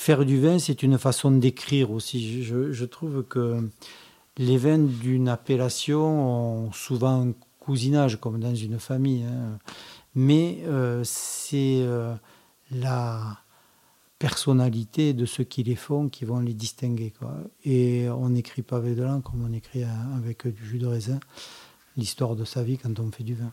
faire 0.00 0.24
du 0.24 0.40
vin, 0.40 0.58
c'est 0.58 0.82
une 0.82 0.98
façon 0.98 1.30
d'écrire 1.30 1.90
aussi. 1.90 2.42
Je, 2.42 2.84
trouve 2.86 3.22
que 3.22 3.68
les 4.38 4.56
vins 4.56 4.78
d'une 4.78 5.28
appellation 5.28 6.66
ont 6.66 6.72
souvent 6.72 7.28
un 7.28 7.32
cousinage, 7.58 8.18
comme 8.18 8.40
dans 8.40 8.54
une 8.54 8.78
famille. 8.78 9.24
Hein. 9.24 9.58
Mais 10.14 10.60
euh, 10.64 11.02
c'est 11.04 11.82
euh, 11.82 12.14
la 12.70 13.40
personnalité 14.18 15.12
de 15.12 15.26
ceux 15.26 15.44
qui 15.44 15.62
les 15.64 15.76
font 15.76 16.08
qui 16.08 16.24
vont 16.24 16.40
les 16.40 16.54
distinguer. 16.54 17.12
Et 17.64 18.08
on 18.08 18.30
n'écrit 18.30 18.62
pas 18.62 18.78
avec 18.78 18.96
de 18.96 19.02
l'encre 19.02 19.30
comme 19.30 19.44
on 19.44 19.52
écrit 19.52 19.84
avec 20.16 20.46
du 20.46 20.64
jus 20.64 20.78
de 20.78 20.86
raisin 20.86 21.20
l'histoire 21.98 22.36
de 22.36 22.46
sa 22.46 22.62
vie 22.62 22.78
quand 22.78 22.98
on 23.00 23.10
fait 23.10 23.24
du 23.24 23.34
vin. 23.34 23.52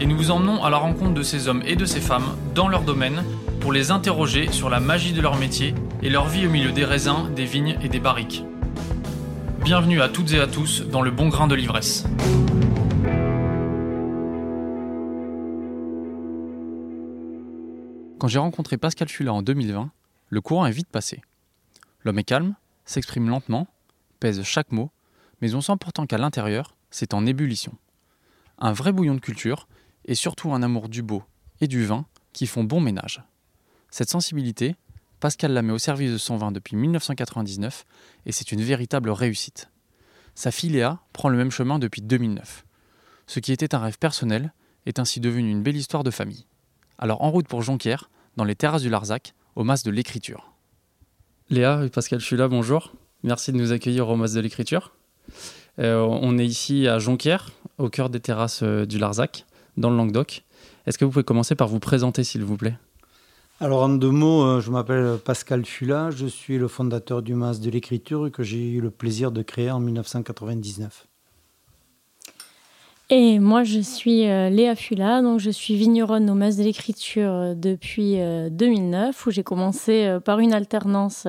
et 0.00 0.06
nous 0.06 0.16
vous 0.16 0.30
emmenons 0.30 0.64
à 0.64 0.70
la 0.70 0.78
rencontre 0.78 1.12
de 1.12 1.22
ces 1.22 1.46
hommes 1.46 1.62
et 1.66 1.76
de 1.76 1.84
ces 1.84 2.00
femmes 2.00 2.34
dans 2.54 2.68
leur 2.68 2.82
domaine 2.82 3.22
pour 3.60 3.70
les 3.70 3.90
interroger 3.90 4.50
sur 4.50 4.70
la 4.70 4.80
magie 4.80 5.12
de 5.12 5.20
leur 5.20 5.36
métier 5.36 5.74
et 6.02 6.08
leur 6.08 6.26
vie 6.26 6.46
au 6.46 6.50
milieu 6.50 6.72
des 6.72 6.86
raisins, 6.86 7.28
des 7.36 7.44
vignes 7.44 7.76
et 7.82 7.88
des 7.90 8.00
barriques. 8.00 8.42
Bienvenue 9.62 10.00
à 10.00 10.08
toutes 10.08 10.32
et 10.32 10.40
à 10.40 10.46
tous 10.46 10.86
dans 10.86 11.02
le 11.02 11.10
bon 11.10 11.28
grain 11.28 11.46
de 11.46 11.54
l'ivresse. 11.54 12.06
Quand 18.18 18.28
j'ai 18.28 18.38
rencontré 18.38 18.78
Pascal 18.78 19.08
Fula 19.08 19.34
en 19.34 19.42
2020, 19.42 19.90
le 20.30 20.40
courant 20.40 20.64
est 20.64 20.72
vite 20.72 20.88
passé. 20.88 21.20
L'homme 22.04 22.18
est 22.18 22.24
calme, 22.24 22.54
s'exprime 22.86 23.28
lentement, 23.28 23.68
pèse 24.18 24.42
chaque 24.44 24.72
mot, 24.72 24.90
mais 25.42 25.54
on 25.54 25.60
sent 25.60 25.74
pourtant 25.78 26.06
qu'à 26.06 26.16
l'intérieur, 26.16 26.74
c'est 26.90 27.12
en 27.12 27.26
ébullition. 27.26 27.74
Un 28.58 28.72
vrai 28.72 28.92
bouillon 28.92 29.14
de 29.14 29.20
culture, 29.20 29.68
et 30.10 30.16
surtout 30.16 30.52
un 30.52 30.62
amour 30.62 30.88
du 30.88 31.02
beau 31.02 31.22
et 31.60 31.68
du 31.68 31.86
vin 31.86 32.04
qui 32.32 32.48
font 32.48 32.64
bon 32.64 32.80
ménage. 32.80 33.22
Cette 33.90 34.10
sensibilité, 34.10 34.74
Pascal 35.20 35.52
la 35.52 35.62
met 35.62 35.72
au 35.72 35.78
service 35.78 36.10
de 36.10 36.18
son 36.18 36.36
vin 36.36 36.50
depuis 36.50 36.74
1999 36.74 37.86
et 38.26 38.32
c'est 38.32 38.50
une 38.50 38.60
véritable 38.60 39.10
réussite. 39.10 39.70
Sa 40.34 40.50
fille 40.50 40.70
Léa 40.70 40.98
prend 41.12 41.28
le 41.28 41.38
même 41.38 41.52
chemin 41.52 41.78
depuis 41.78 42.02
2009. 42.02 42.64
Ce 43.28 43.38
qui 43.38 43.52
était 43.52 43.72
un 43.72 43.78
rêve 43.78 43.98
personnel 43.98 44.52
est 44.84 44.98
ainsi 44.98 45.20
devenu 45.20 45.48
une 45.48 45.62
belle 45.62 45.76
histoire 45.76 46.02
de 46.02 46.10
famille. 46.10 46.44
Alors 46.98 47.22
en 47.22 47.30
route 47.30 47.46
pour 47.46 47.62
Jonquière, 47.62 48.10
dans 48.36 48.44
les 48.44 48.56
terrasses 48.56 48.82
du 48.82 48.90
Larzac, 48.90 49.34
au 49.54 49.62
Mas 49.62 49.84
de 49.84 49.92
l'Écriture. 49.92 50.52
Léa 51.50 51.84
et 51.84 51.88
Pascal 51.88 52.20
là, 52.32 52.48
bonjour. 52.48 52.94
Merci 53.22 53.52
de 53.52 53.58
nous 53.58 53.70
accueillir 53.70 54.08
au 54.08 54.16
Mas 54.16 54.32
de 54.32 54.40
l'Écriture. 54.40 54.92
Euh, 55.78 56.00
on 56.00 56.36
est 56.36 56.46
ici 56.46 56.88
à 56.88 56.98
Jonquière, 56.98 57.52
au 57.78 57.88
cœur 57.88 58.10
des 58.10 58.20
terrasses 58.20 58.62
euh, 58.64 58.86
du 58.86 58.98
Larzac, 58.98 59.46
dans 59.76 59.90
le 59.90 59.96
Languedoc. 59.96 60.44
Est-ce 60.86 60.98
que 60.98 61.04
vous 61.04 61.10
pouvez 61.10 61.24
commencer 61.24 61.54
par 61.54 61.68
vous 61.68 61.80
présenter, 61.80 62.24
s'il 62.24 62.44
vous 62.44 62.56
plaît? 62.56 62.76
Alors 63.62 63.82
en 63.82 63.90
deux 63.90 64.10
mots, 64.10 64.42
euh, 64.42 64.60
je 64.62 64.70
m'appelle 64.70 65.18
Pascal 65.22 65.66
Fula, 65.66 66.10
je 66.10 66.26
suis 66.26 66.56
le 66.56 66.66
fondateur 66.66 67.20
du 67.20 67.34
Mas 67.34 67.60
de 67.60 67.68
l'écriture 67.68 68.32
que 68.32 68.42
j'ai 68.42 68.70
eu 68.70 68.80
le 68.80 68.90
plaisir 68.90 69.32
de 69.32 69.42
créer 69.42 69.70
en 69.70 69.80
1999. 69.80 71.06
Et 73.10 73.38
moi, 73.38 73.62
je 73.62 73.80
suis 73.80 74.26
euh, 74.26 74.48
Léa 74.48 74.74
Fula, 74.76 75.20
donc 75.20 75.40
je 75.40 75.50
suis 75.50 75.74
vigneronne 75.74 76.30
au 76.30 76.34
Mas 76.34 76.56
de 76.56 76.62
l'écriture 76.62 77.30
euh, 77.30 77.54
depuis 77.54 78.16
2009, 78.50 79.26
où 79.26 79.30
j'ai 79.30 79.42
commencé 79.42 80.18
par 80.24 80.38
une 80.38 80.54
alternance, 80.54 81.26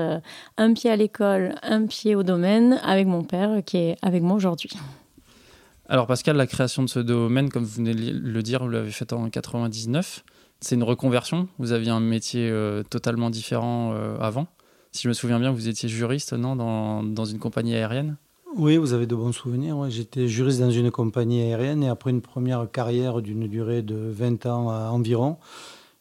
un 0.58 0.74
pied 0.74 0.90
à 0.90 0.96
l'école, 0.96 1.56
un 1.64 1.86
pied 1.86 2.16
au 2.16 2.24
domaine, 2.24 2.80
avec 2.86 3.08
mon 3.08 3.26
père 3.26 3.62
qui 3.66 3.76
est 3.76 3.98
avec 4.02 4.24
moi 4.24 4.38
aujourd'hui. 4.38 4.72
Alors 5.92 6.08
Pascal, 6.08 6.38
la 6.38 6.48
création 6.48 6.84
de 6.84 6.88
ce 6.88 7.00
domaine, 7.00 7.50
comme 7.50 7.66
vous 7.66 7.76
venez 7.76 7.94
de 7.94 8.18
le 8.18 8.42
dire, 8.42 8.64
vous 8.64 8.70
l'avez 8.70 8.92
fait 8.92 9.12
en 9.12 9.30
99 9.30 10.24
c'est 10.62 10.76
une 10.76 10.84
reconversion. 10.84 11.50
Vous 11.58 11.74
aviez 11.74 11.90
un 11.90 12.00
métier 12.00 12.48
euh, 12.50 12.82
totalement 12.84 13.30
différent 13.30 13.92
euh, 13.94 14.16
avant. 14.20 14.48
Si 14.94 15.02
je 15.02 15.10
me 15.10 15.14
souviens 15.14 15.38
bien, 15.40 15.52
vous 15.52 15.68
étiez 15.68 15.90
juriste, 15.90 16.32
non, 16.32 16.56
dans, 16.56 17.26
une 17.26 17.40
compagnie 17.40 17.76
aérienne? 17.76 18.16
Oui, 18.56 18.78
vous 18.78 18.94
avez 18.94 19.06
de 19.06 19.16
bons 19.16 19.34
souvenirs. 19.34 19.90
J'étais 19.90 20.30
juriste 20.30 20.62
dans 20.62 20.72
une 20.72 20.92
compagnie 20.92 21.42
aérienne 21.42 21.84
et 21.84 21.90
après 21.90 22.12
une 22.12 22.22
première 22.22 22.72
carrière 22.72 23.22
d'une 23.22 23.48
durée 23.48 23.82
de 23.82 23.96
20 23.96 24.46
ans 24.46 24.68
environ, 24.68 25.40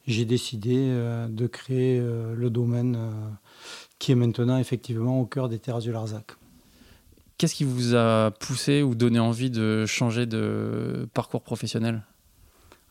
j'ai 0.07 0.25
décidé 0.25 0.77
euh, 0.77 1.27
de 1.27 1.49
créer 1.49 1.99
le 2.01 2.49
domaine 2.49 2.97
qui 3.99 4.12
est 4.12 4.17
maintenant 4.17 4.59
effectivement 4.59 5.21
au 5.21 5.25
cœur 5.25 5.49
des 5.49 5.59
terres 5.59 5.81
du 5.81 5.91
Larzac. 5.91 6.37
Qu'est-ce 7.41 7.55
qui 7.55 7.65
vous 7.65 7.95
a 7.95 8.33
poussé 8.33 8.83
ou 8.83 8.95
donné 8.95 9.19
envie 9.19 9.49
de 9.49 9.87
changer 9.87 10.27
de 10.27 11.09
parcours 11.15 11.41
professionnel 11.41 12.03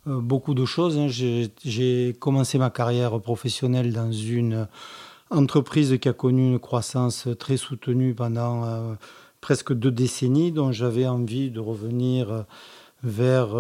euh, 0.08 0.20
beaucoup 0.20 0.56
de 0.56 0.66
choses. 0.66 0.98
Hein. 0.98 1.08
J'ai 1.08 2.16
commencé 2.20 2.58
ma 2.58 2.72
carrière 2.72 3.22
professionnelle 3.22 3.94
dans 3.94 4.12
une 4.12 4.68
entreprise 5.30 6.00
qui 6.02 6.10
a 6.10 6.14
connu 6.14 6.54
une 6.54 6.58
croissance 6.58 7.28
très 7.38 7.58
soutenue 7.58 8.16
pendant 8.16 8.66
euh, 8.66 8.96
presque 9.40 9.72
deux 9.72 9.92
décennies, 9.92 10.52
dont 10.52 10.72
j'avais 10.72 11.06
envie 11.06 11.52
de 11.52 11.60
revenir 11.60 12.32
euh, 12.32 12.42
vers 13.04 13.56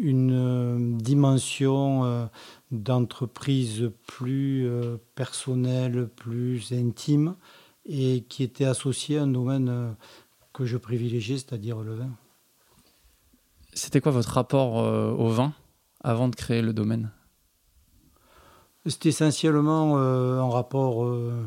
une 0.00 0.98
dimension 0.98 2.28
d'entreprise 2.72 3.92
plus 4.06 4.68
personnelle, 5.14 6.08
plus 6.14 6.72
intime, 6.72 7.34
et 7.86 8.24
qui 8.28 8.42
était 8.42 8.64
associée 8.64 9.18
à 9.18 9.22
un 9.22 9.26
domaine 9.26 9.94
que 10.52 10.64
je 10.64 10.76
privilégiais, 10.76 11.36
c'est-à-dire 11.36 11.80
le 11.80 11.94
vin. 11.94 12.10
C'était 13.74 14.00
quoi 14.00 14.12
votre 14.12 14.30
rapport 14.30 14.80
euh, 14.80 15.10
au 15.10 15.28
vin 15.28 15.52
avant 16.02 16.28
de 16.28 16.36
créer 16.36 16.62
le 16.62 16.72
domaine? 16.72 17.10
C'était 18.86 19.08
essentiellement 19.08 19.98
euh, 19.98 20.38
un 20.38 20.48
rapport 20.48 21.04
euh, 21.04 21.44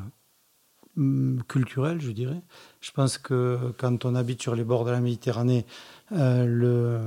culturel, 1.47 2.01
je 2.01 2.11
dirais. 2.11 2.41
Je 2.81 2.91
pense 2.91 3.17
que 3.17 3.73
quand 3.77 4.03
on 4.03 4.13
habite 4.13 4.41
sur 4.41 4.55
les 4.55 4.65
bords 4.65 4.83
de 4.83 4.91
la 4.91 4.99
Méditerranée, 4.99 5.65
le, 6.11 6.99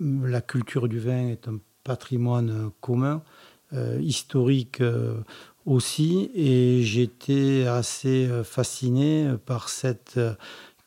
la 0.00 0.40
culture 0.40 0.88
du 0.88 1.00
vin 1.00 1.28
est 1.28 1.48
un 1.48 1.58
patrimoine 1.84 2.70
commun, 2.80 3.22
historique 4.00 4.80
aussi, 5.66 6.30
et 6.34 6.82
j'étais 6.82 7.66
assez 7.66 8.28
fasciné 8.44 9.32
par 9.46 9.68
cette 9.68 10.18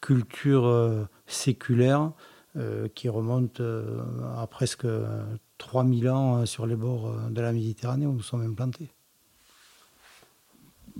culture 0.01 1.07
séculaire 1.27 2.11
euh, 2.57 2.87
qui 2.95 3.09
remonte 3.09 3.59
euh, 3.59 4.01
à 4.37 4.47
presque 4.47 4.87
3000 5.57 6.09
ans 6.09 6.37
euh, 6.37 6.45
sur 6.45 6.65
les 6.65 6.77
bords 6.77 7.13
de 7.29 7.41
la 7.41 7.51
Méditerranée 7.51 8.05
où 8.05 8.13
nous 8.13 8.21
sommes 8.21 8.49
implantés. 8.49 8.89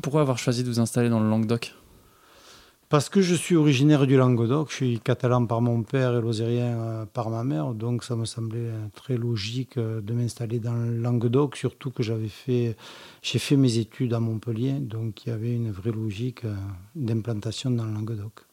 Pourquoi 0.03 0.19
avoir 0.19 0.37
choisi 0.37 0.63
de 0.63 0.67
vous 0.67 0.81
installer 0.81 1.07
dans 1.07 1.21
le 1.21 1.29
Languedoc? 1.29 1.73
Parce 2.87 3.09
que 3.09 3.21
je 3.21 3.33
suis 3.33 3.55
originaire 3.55 4.05
du 4.05 4.15
Languedoc, 4.15 4.69
je 4.69 4.75
suis 4.75 4.99
catalan 4.99 5.47
par 5.47 5.59
mon 5.59 5.81
père 5.81 6.15
et 6.15 6.21
lozérien 6.21 7.07
par 7.13 7.29
ma 7.29 7.43
mère, 7.43 7.73
donc 7.73 8.03
ça 8.03 8.15
me 8.15 8.25
semblait 8.25 8.71
très 8.93 9.17
logique 9.17 9.77
de 9.79 10.13
m'installer 10.13 10.59
dans 10.59 10.73
le 10.73 10.97
Languedoc, 10.97 11.57
surtout 11.57 11.89
que 11.89 12.03
j'avais 12.03 12.27
fait, 12.27 12.77
j'ai 13.23 13.39
fait 13.39 13.57
mes 13.57 13.79
études 13.79 14.13
à 14.13 14.19
Montpellier, 14.19 14.73
donc 14.73 15.25
il 15.25 15.29
y 15.29 15.31
avait 15.31 15.53
une 15.53 15.71
vraie 15.71 15.91
logique 15.91 16.41
d'implantation 16.95 17.71
dans 17.71 17.85
le 17.85 17.93
Languedoc. 17.93 18.45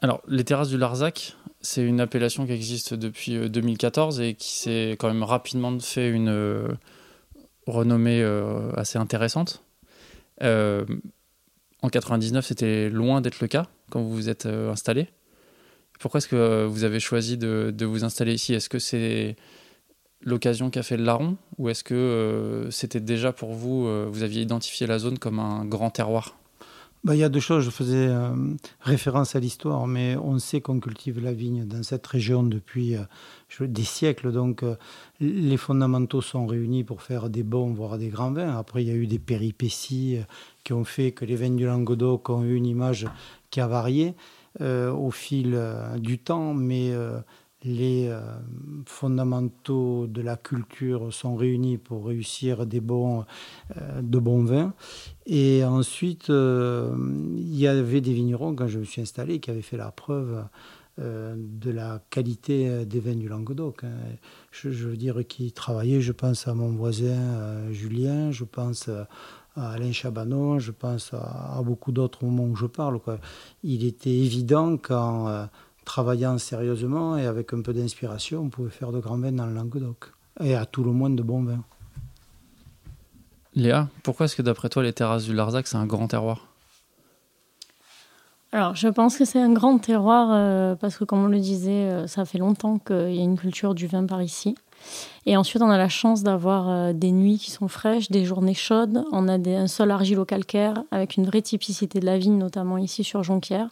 Alors, 0.00 0.22
les 0.28 0.44
terrasses 0.44 0.68
du 0.68 0.78
Larzac, 0.78 1.36
c'est 1.60 1.82
une 1.82 2.00
appellation 2.00 2.46
qui 2.46 2.52
existe 2.52 2.94
depuis 2.94 3.50
2014 3.50 4.20
euh, 4.20 4.24
et 4.24 4.34
qui 4.34 4.56
s'est 4.56 4.96
quand 4.98 5.08
même 5.08 5.24
rapidement 5.24 5.76
fait 5.80 6.08
une 6.08 6.28
euh, 6.28 6.68
renommée 7.66 8.22
euh, 8.22 8.70
assez 8.76 8.98
intéressante. 8.98 9.64
En 11.82 11.88
99, 11.88 12.44
c'était 12.44 12.90
loin 12.90 13.20
d'être 13.20 13.40
le 13.40 13.48
cas 13.48 13.66
quand 13.90 14.02
vous 14.02 14.14
vous 14.14 14.28
êtes 14.28 14.46
installé? 14.46 15.08
Pourquoi 16.00 16.18
est-ce 16.18 16.28
que 16.28 16.64
vous 16.66 16.84
avez 16.84 17.00
choisi 17.00 17.36
de, 17.36 17.84
vous 17.84 18.04
installer 18.04 18.34
ici? 18.34 18.54
Est-ce 18.54 18.68
que 18.68 18.78
c'est 18.78 19.36
l'occasion 20.22 20.70
qu'a 20.70 20.82
fait 20.82 20.96
le 20.96 21.04
larron? 21.04 21.36
Ou 21.58 21.68
est-ce 21.68 21.84
que 21.84 22.68
c'était 22.70 23.00
déjà 23.00 23.32
pour 23.32 23.52
vous, 23.52 24.10
vous 24.10 24.22
aviez 24.22 24.42
identifié 24.42 24.86
la 24.86 24.98
zone 24.98 25.18
comme 25.18 25.38
un 25.40 25.64
grand 25.64 25.90
terroir? 25.90 26.38
Bah, 27.04 27.14
il 27.14 27.18
y 27.18 27.24
a 27.24 27.28
deux 27.28 27.40
choses. 27.40 27.64
Je 27.64 27.70
faisais 27.70 28.08
euh, 28.08 28.34
référence 28.80 29.36
à 29.36 29.40
l'histoire, 29.40 29.86
mais 29.86 30.16
on 30.16 30.38
sait 30.38 30.60
qu'on 30.60 30.80
cultive 30.80 31.22
la 31.22 31.32
vigne 31.32 31.64
dans 31.64 31.82
cette 31.82 32.06
région 32.06 32.42
depuis 32.42 32.96
euh, 32.96 33.66
des 33.66 33.84
siècles. 33.84 34.32
Donc, 34.32 34.62
euh, 34.62 34.76
les 35.20 35.56
fondamentaux 35.56 36.20
sont 36.20 36.46
réunis 36.46 36.84
pour 36.84 37.02
faire 37.02 37.30
des 37.30 37.44
bons, 37.44 37.72
voire 37.72 37.98
des 37.98 38.08
grands 38.08 38.32
vins. 38.32 38.56
Après, 38.56 38.82
il 38.82 38.88
y 38.88 38.90
a 38.90 38.94
eu 38.94 39.06
des 39.06 39.20
péripéties 39.20 40.18
qui 40.64 40.72
ont 40.72 40.84
fait 40.84 41.12
que 41.12 41.24
les 41.24 41.36
vins 41.36 41.50
du 41.50 41.66
Languedoc 41.66 42.30
ont 42.30 42.42
eu 42.42 42.54
une 42.54 42.66
image 42.66 43.06
qui 43.50 43.60
a 43.60 43.66
varié 43.66 44.14
au 44.60 45.12
fil 45.12 45.56
du 45.98 46.18
temps, 46.18 46.52
mais 46.52 46.92
les 47.68 48.08
euh, 48.08 48.20
fondamentaux 48.86 50.06
de 50.06 50.22
la 50.22 50.36
culture 50.36 51.12
sont 51.12 51.36
réunis 51.36 51.76
pour 51.76 52.06
réussir 52.06 52.66
des 52.66 52.80
bons, 52.80 53.24
euh, 53.76 54.00
de 54.02 54.18
bons 54.18 54.42
vins. 54.42 54.72
Et 55.26 55.64
ensuite, 55.64 56.30
euh, 56.30 56.96
il 57.36 57.56
y 57.56 57.68
avait 57.68 58.00
des 58.00 58.14
vignerons, 58.14 58.54
quand 58.54 58.66
je 58.66 58.78
me 58.78 58.84
suis 58.84 59.02
installé, 59.02 59.38
qui 59.38 59.50
avaient 59.50 59.62
fait 59.62 59.76
la 59.76 59.92
preuve 59.92 60.44
de 61.00 61.70
la 61.70 62.02
qualité 62.10 62.84
des 62.84 62.98
vins 62.98 63.14
du 63.14 63.28
Languedoc. 63.28 63.84
Hein. 63.84 63.92
Je, 64.50 64.68
veux 64.68 64.96
dire, 64.96 65.24
qui 65.28 65.52
travaillaient, 65.52 66.00
je 66.00 66.10
pense 66.10 66.48
à 66.48 66.54
mon 66.54 66.70
voisin 66.70 67.70
Julien, 67.70 68.32
je 68.32 68.42
pense 68.42 68.88
à 68.88 69.70
Alain 69.70 69.92
Chabanon, 69.92 70.58
je 70.58 70.72
pense 70.72 71.14
à, 71.14 71.62
beaucoup 71.64 71.92
d'autres 71.92 72.24
au 72.24 72.26
moment 72.26 72.50
où 72.50 72.56
je 72.56 72.66
parle. 72.66 72.98
Il 73.62 73.84
était 73.84 74.10
évident 74.10 74.76
quand 74.76 75.48
travaillant 75.88 76.36
sérieusement 76.38 77.16
et 77.16 77.26
avec 77.26 77.52
un 77.54 77.62
peu 77.62 77.72
d'inspiration, 77.72 78.42
on 78.42 78.50
pouvait 78.50 78.70
faire 78.70 78.92
de 78.92 79.00
grands 79.00 79.18
vins 79.18 79.32
dans 79.32 79.46
le 79.46 79.54
Languedoc. 79.54 80.12
Et 80.40 80.54
à 80.54 80.66
tout 80.66 80.84
le 80.84 80.92
moins 80.92 81.10
de 81.10 81.22
bons 81.22 81.42
vins. 81.42 81.64
Léa, 83.54 83.88
pourquoi 84.04 84.26
est-ce 84.26 84.36
que 84.36 84.42
d'après 84.42 84.68
toi 84.68 84.82
les 84.82 84.92
terrasses 84.92 85.24
du 85.24 85.34
Larzac 85.34 85.66
c'est 85.66 85.78
un 85.78 85.86
grand 85.86 86.06
terroir? 86.06 86.46
Alors, 88.50 88.74
je 88.74 88.88
pense 88.88 89.18
que 89.18 89.26
c'est 89.26 89.40
un 89.40 89.52
grand 89.52 89.78
terroir 89.78 90.30
euh, 90.32 90.74
parce 90.74 90.96
que, 90.96 91.04
comme 91.04 91.22
on 91.22 91.28
le 91.28 91.38
disait, 91.38 91.70
euh, 91.70 92.06
ça 92.06 92.24
fait 92.24 92.38
longtemps 92.38 92.78
qu'il 92.78 93.14
y 93.14 93.18
a 93.18 93.22
une 93.22 93.36
culture 93.36 93.74
du 93.74 93.86
vin 93.86 94.06
par 94.06 94.22
ici. 94.22 94.54
Et 95.26 95.36
ensuite, 95.36 95.60
on 95.60 95.68
a 95.68 95.76
la 95.76 95.90
chance 95.90 96.22
d'avoir 96.22 96.70
euh, 96.70 96.92
des 96.94 97.12
nuits 97.12 97.38
qui 97.38 97.50
sont 97.50 97.68
fraîches, 97.68 98.10
des 98.10 98.24
journées 98.24 98.54
chaudes. 98.54 99.04
On 99.12 99.28
a 99.28 99.36
des, 99.36 99.54
un 99.54 99.66
sol 99.66 99.90
argilo-calcaire 99.90 100.82
avec 100.90 101.18
une 101.18 101.26
vraie 101.26 101.42
typicité 101.42 102.00
de 102.00 102.06
la 102.06 102.16
vigne, 102.16 102.38
notamment 102.38 102.78
ici 102.78 103.04
sur 103.04 103.22
Jonquière. 103.22 103.68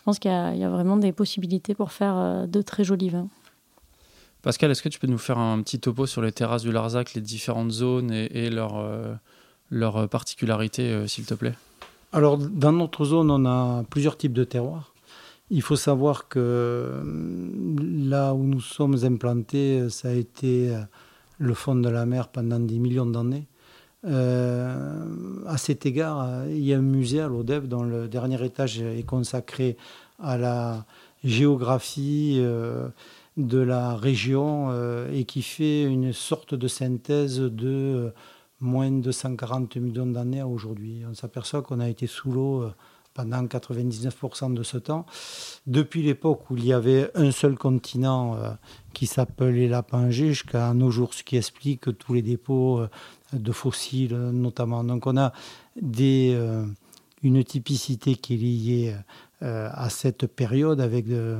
Je 0.00 0.04
pense 0.04 0.18
qu'il 0.18 0.30
y, 0.30 0.64
a 0.64 0.70
vraiment 0.70 0.96
des 0.96 1.12
possibilités 1.12 1.74
pour 1.74 1.92
faire 1.92 2.16
euh, 2.16 2.46
de 2.46 2.62
très 2.62 2.84
jolis 2.84 3.10
vins. 3.10 3.28
Pascal, 4.40 4.70
est-ce 4.70 4.80
que 4.80 4.88
tu 4.88 4.98
peux 4.98 5.06
nous 5.06 5.18
faire 5.18 5.36
un 5.36 5.60
petit 5.60 5.78
topo 5.78 6.06
sur 6.06 6.22
les 6.22 6.32
terrasses 6.32 6.62
du 6.62 6.72
Larzac, 6.72 7.12
les 7.12 7.20
différentes 7.20 7.70
zones 7.70 8.10
et, 8.10 8.48
leurs 8.48 8.82
leur 9.68 9.96
euh, 9.98 10.06
particularités, 10.06 10.90
euh, 10.90 11.06
s'il 11.06 11.26
te 11.26 11.34
plaît? 11.34 11.52
Alors, 12.14 12.38
dans 12.38 12.72
notre 12.72 13.04
zone, 13.04 13.30
on 13.30 13.44
a 13.44 13.84
plusieurs 13.90 14.16
types 14.16 14.32
de 14.32 14.44
terroirs. 14.44 14.94
Il 15.50 15.60
faut 15.60 15.76
savoir 15.76 16.28
que 16.28 17.02
là 17.82 18.32
où 18.32 18.42
nous 18.44 18.62
sommes 18.62 19.04
implantés, 19.04 19.90
ça 19.90 20.08
a 20.08 20.12
été 20.12 20.74
le 21.38 21.54
fond 21.54 21.74
de 21.74 21.88
la 21.88 22.06
mer 22.06 22.28
pendant 22.28 22.60
des 22.60 22.78
millions 22.78 23.04
d'années. 23.06 23.46
Euh, 24.06 25.44
à 25.46 25.58
cet 25.58 25.84
égard, 25.84 26.46
il 26.48 26.64
y 26.64 26.72
a 26.72 26.78
un 26.78 26.82
musée 26.82 27.20
à 27.20 27.28
l'ODEV 27.28 27.68
dont 27.68 27.82
le 27.82 28.08
dernier 28.08 28.42
étage 28.44 28.80
est 28.80 29.04
consacré 29.04 29.76
à 30.18 30.38
la 30.38 30.86
géographie 31.22 32.36
euh, 32.38 32.88
de 33.36 33.58
la 33.58 33.94
région 33.94 34.68
euh, 34.70 35.12
et 35.12 35.24
qui 35.24 35.42
fait 35.42 35.82
une 35.82 36.12
sorte 36.12 36.54
de 36.54 36.68
synthèse 36.68 37.40
de 37.40 38.12
moins 38.60 38.90
de 38.90 39.10
140 39.10 39.76
millions 39.76 40.06
d'années 40.06 40.42
aujourd'hui. 40.42 41.02
On 41.10 41.14
s'aperçoit 41.14 41.62
qu'on 41.62 41.80
a 41.80 41.88
été 41.88 42.06
sous 42.06 42.30
l'eau 42.30 42.70
pendant 43.14 43.42
99% 43.44 44.54
de 44.54 44.62
ce 44.62 44.76
temps. 44.76 45.06
Depuis 45.66 46.02
l'époque 46.02 46.50
où 46.50 46.56
il 46.56 46.66
y 46.66 46.72
avait 46.72 47.10
un 47.14 47.30
seul 47.32 47.56
continent 47.56 48.36
qui 48.92 49.06
s'appelait 49.06 49.66
la 49.66 49.82
Pangée 49.82 50.28
jusqu'à 50.28 50.74
nos 50.74 50.90
jours, 50.90 51.14
ce 51.14 51.22
qui 51.22 51.38
explique 51.38 51.96
tous 51.96 52.12
les 52.12 52.22
dépôts 52.22 52.82
de 53.32 53.52
fossiles 53.52 54.16
notamment. 54.32 54.84
Donc 54.84 55.06
on 55.06 55.16
a 55.16 55.32
des, 55.80 56.32
euh, 56.34 56.64
une 57.22 57.42
typicité 57.44 58.14
qui 58.14 58.34
est 58.34 58.36
liée 58.36 58.94
euh, 59.42 59.68
à 59.72 59.90
cette 59.90 60.26
période 60.26 60.80
avec 60.80 61.06
de 61.06 61.38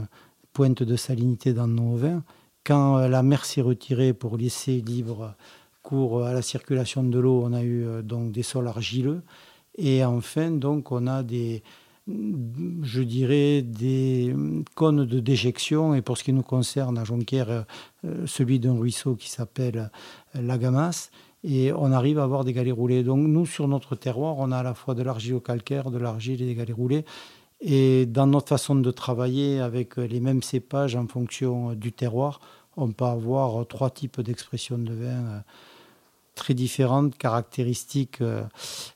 pointes 0.52 0.82
de 0.82 0.96
salinité 0.96 1.52
dans 1.52 1.68
nos 1.68 1.96
vins. 1.96 2.22
Quand 2.64 2.98
euh, 2.98 3.08
la 3.08 3.22
mer 3.22 3.44
s'est 3.44 3.60
retirée 3.60 4.12
pour 4.12 4.36
laisser 4.36 4.80
libre 4.80 5.34
cours 5.82 6.24
à 6.24 6.32
la 6.32 6.42
circulation 6.42 7.02
de 7.02 7.18
l'eau, 7.18 7.42
on 7.44 7.52
a 7.52 7.62
eu 7.62 8.02
donc 8.02 8.32
des 8.32 8.42
sols 8.42 8.68
argileux. 8.68 9.22
Et 9.78 10.04
enfin, 10.04 10.50
donc, 10.50 10.92
on 10.92 11.06
a 11.06 11.22
des, 11.22 11.62
je 12.06 13.00
dirais, 13.00 13.62
des 13.62 14.36
cônes 14.74 15.06
de 15.06 15.20
déjection. 15.20 15.94
Et 15.94 16.02
pour 16.02 16.18
ce 16.18 16.24
qui 16.24 16.34
nous 16.34 16.42
concerne 16.42 16.98
à 16.98 17.04
Jonquière, 17.04 17.64
celui 18.26 18.60
d'un 18.60 18.78
ruisseau 18.78 19.14
qui 19.14 19.30
s'appelle 19.30 19.90
la 20.34 20.58
Gamas 20.58 21.10
et 21.42 21.72
on 21.72 21.92
arrive 21.92 22.18
à 22.18 22.24
avoir 22.24 22.44
des 22.44 22.52
galets 22.52 22.74
roulés. 22.74 23.02
Donc 23.02 23.26
nous, 23.26 23.46
sur 23.46 23.68
notre 23.68 23.96
terroir, 23.96 24.36
on 24.38 24.52
a 24.52 24.58
à 24.58 24.62
la 24.62 24.74
fois 24.74 24.94
de 24.94 25.02
l'argile 25.02 25.34
au 25.34 25.40
calcaire, 25.40 25.90
de 25.90 25.98
l'argile 25.98 26.42
et 26.42 26.46
des 26.46 26.54
galets 26.54 26.76
roulés. 26.76 27.04
Et 27.60 28.06
dans 28.06 28.26
notre 28.26 28.48
façon 28.48 28.74
de 28.74 28.90
travailler 28.90 29.60
avec 29.60 29.96
les 29.96 30.20
mêmes 30.20 30.42
cépages 30.42 30.96
en 30.96 31.06
fonction 31.06 31.74
du 31.74 31.92
terroir, 31.92 32.40
on 32.76 32.90
peut 32.92 33.04
avoir 33.04 33.66
trois 33.66 33.90
types 33.90 34.20
d'expressions 34.20 34.78
de 34.78 34.92
vin 34.92 35.06
euh, 35.06 35.40
très 36.34 36.54
différentes, 36.54 37.16
caractéristiques, 37.18 38.20
euh, 38.20 38.42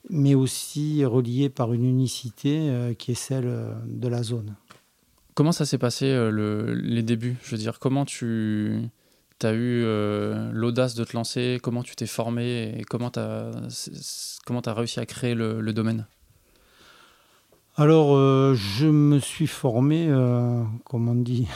mais 0.08 0.34
aussi 0.34 1.04
reliées 1.04 1.50
par 1.50 1.72
une 1.72 1.84
unicité 1.84 2.70
euh, 2.70 2.94
qui 2.94 3.12
est 3.12 3.16
celle 3.16 3.74
de 3.86 4.08
la 4.08 4.22
zone. 4.22 4.54
Comment 5.34 5.52
ça 5.52 5.66
s'est 5.66 5.78
passé 5.78 6.06
les 6.32 7.02
débuts? 7.02 7.36
Je 7.42 7.50
veux 7.50 7.58
dire, 7.58 7.80
comment 7.80 8.04
tu 8.04 8.88
tu 9.44 9.48
as 9.48 9.52
eu 9.52 9.82
euh, 9.84 10.50
l'audace 10.52 10.94
de 10.94 11.04
te 11.04 11.14
lancer 11.14 11.58
Comment 11.62 11.82
tu 11.82 11.94
t'es 11.96 12.06
formé 12.06 12.74
et 12.78 12.84
comment 12.84 13.10
tu 13.10 13.20
as, 13.20 14.74
réussi 14.74 15.00
à 15.00 15.06
créer 15.06 15.34
le, 15.34 15.72
domaine? 15.72 16.06
Alors, 17.76 18.16
euh, 18.16 18.54
je 18.54 18.86
me 18.86 19.18
suis 19.18 19.46
formé, 19.46 20.06
euh, 20.08 20.62
comme 20.84 21.08
on 21.08 21.14
dit, 21.14 21.46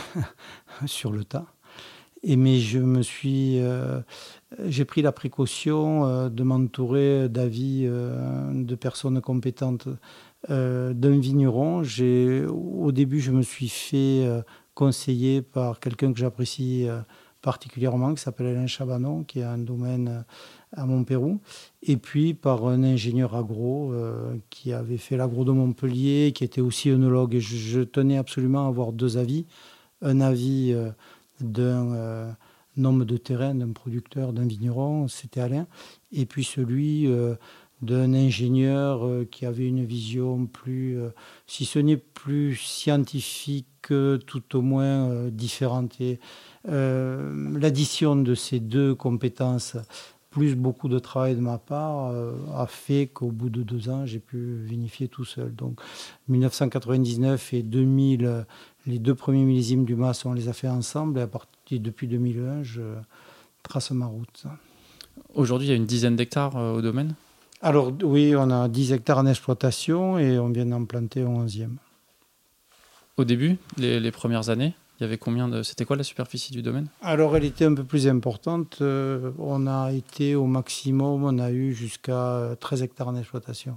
sur 0.87 1.13
le 1.13 1.25
tas. 1.25 1.47
Et 2.23 2.37
mais 2.37 2.59
je 2.59 2.81
me 2.81 3.01
suis, 3.03 3.61
j'ai 4.67 4.85
pris 4.85 5.03
la 5.03 5.13
précaution 5.13 6.29
de 6.29 6.43
m'entourer 6.43 7.29
d'avis 7.29 7.85
de 7.85 8.75
personnes 8.75 9.21
compétentes 9.21 9.87
d'un 10.49 11.19
vigneron. 11.21 11.85
Au 12.51 12.91
début, 12.91 13.21
je 13.21 13.31
me 13.31 13.43
suis 13.43 13.69
fait 13.69 14.29
conseiller 14.75 15.43
par 15.43 15.79
quelqu'un 15.79 16.13
que 16.13 16.19
j'apprécie 16.19 16.89
particulièrement, 17.49 18.13
qui 18.13 18.23
s'appelle 18.23 18.49
Alain 18.49 18.67
Chabanon, 18.67 19.25
qui 19.25 19.41
a 19.41 19.51
un 19.51 19.57
domaine 19.57 20.09
euh, 20.09 20.21
à 20.77 20.85
Montpérou, 20.85 21.41
et 21.83 21.97
puis 21.97 22.35
par 22.35 22.67
un 22.67 22.85
ingénieur 22.85 23.35
agro 23.35 23.91
euh, 23.95 24.37
qui 24.51 24.75
avait 24.75 24.99
fait 24.99 25.17
l'agro 25.17 25.47
de 25.47 25.53
Montpellier, 25.53 26.33
qui 26.35 26.45
était 26.45 26.61
aussi 26.61 26.91
œnologue. 26.91 27.37
Et 27.37 27.41
je, 27.41 27.81
tenais 27.81 28.19
absolument 28.19 28.67
à 28.67 28.69
avoir 28.69 28.93
deux 28.93 29.17
avis. 29.17 29.47
Un 30.03 30.21
avis 30.21 30.75
euh, 30.75 30.91
d'un 31.41 32.37
homme 32.85 33.07
de 33.07 33.17
terrain, 33.17 33.55
d'un 33.55 33.73
producteur, 33.73 34.35
d'un 34.35 34.47
vigneron, 34.47 35.09
c'était 35.09 35.41
Alain, 35.41 35.67
et 36.13 36.27
puis 36.27 36.45
celui 36.45 37.09
d'un 37.81 38.13
ingénieur 38.13 39.09
qui 39.31 39.47
avait 39.47 39.67
une 39.67 39.87
vision 39.87 40.45
plus, 40.45 40.99
si 41.47 41.65
ce 41.65 41.79
n'est 41.79 41.97
plus 41.97 42.57
scientifique, 42.57 43.67
tout 44.27 44.57
au 44.57 44.61
moins 44.61 45.29
différente. 45.31 45.97
L'addition 46.65 48.17
de 48.17 48.35
ces 48.35 48.61
deux 48.61 48.95
compétences, 48.95 49.77
plus 50.31 50.55
beaucoup 50.55 50.89
de 50.89 50.99
travail 50.99 51.35
de 51.35 51.41
ma 51.41 51.59
part, 51.59 52.07
euh, 52.07 52.33
a 52.55 52.67
fait 52.67 53.07
qu'au 53.07 53.31
bout 53.31 53.49
de 53.49 53.63
deux 53.63 53.89
ans, 53.89 54.05
j'ai 54.05 54.19
pu 54.19 54.59
vinifier 54.65 55.09
tout 55.09 55.25
seul. 55.25 55.55
Donc 55.55 55.81
1999 56.29 57.55
et 57.55 57.63
2000, 57.63 58.47
les 58.87 58.99
deux 58.99 59.15
premiers 59.15 59.45
millésimes 59.45 59.85
du 59.85 59.97
MAS, 59.97 60.23
on 60.27 60.33
les 60.33 60.49
a 60.49 60.53
fait 60.53 60.69
ensemble. 60.69 61.19
Et 61.19 61.23
à 61.23 61.27
partir 61.27 61.81
depuis 61.81 62.07
2001, 62.07 62.63
je 62.63 62.83
trace 63.63 63.91
ma 63.91 64.07
route. 64.07 64.45
Aujourd'hui, 65.35 65.69
il 65.69 65.71
y 65.71 65.75
a 65.75 65.77
une 65.77 65.87
dizaine 65.87 66.17
d'hectares 66.17 66.57
euh, 66.57 66.75
au 66.75 66.83
domaine? 66.83 67.15
Alors 67.61 67.93
oui, 68.05 68.35
on 68.37 68.51
a 68.51 68.69
10 68.69 68.93
hectares 68.93 69.19
en 69.19 69.27
exploitation 69.27 70.19
et 70.19 70.39
on 70.39 70.51
vient 70.51 70.67
d'en 70.67 70.85
planter 70.85 71.23
un 71.23 71.47
11e. 71.47 71.71
Au 73.17 73.25
début, 73.25 73.57
les 73.79 74.13
premières 74.13 74.49
années? 74.49 74.75
Il 74.99 75.05
y 75.05 75.07
avait 75.07 75.19
combien 75.19 75.49
de. 75.49 75.63
C'était 75.63 75.85
quoi 75.85 75.97
la 75.97 76.03
superficie 76.03 76.53
du 76.53 76.61
domaine? 76.61 76.89
Alors, 77.03 77.37
elle 77.37 77.45
était 77.45 77.65
un 77.65 77.75
peu 77.75 77.85
plus 77.85 78.09
importante. 78.09 78.79
Euh, 78.81 79.31
on 79.39 79.69
a 79.69 79.93
été 79.93 80.35
au 80.35 80.47
maximum, 80.47 81.23
on 81.23 81.39
a 81.39 81.53
eu 81.53 81.73
jusqu'à 81.73 82.57
13 82.59 82.83
hectares 82.83 83.09
en 83.09 83.17
exploitation. 83.17 83.77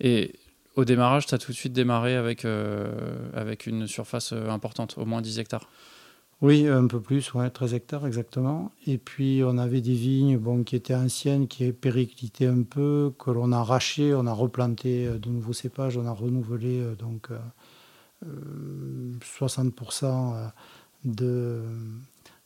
Et 0.00 0.32
au 0.74 0.86
démarrage, 0.86 1.26
tu 1.26 1.34
as 1.34 1.38
tout 1.38 1.52
de 1.52 1.56
suite 1.56 1.74
démarré 1.74 2.16
avec, 2.16 2.46
euh, 2.46 3.28
avec 3.34 3.66
une 3.66 3.86
surface 3.86 4.32
euh, 4.32 4.48
importante, 4.48 4.94
au 4.96 5.04
moins 5.04 5.20
10 5.20 5.38
hectares? 5.38 5.68
Oui, 6.40 6.66
un 6.66 6.86
peu 6.86 7.00
plus, 7.00 7.32
ouais, 7.34 7.50
13 7.50 7.74
hectares 7.74 8.06
exactement. 8.06 8.72
Et 8.86 8.96
puis 8.96 9.42
on 9.44 9.58
avait 9.58 9.82
des 9.82 9.94
vignes 9.94 10.38
bon, 10.38 10.64
qui 10.64 10.76
étaient 10.76 10.94
anciennes, 10.94 11.46
qui 11.46 11.72
périclitaient 11.72 12.46
un 12.46 12.62
peu, 12.62 13.12
que 13.18 13.30
l'on 13.30 13.52
a 13.52 13.58
arraché, 13.58 14.14
on 14.14 14.26
a 14.26 14.32
replanté 14.32 15.06
de 15.06 15.28
nouveaux 15.28 15.52
cépages, 15.52 15.96
on 15.96 16.06
a 16.06 16.12
renouvelé 16.12 16.82
donc 16.98 17.28
60% 19.20 20.50
de, 21.04 21.62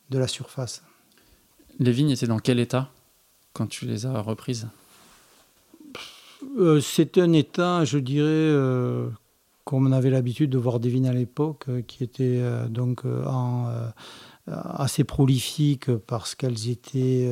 de 0.09 0.17
la 0.17 0.27
surface. 0.27 0.83
Les 1.79 1.91
vignes 1.91 2.11
étaient 2.11 2.27
dans 2.27 2.39
quel 2.39 2.59
état 2.59 2.91
quand 3.53 3.67
tu 3.67 3.85
les 3.85 4.05
as 4.05 4.21
reprises? 4.21 4.67
Euh, 6.57 6.79
C'était 6.79 7.21
un 7.21 7.33
état, 7.33 7.83
je 7.85 7.97
dirais, 7.97 8.27
euh, 8.27 9.09
comme 9.65 9.87
on 9.87 9.91
avait 9.91 10.09
l'habitude 10.09 10.49
de 10.49 10.57
voir 10.57 10.79
des 10.79 10.89
vignes 10.89 11.07
à 11.07 11.13
l'époque, 11.13 11.65
euh, 11.69 11.81
qui 11.81 12.03
étaient 12.03 12.41
donc 12.69 13.03
assez 14.47 15.03
prolifiques 15.03 15.95
parce 16.07 16.35
qu'elles 16.35 16.69
étaient 16.69 17.31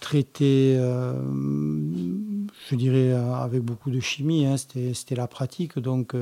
traitées, 0.00 0.76
je 0.76 2.74
dirais, 2.74 3.12
avec 3.12 3.62
beaucoup 3.62 3.90
de 3.90 4.00
chimie. 4.00 4.46
Hein, 4.46 4.56
c'était 4.56 5.14
la 5.14 5.28
pratique. 5.28 5.78
Donc, 5.78 6.16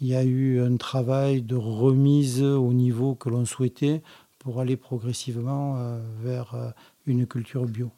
il 0.00 0.08
y 0.08 0.14
a 0.14 0.24
eu 0.24 0.60
un 0.60 0.76
travail 0.76 1.42
de 1.42 1.56
remise 1.56 2.42
au 2.42 2.72
niveau 2.72 3.14
que 3.14 3.28
l'on 3.28 3.44
souhaitait 3.44 4.02
pour 4.38 4.60
aller 4.60 4.76
progressivement 4.76 5.76
euh, 5.76 6.00
vers 6.22 6.54
euh, 6.54 6.70
une 7.06 7.26
culture 7.26 7.66
bio. 7.66 7.90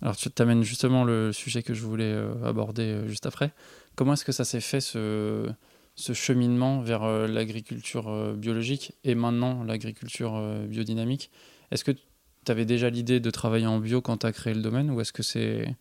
Alors 0.00 0.16
tu 0.16 0.30
t'amènes 0.30 0.62
justement 0.62 1.04
le 1.04 1.32
sujet 1.32 1.62
que 1.62 1.74
je 1.74 1.84
voulais 1.84 2.04
euh, 2.04 2.32
aborder 2.44 3.02
juste 3.06 3.26
après. 3.26 3.52
Comment 3.94 4.14
est-ce 4.14 4.24
que 4.24 4.32
ça 4.32 4.44
s'est 4.44 4.60
fait 4.60 4.80
ce, 4.80 5.50
ce 5.96 6.12
cheminement 6.14 6.80
vers 6.80 7.04
l'agriculture 7.26 8.34
biologique 8.34 8.92
et 9.02 9.16
maintenant 9.16 9.64
l'agriculture 9.64 10.40
biodynamique? 10.68 11.32
Est-ce 11.72 11.82
que 11.82 11.90
tu 11.90 12.52
avais 12.52 12.64
déjà 12.64 12.90
l'idée 12.90 13.18
de 13.18 13.30
travailler 13.30 13.66
en 13.66 13.80
bio 13.80 14.00
quand 14.00 14.18
tu 14.18 14.26
as 14.26 14.32
créé 14.32 14.54
le 14.54 14.62
domaine 14.62 14.92
ou 14.92 15.00
est-ce 15.00 15.12
que 15.12 15.24
c'est 15.24 15.74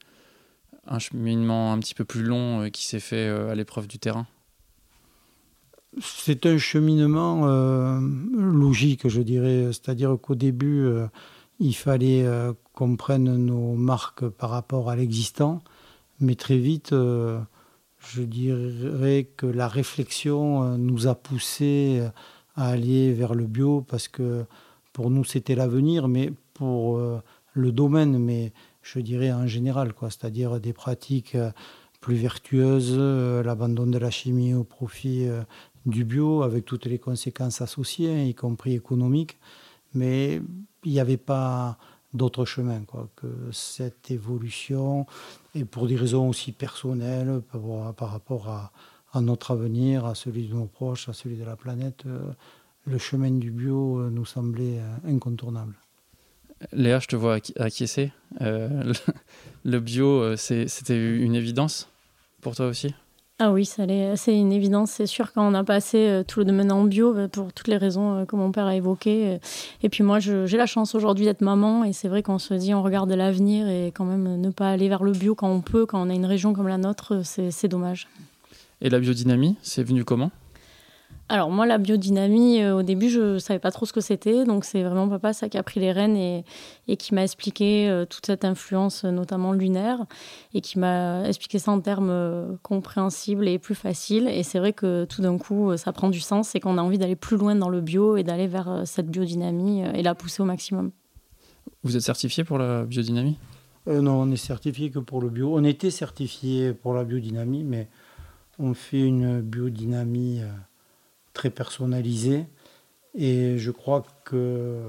un 0.87 0.97
cheminement 0.97 1.71
un 1.71 1.77
petit 1.77 1.93
peu 1.93 2.05
plus 2.05 2.23
long 2.23 2.71
qui 2.71 2.87
s'est 2.87 2.99
fait 2.99 3.27
à 3.27 3.53
l'épreuve 3.53 3.87
du 3.87 3.99
terrain? 3.99 4.25
C'est 6.01 6.45
un 6.45 6.57
cheminement 6.57 7.41
euh, 7.45 7.99
logique, 8.33 9.07
je 9.07 9.21
dirais. 9.21 9.67
C'est-à-dire 9.67 10.17
qu'au 10.21 10.35
début, 10.35 10.85
euh, 10.85 11.07
il 11.59 11.73
fallait 11.73 12.23
euh, 12.25 12.53
qu'on 12.73 12.95
prenne 12.95 13.35
nos 13.37 13.73
marques 13.73 14.27
par 14.27 14.49
rapport 14.49 14.89
à 14.89 14.95
l'existant, 14.95 15.61
mais 16.19 16.35
très 16.35 16.57
vite, 16.57 16.91
je 16.91 18.21
dirais 18.21 19.27
que 19.37 19.45
la 19.45 19.67
réflexion 19.67 20.77
nous 20.77 21.07
a 21.07 21.15
poussé 21.15 22.01
à 22.55 22.69
aller 22.69 23.13
vers 23.13 23.35
le 23.35 23.45
bio 23.45 23.81
parce 23.87 24.07
que 24.07 24.45
pour 24.93 25.11
nous, 25.11 25.23
c'était 25.23 25.55
l'avenir, 25.55 26.07
mais 26.07 26.31
pour 26.55 26.99
le 27.53 27.71
domaine, 27.71 28.17
mais 28.17 28.51
je 28.81 28.99
dirais 28.99 29.31
en 29.31 29.45
général, 29.45 29.93
quoi. 29.93 30.09
C'est-à-dire 30.09 30.59
des 30.59 30.73
pratiques 30.73 31.37
plus 31.99 32.15
vertueuses, 32.15 32.97
l'abandon 32.97 33.85
de 33.85 33.99
la 33.99 34.09
chimie 34.09 34.55
au 34.55 34.63
profit 34.63 35.27
du 35.87 36.03
bio 36.03 36.43
avec 36.43 36.65
toutes 36.65 36.85
les 36.85 36.99
conséquences 36.99 37.61
associées, 37.61 38.27
y 38.27 38.35
compris 38.35 38.75
économiques, 38.75 39.37
mais 39.93 40.41
il 40.83 40.91
n'y 40.91 40.99
avait 40.99 41.17
pas 41.17 41.77
d'autre 42.13 42.45
chemin 42.45 42.81
quoi, 42.81 43.09
que 43.15 43.27
cette 43.51 44.11
évolution, 44.11 45.05
et 45.55 45.63
pour 45.63 45.87
des 45.87 45.95
raisons 45.95 46.29
aussi 46.29 46.51
personnelles 46.51 47.41
par, 47.97 48.09
rapport 48.11 48.49
à, 48.49 48.71
notre 49.21 49.51
avenir, 49.51 50.05
à 50.05 50.13
celui 50.13 50.47
de 50.47 50.53
nos 50.53 50.65
proches, 50.65 51.09
à 51.09 51.13
celui 51.13 51.37
de 51.37 51.43
la 51.43 51.55
planète, 51.55 52.03
euh, 52.05 52.19
le 52.85 52.99
chemin 52.99 53.31
du 53.31 53.49
bio 53.49 53.99
euh, 53.99 54.09
nous 54.11 54.25
semblait 54.25 54.79
euh, 54.79 55.11
incontournable. 55.11 55.73
Léa, 56.71 56.99
je 56.99 57.07
te 57.07 57.15
vois 57.15 57.39
acquiescer. 57.55 58.11
le 58.39 59.79
bio, 59.79 60.35
c'était 60.35 61.17
une 61.17 61.35
évidence 61.35 61.87
pour 62.41 62.55
toi 62.55 62.67
aussi? 62.67 62.93
Ah 63.39 63.51
oui, 63.51 63.65
c'est 63.65 64.35
une 64.35 64.51
évidence, 64.51 64.89
c'est 64.89 65.05
sûr, 65.05 65.31
quand 65.31 65.47
on 65.47 65.53
a 65.53 65.63
passé 65.63 66.07
euh, 66.07 66.23
tout 66.23 66.39
le 66.39 66.45
domaine 66.45 66.71
en 66.71 66.83
bio, 66.83 67.15
euh, 67.15 67.27
pour 67.27 67.53
toutes 67.53 67.67
les 67.67 67.77
raisons 67.77 68.15
euh, 68.15 68.25
que 68.25 68.35
mon 68.35 68.51
père 68.51 68.65
a 68.65 68.75
évoquées. 68.75 69.37
Et 69.83 69.89
puis 69.89 70.03
moi, 70.03 70.17
j'ai 70.17 70.57
la 70.57 70.65
chance 70.65 70.95
aujourd'hui 70.95 71.25
d'être 71.25 71.41
maman, 71.41 71.83
et 71.83 71.93
c'est 71.93 72.07
vrai 72.07 72.23
qu'on 72.23 72.39
se 72.39 72.55
dit, 72.55 72.73
on 72.73 72.81
regarde 72.81 73.11
l'avenir, 73.11 73.67
et 73.67 73.91
quand 73.93 74.05
même 74.05 74.41
ne 74.41 74.49
pas 74.49 74.71
aller 74.71 74.89
vers 74.89 75.03
le 75.03 75.11
bio 75.11 75.35
quand 75.35 75.51
on 75.51 75.61
peut, 75.61 75.85
quand 75.85 76.01
on 76.01 76.09
a 76.09 76.15
une 76.15 76.25
région 76.25 76.53
comme 76.53 76.67
la 76.67 76.79
nôtre, 76.79 77.21
c'est 77.23 77.67
dommage. 77.67 78.07
Et 78.81 78.89
la 78.89 78.99
biodynamie, 78.99 79.55
c'est 79.61 79.83
venu 79.83 80.03
comment? 80.03 80.31
Alors 81.29 81.49
moi, 81.49 81.65
la 81.65 81.77
biodynamie, 81.77 82.61
euh, 82.61 82.77
au 82.77 82.83
début, 82.83 83.09
je 83.09 83.33
ne 83.33 83.39
savais 83.39 83.59
pas 83.59 83.71
trop 83.71 83.85
ce 83.85 83.91
que 83.91 83.99
c'était. 83.99 84.45
Donc 84.45 84.63
c'est 84.63 84.81
vraiment 84.81 85.09
papa 85.09 85.33
ça 85.33 85.49
qui 85.49 85.57
a 85.57 85.63
pris 85.63 85.81
les 85.81 85.91
rênes 85.91 86.15
et, 86.15 86.97
qui 86.97 87.13
m'a 87.13 87.23
expliqué 87.23 87.89
euh, 87.89 88.05
toute 88.05 88.25
cette 88.25 88.45
influence, 88.45 89.03
notamment 89.03 89.51
lunaire, 89.51 90.05
et 90.53 90.61
qui 90.61 90.79
m'a 90.79 91.27
expliqué 91.27 91.59
ça 91.59 91.71
en 91.71 91.81
termes 91.81 92.09
euh, 92.09 92.55
compréhensibles 92.63 93.47
et 93.47 93.59
plus 93.59 93.75
faciles. 93.75 94.29
Et 94.29 94.43
c'est 94.43 94.59
vrai 94.59 94.71
que 94.71 95.03
tout 95.03 95.21
d'un 95.21 95.37
coup, 95.37 95.75
ça 95.75 95.91
prend 95.91 96.09
du 96.09 96.21
sens 96.21 96.55
et 96.55 96.61
qu'on 96.61 96.77
a 96.77 96.81
envie 96.81 96.97
d'aller 96.97 97.17
plus 97.17 97.35
loin 97.35 97.55
dans 97.55 97.69
le 97.69 97.81
bio 97.81 98.15
et 98.15 98.23
d'aller 98.23 98.47
vers 98.47 98.83
cette 98.85 99.07
biodynamie 99.07 99.81
et 99.81 100.03
la 100.03 100.15
pousser 100.15 100.41
au 100.41 100.45
maximum. 100.45 100.91
Vous 101.83 101.97
êtes 101.97 102.03
certifié 102.03 102.45
pour 102.45 102.57
la 102.57 102.85
biodynamie? 102.85 103.37
Non, 103.85 104.21
on 104.21 104.31
est 104.31 104.37
certifié 104.37 104.91
que 104.91 104.99
pour 104.99 105.21
le 105.21 105.29
bio. 105.29 105.53
On 105.57 105.63
était 105.63 105.91
certifié 105.91 106.73
pour 106.73 106.93
la 106.93 107.03
biodynamie, 107.03 107.63
mais 107.63 107.89
on 108.59 108.73
fait 108.73 109.01
une 109.01 109.41
biodynamie 109.41 110.41
très 111.37 111.49
personnalisé. 111.51 112.45
Et 113.13 113.57
je 113.57 113.71
crois 113.71 114.03
que 114.25 114.79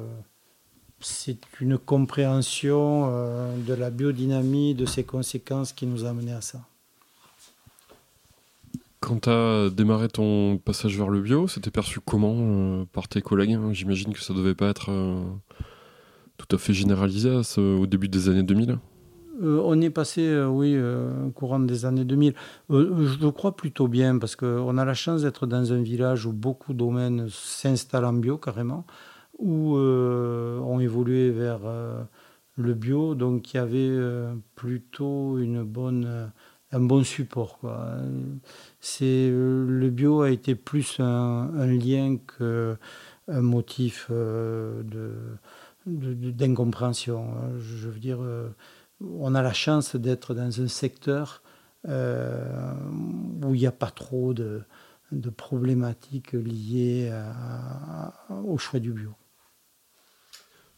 c'est 1.00 1.38
une 1.60 1.78
compréhension 1.78 3.08
euh, 3.10 3.56
de 3.58 3.74
la 3.74 3.90
biodynamie, 3.90 4.74
de 4.74 4.86
ses 4.86 5.04
conséquences 5.04 5.72
qui 5.72 5.86
nous 5.86 6.06
a 6.06 6.08
amené 6.08 6.32
à 6.32 6.40
ça. 6.40 6.60
Quand 9.00 9.20
tu 9.22 9.30
as 9.30 9.68
démarré 9.70 10.08
ton 10.08 10.58
passage 10.58 10.96
vers 10.96 11.08
le 11.08 11.20
bio, 11.20 11.46
c'était 11.46 11.70
perçu 11.70 12.00
comment 12.00 12.34
euh, 12.36 12.84
par 12.92 13.08
tes 13.08 13.20
collègues? 13.20 13.52
Hein 13.52 13.72
J'imagine 13.72 14.12
que 14.12 14.20
ça 14.20 14.34
devait 14.34 14.56
pas 14.56 14.68
être 14.68 14.90
euh, 14.90 15.22
tout 16.38 16.56
à 16.56 16.58
fait 16.58 16.72
généralisé 16.72 17.30
au 17.58 17.86
début 17.86 18.08
des 18.08 18.28
années 18.28 18.42
2000 18.42 18.78
euh, 19.40 19.60
on 19.64 19.80
est 19.80 19.90
passé, 19.90 20.22
euh, 20.26 20.48
oui, 20.48 20.74
euh, 20.74 21.30
courant 21.30 21.60
des 21.60 21.84
années 21.84 22.04
2000. 22.04 22.34
je 22.70 23.20
le 23.20 23.30
crois 23.30 23.54
plutôt 23.54 23.86
bien 23.86 24.18
parce 24.18 24.34
qu'on 24.36 24.78
a 24.78 24.84
la 24.84 24.94
chance 24.94 25.22
d'être 25.22 25.46
dans 25.46 25.72
un 25.72 25.80
village 25.82 26.26
où 26.26 26.32
beaucoup 26.32 26.72
de 26.72 26.78
domaines 26.78 27.28
s'installent 27.30 28.06
en 28.06 28.14
bio 28.14 28.36
carrément, 28.36 28.84
où 29.38 29.76
ont 29.76 30.80
évolué 30.80 31.30
vers 31.30 31.60
le 32.56 32.74
bio. 32.74 33.14
Donc 33.14 33.54
il 33.54 33.56
y 33.58 33.60
avait 33.60 33.96
plutôt 34.56 35.38
une 35.38 35.62
bonne, 35.62 36.32
un 36.72 36.80
bon 36.80 37.04
support. 37.04 37.60
C'est, 38.80 39.30
le 39.30 39.90
bio 39.90 40.22
a 40.22 40.30
été 40.30 40.54
plus 40.56 40.98
un, 40.98 41.66
lien 41.66 42.16
qu'un 42.16 42.76
motif 43.40 44.10
d'incompréhension. 45.86 47.34
Je 47.58 47.88
veux 47.88 48.00
dire 48.00 48.18
on 49.00 49.34
a 49.34 49.42
la 49.42 49.52
chance 49.52 49.96
d'être 49.96 50.34
dans 50.34 50.60
un 50.60 50.68
secteur 50.68 51.42
euh, 51.88 52.72
où 53.44 53.54
il 53.54 53.60
n'y 53.60 53.66
a 53.66 53.72
pas 53.72 53.90
trop 53.90 54.34
de, 54.34 54.62
problématiques 55.36 56.32
liées 56.32 57.10
au 58.44 58.58
choix 58.58 58.80
du 58.80 58.92
bio. 58.92 59.14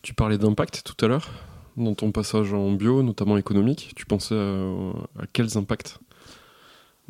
Tu 0.02 0.14
parlais 0.14 0.38
d'impact 0.38 0.82
tout 0.84 1.04
à 1.04 1.08
l'heure 1.08 1.28
dans 1.76 1.94
ton 1.94 2.12
passage 2.12 2.52
en 2.52 2.72
bio, 2.72 3.02
notamment 3.02 3.36
économique. 3.36 3.92
Tu 3.96 4.06
pensais 4.06 4.36
à, 4.36 5.26
quels 5.32 5.56
impacts? 5.56 5.98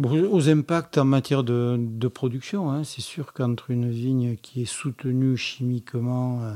Aux 0.03 0.49
impacts 0.49 0.97
en 0.97 1.05
matière 1.05 1.45
de, 1.45 2.09
production, 2.09 2.71
hein. 2.71 2.85
c'est 2.85 3.03
sûr 3.03 3.35
qu'entre 3.35 3.71
une 3.71 3.91
vigne 3.91 4.37
qui 4.37 4.63
est 4.63 4.73
soutenue 4.73 5.37
chimiquement 5.37 6.43
euh, 6.43 6.55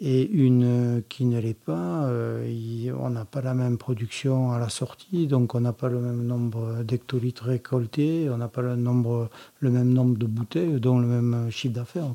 et 0.00 0.26
une 0.30 1.02
qui 1.10 1.26
ne 1.26 1.38
l'est 1.38 1.52
pas, 1.52 2.04
euh, 2.04 2.92
on 2.98 3.10
n'a 3.10 3.26
pas 3.26 3.42
la 3.42 3.52
même 3.52 3.76
production 3.76 4.50
à 4.50 4.58
la 4.58 4.70
sortie, 4.70 5.26
donc 5.26 5.54
on 5.54 5.60
n'a 5.60 5.74
pas 5.74 5.88
le 5.90 6.00
même 6.00 6.24
nombre 6.24 6.82
d'hectolitres 6.82 7.44
récoltés, 7.44 8.30
on 8.30 8.38
n'a 8.38 8.48
pas 8.48 8.62
le, 8.62 8.76
nombre, 8.76 9.28
le 9.58 9.70
même 9.70 9.92
nombre 9.92 10.16
de 10.16 10.24
bouteilles, 10.24 10.80
dont 10.80 10.98
le 10.98 11.06
même 11.06 11.50
chiffre 11.50 11.74
d'affaires. 11.74 12.06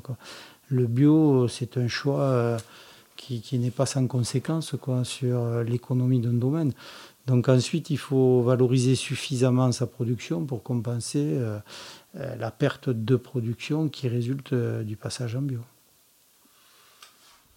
Le 0.68 0.86
bio, 0.88 1.46
c'est 1.46 1.76
un 1.76 1.86
choix 1.86 2.22
euh, 2.22 2.58
qui, 3.14 3.40
qui 3.40 3.56
n'est 3.60 3.70
pas 3.70 3.86
sans 3.86 4.08
conséquence 4.08 4.74
quoi, 4.80 5.04
sur 5.04 5.62
l'économie 5.62 6.18
d'un 6.18 6.32
domaine. 6.32 6.72
Donc 7.28 7.48
ensuite, 7.48 7.90
il 7.90 7.98
faut 7.98 8.42
valoriser 8.42 8.96
suffisamment 8.96 9.70
sa 9.70 9.86
production 9.86 10.44
pour 10.44 10.64
compenser 10.64 11.24
euh, 11.24 11.60
la 12.14 12.50
perte 12.50 12.90
de 12.90 13.14
production 13.14 13.88
qui 13.88 14.08
résulte 14.08 14.54
du 14.54 14.96
passage 14.96 15.36
en 15.36 15.42
bio. 15.42 15.60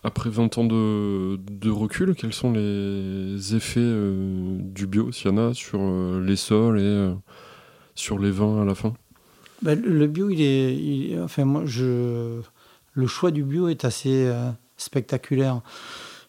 Après 0.01 0.29
20 0.29 0.57
ans 0.57 0.65
de, 0.65 1.69
recul, 1.69 2.15
quels 2.15 2.33
sont 2.33 2.53
les 2.53 3.55
effets 3.55 3.81
euh, 3.81 4.57
du 4.61 4.87
bio, 4.87 5.11
s'il 5.11 5.29
y 5.29 5.33
en 5.33 5.37
a, 5.37 5.53
sur 5.53 5.79
euh, 5.81 6.23
les 6.25 6.37
sols 6.37 6.79
et 6.79 6.83
euh, 6.83 7.13
sur 7.95 8.17
les 8.17 8.31
vins 8.31 8.61
à 8.61 8.65
la 8.65 8.75
fin? 8.75 8.93
Ben, 9.61 9.81
Le 9.81 10.07
bio, 10.07 10.29
il 10.29 10.41
est, 10.41 11.19
Enfin, 11.19 11.43
moi, 11.43 11.63
je... 11.65 12.39
le 12.93 13.07
choix 13.07 13.31
du 13.31 13.43
bio 13.43 13.67
est 13.67 13.83
assez 13.83 14.31
spectaculaire. 14.77 15.61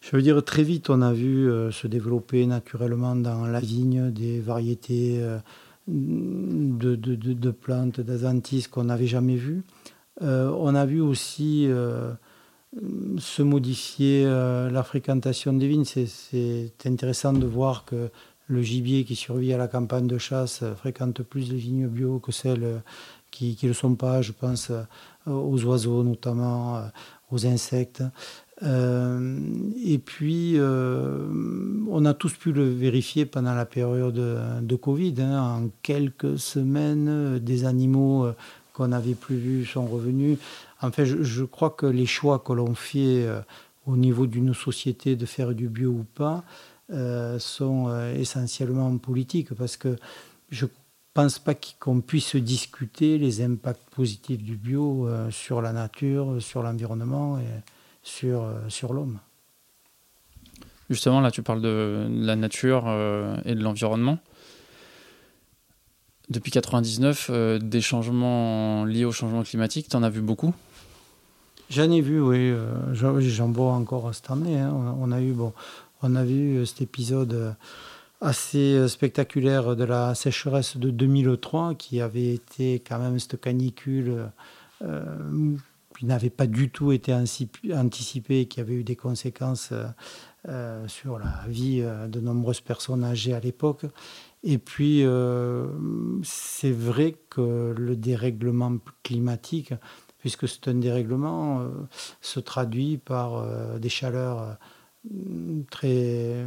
Je 0.01 0.17
veux 0.17 0.23
dire, 0.23 0.43
très 0.45 0.65
vite, 0.65 0.91
on 0.91 1.01
a 1.01 1.13
vu 1.13 1.49
se 1.71 1.87
développer 1.87 2.47
naturellement 2.47 3.15
dans 3.15 3.47
la 3.47 3.61
vigne 3.61 4.11
des 4.11 4.41
variétés 4.41 5.25
de, 5.87 6.97
de, 6.97 7.15
de, 7.15 7.51
plantes, 7.53 8.01
d'azanthis 8.01 8.67
qu'on 8.69 8.85
n'avait 8.85 9.07
jamais 9.07 9.37
vues. 9.37 9.63
on 10.21 10.75
a 10.75 10.87
vu 10.87 11.01
aussi 11.01 11.69
se 13.19 13.43
modifier 13.43 14.25
la 14.25 14.83
fréquentation 14.85 15.53
des 15.53 15.67
vignes. 15.67 15.85
C'est 15.85 16.87
intéressant 16.87 17.33
de 17.33 17.47
voir 17.47 17.85
que 17.85 18.11
le 18.47 18.63
gibier 18.63 19.05
qui 19.05 19.17
survit 19.17 19.53
à 19.53 19.59
la 19.59 19.69
campagne 19.69 20.07
de 20.07 20.19
chasse 20.19 20.63
fréquente 20.77 21.23
plus 21.23 21.51
les 21.51 21.59
vignes 21.59 21.89
bio 21.89 22.19
que 22.19 22.33
celles 22.33 22.83
qui 23.31 23.59
ne 23.63 23.69
le 23.69 23.75
sont 23.75 23.95
pas. 23.95 24.23
Je 24.23 24.33
pense 24.33 24.71
euh, 24.71 24.85
aux 25.27 25.63
oiseaux 25.65 26.03
notamment, 26.03 26.77
euh, 26.77 26.81
aux 27.31 27.47
insectes. 27.47 28.03
Euh, 28.63 29.39
et 29.85 29.99
puis, 29.99 30.59
on 30.61 32.05
a 32.05 32.15
tous 32.15 32.35
pu 32.35 32.53
le 32.53 32.69
vérifier 32.69 33.25
pendant 33.25 33.55
la 33.55 33.65
période 33.65 34.15
de, 34.63 34.77
Covid. 34.77 35.15
Hein. 35.21 35.41
En 35.41 35.71
quelques 35.83 36.39
semaines, 36.39 37.39
des 37.39 37.65
animaux 37.65 38.27
qu'on 38.75 38.89
n'avait 38.89 39.15
plus 39.15 39.37
vus 39.37 39.65
sont 39.65 39.87
revenus. 39.87 40.37
En 40.83 40.91
fait, 40.91 41.07
je, 41.07 41.23
je 41.23 41.45
crois 41.45 41.71
que 41.71 41.87
les 41.87 42.07
choix 42.07 42.39
que 42.39 42.53
l'on 42.53 42.75
fait 42.75 43.27
au 43.87 43.97
niveau 43.97 44.27
d'une 44.27 44.55
société 44.55 45.17
de 45.17 45.27
faire 45.27 45.55
du 45.55 45.69
bio 45.69 45.91
ou 45.91 46.05
pas, 46.15 46.45
euh, 46.93 47.39
sont 47.39 47.87
euh, 47.89 48.13
essentiellement 48.17 48.97
politiques 48.99 49.55
parce 49.55 49.77
que 49.77 49.97
je 50.51 50.67
pense 51.15 51.39
pas 51.39 51.55
qu'on 51.79 52.01
puisse 52.01 52.35
discuter 52.35 53.17
les 53.17 53.43
impacts 53.43 53.89
positifs 53.91 54.43
du 54.43 54.57
bio 54.57 55.07
euh, 55.07 55.31
sur 55.31 55.63
la 55.63 55.73
nature, 55.73 56.43
sur 56.43 56.65
l'environnement 56.65 57.39
et 57.39 57.45
sur, 58.03 58.45
sur 58.69 58.93
l'homme. 58.93 59.21
Justement, 60.89 61.21
là, 61.21 61.31
tu 61.31 61.43
parles 61.43 61.63
de 61.63 62.09
la 62.11 62.35
nature 62.35 62.89
et 63.45 63.55
de 63.55 63.63
l'environnement. 63.63 64.19
Depuis 66.29 66.51
99, 66.51 67.61
des 67.61 67.81
changements 67.81 68.85
liés 68.85 69.05
au 69.05 69.13
changement 69.13 69.45
climatique, 69.45 69.89
tu 69.89 69.97
en 69.97 70.03
as 70.03 70.11
vu 70.11 70.23
beaucoup? 70.23 70.53
J'en 71.71 71.89
ai 71.91 72.01
vu, 72.01 72.21
oui. 72.21 72.53
J'en 72.93 73.53
vois 73.53 73.73
encore 73.73 74.13
cette 74.13 74.31
année. 74.31 74.59
Hein. 74.59 74.97
On 75.01 75.13
a 75.13 75.21
eu, 75.21 75.33
bon, 75.33 75.53
on 76.03 76.17
a 76.17 76.25
vu 76.25 76.57
euh, 76.57 76.65
cet 76.65 76.83
épisode 76.83 77.33
euh, 77.33 77.53
assez 78.21 78.75
euh, 78.75 78.89
spectaculaire 78.89 79.77
de 79.77 79.85
la 79.85 80.17
sécheresse 80.17 80.77
de 80.77 80.91
2003 80.91 81.77
qui 81.77 82.01
avait 82.01 82.35
été 82.35 82.81
quand 82.81 82.99
même 82.99 83.19
cette 83.19 83.41
canicule 83.41 84.31
qui 85.99 86.07
n'avait 86.07 86.31
pas 86.31 86.47
du 86.47 86.71
tout 86.71 86.91
été 86.91 87.13
anticipée, 87.13 88.47
qui 88.47 88.61
avait 88.61 88.73
eu 88.73 88.85
des 88.85 88.97
conséquences 88.97 89.75
sur 90.87 91.19
la 91.19 91.45
vie 91.47 91.83
de 91.83 92.21
nombreuses 92.21 92.63
personnes 92.63 93.05
âgées 93.05 93.35
à 93.35 93.41
l'époque. 93.41 93.85
Et 94.43 94.57
puis, 94.57 95.05
c'est 96.23 96.71
vrai 96.73 97.15
que 97.29 97.75
le 97.77 97.95
dérèglement 97.95 98.79
climatique, 99.03 99.75
puisque 100.21 100.49
c'est 100.49 100.69
un 100.69 100.75
dérèglement, 100.75 101.63
se 102.21 102.41
traduit 102.41 102.99
par 102.99 103.45
des 103.79 103.89
chaleurs 103.89 104.57
très 105.71 106.47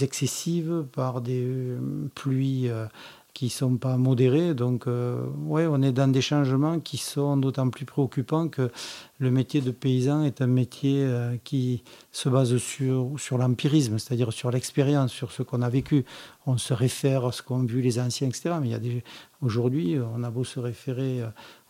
excessives, 0.00 0.86
par 0.92 1.20
des 1.20 1.44
euh, 1.44 1.78
pluies 2.14 2.68
euh, 2.68 2.86
qui 3.34 3.46
ne 3.46 3.50
sont 3.50 3.76
pas 3.76 3.98
modérées. 3.98 4.54
Donc, 4.54 4.86
euh, 4.86 5.26
ouais, 5.44 5.66
on 5.66 5.82
est 5.82 5.92
dans 5.92 6.10
des 6.10 6.22
changements 6.22 6.80
qui 6.80 6.96
sont 6.96 7.36
d'autant 7.36 7.68
plus 7.68 7.84
préoccupants 7.84 8.48
que 8.48 8.70
le 9.18 9.30
métier 9.30 9.60
de 9.60 9.70
paysan 9.70 10.22
est 10.22 10.40
un 10.40 10.46
métier 10.46 11.06
qui 11.44 11.82
se 12.10 12.28
base 12.28 12.56
sur, 12.58 13.12
sur 13.18 13.38
l'empirisme, 13.38 13.98
c'est-à-dire 13.98 14.32
sur 14.32 14.50
l'expérience, 14.50 15.12
sur 15.12 15.32
ce 15.32 15.42
qu'on 15.42 15.62
a 15.62 15.70
vécu. 15.70 16.04
On 16.46 16.58
se 16.58 16.74
réfère 16.74 17.24
à 17.24 17.32
ce 17.32 17.42
qu'ont 17.42 17.64
vu 17.64 17.80
les 17.80 17.98
anciens, 17.98 18.28
etc. 18.28 18.56
Mais 18.60 19.02
aujourd'hui, 19.40 19.96
on 20.14 20.22
a 20.24 20.30
beau 20.30 20.44
se 20.44 20.60
référer 20.60 21.22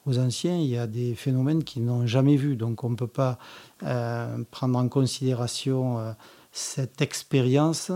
aux 0.07 0.19
anciens, 0.19 0.59
il 0.59 0.67
y 0.67 0.77
a 0.77 0.87
des 0.87 1.15
phénomènes 1.15 1.65
qu'ils 1.65 1.85
n'ont 1.85 2.07
jamais 2.07 2.37
vus. 2.37 2.57
Donc 2.57 2.85
on 2.85 2.91
ne 2.91 2.97
peut 2.97 3.07
pas 3.07 3.39
euh, 3.83 4.39
prendre 4.51 4.79
en 4.79 4.89
considération 4.89 5.99
euh, 5.99 6.13
cette 6.53 7.01
expérience 7.01 7.93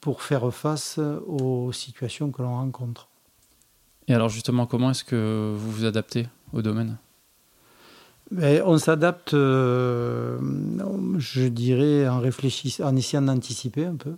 pour 0.00 0.22
faire 0.22 0.52
face 0.52 0.98
aux 1.26 1.72
situations 1.72 2.30
que 2.30 2.42
l'on 2.42 2.56
rencontre. 2.56 3.08
Et 4.06 4.14
alors 4.14 4.28
justement, 4.28 4.66
comment 4.66 4.90
est-ce 4.90 5.04
que 5.04 5.54
vous 5.54 5.70
vous 5.70 5.84
adaptez 5.84 6.28
au 6.52 6.62
domaine? 6.62 6.96
Ben, 8.30 8.62
On 8.64 8.78
s'adapte, 8.78 9.34
euh, 9.34 10.38
je 11.18 11.48
dirais, 11.48 12.08
en, 12.08 12.20
réfléchissant, 12.20 12.84
en 12.84 12.96
essayant 12.96 13.22
d'anticiper 13.22 13.84
un 13.84 13.96
peu. 13.96 14.14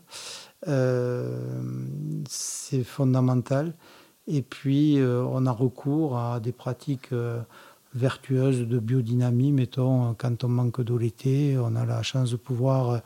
c'est 2.29 2.85
fondamental. 2.85 3.73
Et 4.33 4.43
puis, 4.43 5.01
euh, 5.01 5.25
on 5.25 5.45
a 5.47 5.51
recours 5.51 6.17
à 6.17 6.39
des 6.39 6.53
pratiques 6.53 7.13
euh, 7.13 7.41
vertueuses 7.95 8.61
de 8.61 8.79
biodynamie. 8.79 9.51
Mettons, 9.51 10.15
quand 10.15 10.45
on 10.45 10.49
manque 10.49 10.81
d'eau 10.83 10.99
l'été, 10.99 11.59
on 11.59 11.75
a 11.75 11.85
la 11.85 12.05
chance 12.05 12.31
de 12.31 12.37
pouvoir 12.37 12.91
euh, 12.91 12.99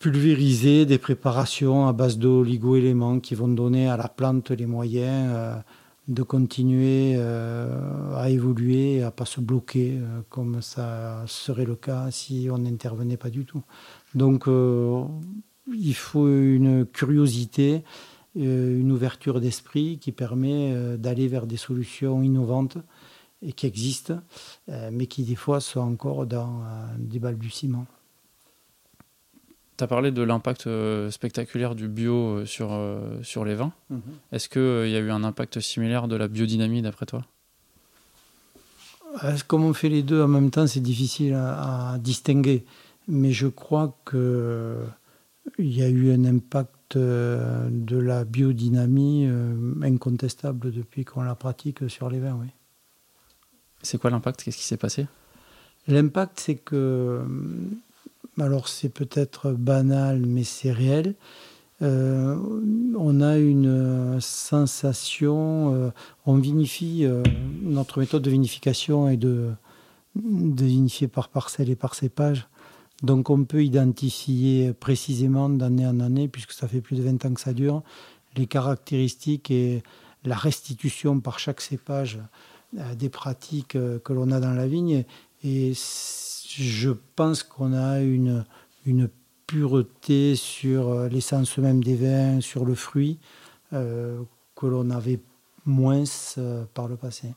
pulvériser 0.00 0.84
des 0.84 0.98
préparations 0.98 1.86
à 1.86 1.92
base 1.92 2.18
d'oligo-éléments 2.18 3.20
qui 3.20 3.36
vont 3.36 3.46
donner 3.46 3.88
à 3.88 3.96
la 3.96 4.08
plante 4.08 4.50
les 4.50 4.66
moyens 4.66 5.62
de 6.06 6.22
continuer 6.22 7.16
à 7.16 8.30
évoluer, 8.30 9.02
à 9.02 9.06
ne 9.06 9.10
pas 9.10 9.24
se 9.24 9.40
bloquer 9.40 9.98
comme 10.28 10.62
ça 10.62 11.24
serait 11.26 11.64
le 11.64 11.74
cas 11.74 12.12
si 12.12 12.48
on 12.48 12.58
n'intervenait 12.58 13.16
pas 13.16 13.30
du 13.30 13.44
tout. 13.44 13.62
Donc 14.14 14.46
il 14.46 15.94
faut 15.94 16.28
une 16.28 16.86
curiosité 16.86 17.82
une 18.34 18.90
ouverture 18.90 19.40
d'esprit 19.40 19.98
qui 19.98 20.12
permet 20.12 20.72
euh, 20.72 20.96
d'aller 20.96 21.28
vers 21.28 21.46
des 21.46 21.56
solutions 21.56 22.22
innovantes 22.22 22.78
et 23.42 23.52
qui 23.52 23.66
existent, 23.66 24.20
euh, 24.68 24.90
mais 24.92 25.06
qui 25.06 25.24
des 25.24 25.34
fois 25.34 25.60
sont 25.60 25.80
encore 25.80 26.26
dans 26.26 26.62
des 26.98 27.18
balbutiements. 27.18 27.86
Tu 29.76 29.84
as 29.84 29.86
parlé 29.86 30.10
de 30.12 30.22
l'impact 30.22 30.68
spectaculaire 31.10 31.74
du 31.74 31.88
bio 31.88 32.44
sur, 32.46 32.70
sur 33.22 33.44
les 33.44 33.54
vins. 33.54 33.72
Mhm. 33.90 34.00
Est-ce 34.30 34.48
qu'il 34.48 34.90
y 34.90 34.96
a 34.96 35.00
eu 35.00 35.10
un 35.10 35.24
impact 35.24 35.60
similaire 35.60 36.08
de 36.08 36.16
la 36.16 36.28
biodynamie 36.28 36.82
d'après 36.82 37.06
toi? 37.06 37.24
Comme 39.48 39.64
on 39.64 39.74
fait 39.74 39.88
les 39.88 40.02
deux 40.02 40.22
en 40.22 40.28
même 40.28 40.50
temps, 40.50 40.66
c'est 40.66 40.80
difficile 40.80 41.34
à, 41.34 41.92
à, 41.92 41.98
distinguer. 41.98 42.64
Mais 43.08 43.32
je 43.32 43.48
crois 43.48 43.98
qu'il 44.08 44.86
y 45.58 45.82
a 45.82 45.88
eu 45.88 46.12
un 46.12 46.24
impact 46.24 46.70
euh, 46.96 47.68
de 47.70 47.96
la 47.96 48.24
biodynamie 48.24 49.26
euh, 49.26 49.74
incontestable 49.82 50.70
depuis 50.72 51.04
qu'on 51.04 51.22
la 51.22 51.34
pratique 51.34 51.88
sur 51.88 52.08
les 52.08 52.20
vins. 52.20 52.38
Oui. 52.40 52.48
C'est 53.82 53.98
quoi 53.98 54.10
l'impact? 54.10 54.42
Qu'est-ce 54.42 54.56
qui 54.56 54.64
s'est 54.64 54.76
passé? 54.76 55.06
L'impact, 55.88 56.40
c'est 56.40 56.54
que, 56.54 56.76
euh, 56.76 57.24
alors 58.38 58.68
c'est 58.68 58.88
peut-être 58.88 59.52
banal, 59.52 60.24
mais 60.24 60.44
c'est 60.44 60.72
réel. 60.72 61.14
on 61.80 63.20
a 63.20 63.38
une 63.38 64.20
sensation, 64.20 65.92
on 66.26 66.36
vinifie, 66.36 67.04
notre 67.62 67.98
méthode 67.98 68.22
de 68.22 68.30
vinification 68.30 69.08
est 69.08 69.16
de, 69.16 69.50
de 70.14 70.64
vinifier 70.64 71.08
par 71.08 71.28
parcelle 71.28 71.70
et 71.70 71.74
par 71.74 71.96
cépage. 71.96 72.46
Donc 73.02 73.30
on 73.30 73.44
peut 73.44 73.64
identifier 73.64 74.72
précisément 74.72 75.48
d'année 75.48 75.86
en 75.86 76.00
année, 76.00 76.28
puisque 76.28 76.52
ça 76.52 76.68
fait 76.68 76.80
plus 76.80 76.96
de 76.96 77.02
20 77.02 77.24
ans 77.24 77.34
que 77.34 77.40
ça 77.40 77.52
dure, 77.52 77.82
les 78.36 78.46
caractéristiques 78.46 79.50
et 79.50 79.82
la 80.24 80.36
restitution 80.36 81.20
par 81.20 81.38
chaque 81.38 81.60
cépage 81.60 82.20
euh, 82.78 82.94
des 82.94 83.08
pratiques 83.08 83.76
euh, 83.76 83.98
que 83.98 84.12
l'on 84.12 84.30
a 84.30 84.40
dans 84.40 84.52
la 84.52 84.66
vigne. 84.66 85.04
Et 85.42 85.72
je 85.74 86.90
pense 87.16 87.42
qu'on 87.42 87.72
a 87.72 88.00
une, 88.00 88.44
une 88.86 89.08
pureté 89.46 90.36
sur 90.36 90.88
euh, 90.88 91.08
l'essence 91.08 91.58
même 91.58 91.82
des 91.82 91.96
vins, 91.96 92.40
sur 92.40 92.64
le 92.64 92.74
fruit, 92.74 93.18
que 93.70 94.66
l'on 94.66 94.90
avait 94.90 95.18
moins 95.64 96.04
par 96.74 96.88
le 96.88 96.96
passé. 96.96 97.28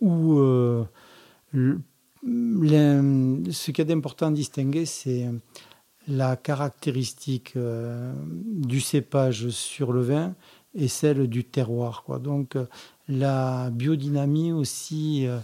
Ou 0.00 0.40
ce 2.24 3.70
qui 3.70 3.80
est 3.80 3.90
important 3.90 4.28
à 4.28 4.30
distinguer, 4.30 4.86
c'est 4.86 5.28
la 6.08 6.36
caractéristique 6.36 7.52
euh, 7.56 8.12
du 8.46 8.80
cépage 8.80 9.48
sur 9.48 9.92
le 9.92 10.02
vin 10.02 10.34
et 10.74 10.88
celle 10.88 11.28
du 11.28 11.44
terroir. 11.44 12.04
Donc 12.20 12.56
la 13.08 13.70
biodynamie 13.70 14.52
aussi 14.52 15.26
euh, 15.26 15.38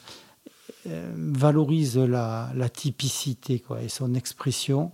euh, 0.88 1.12
valorise 1.16 1.98
la, 1.98 2.50
typicité 2.72 3.62
et 3.80 3.88
son 3.88 4.14
expression. 4.14 4.92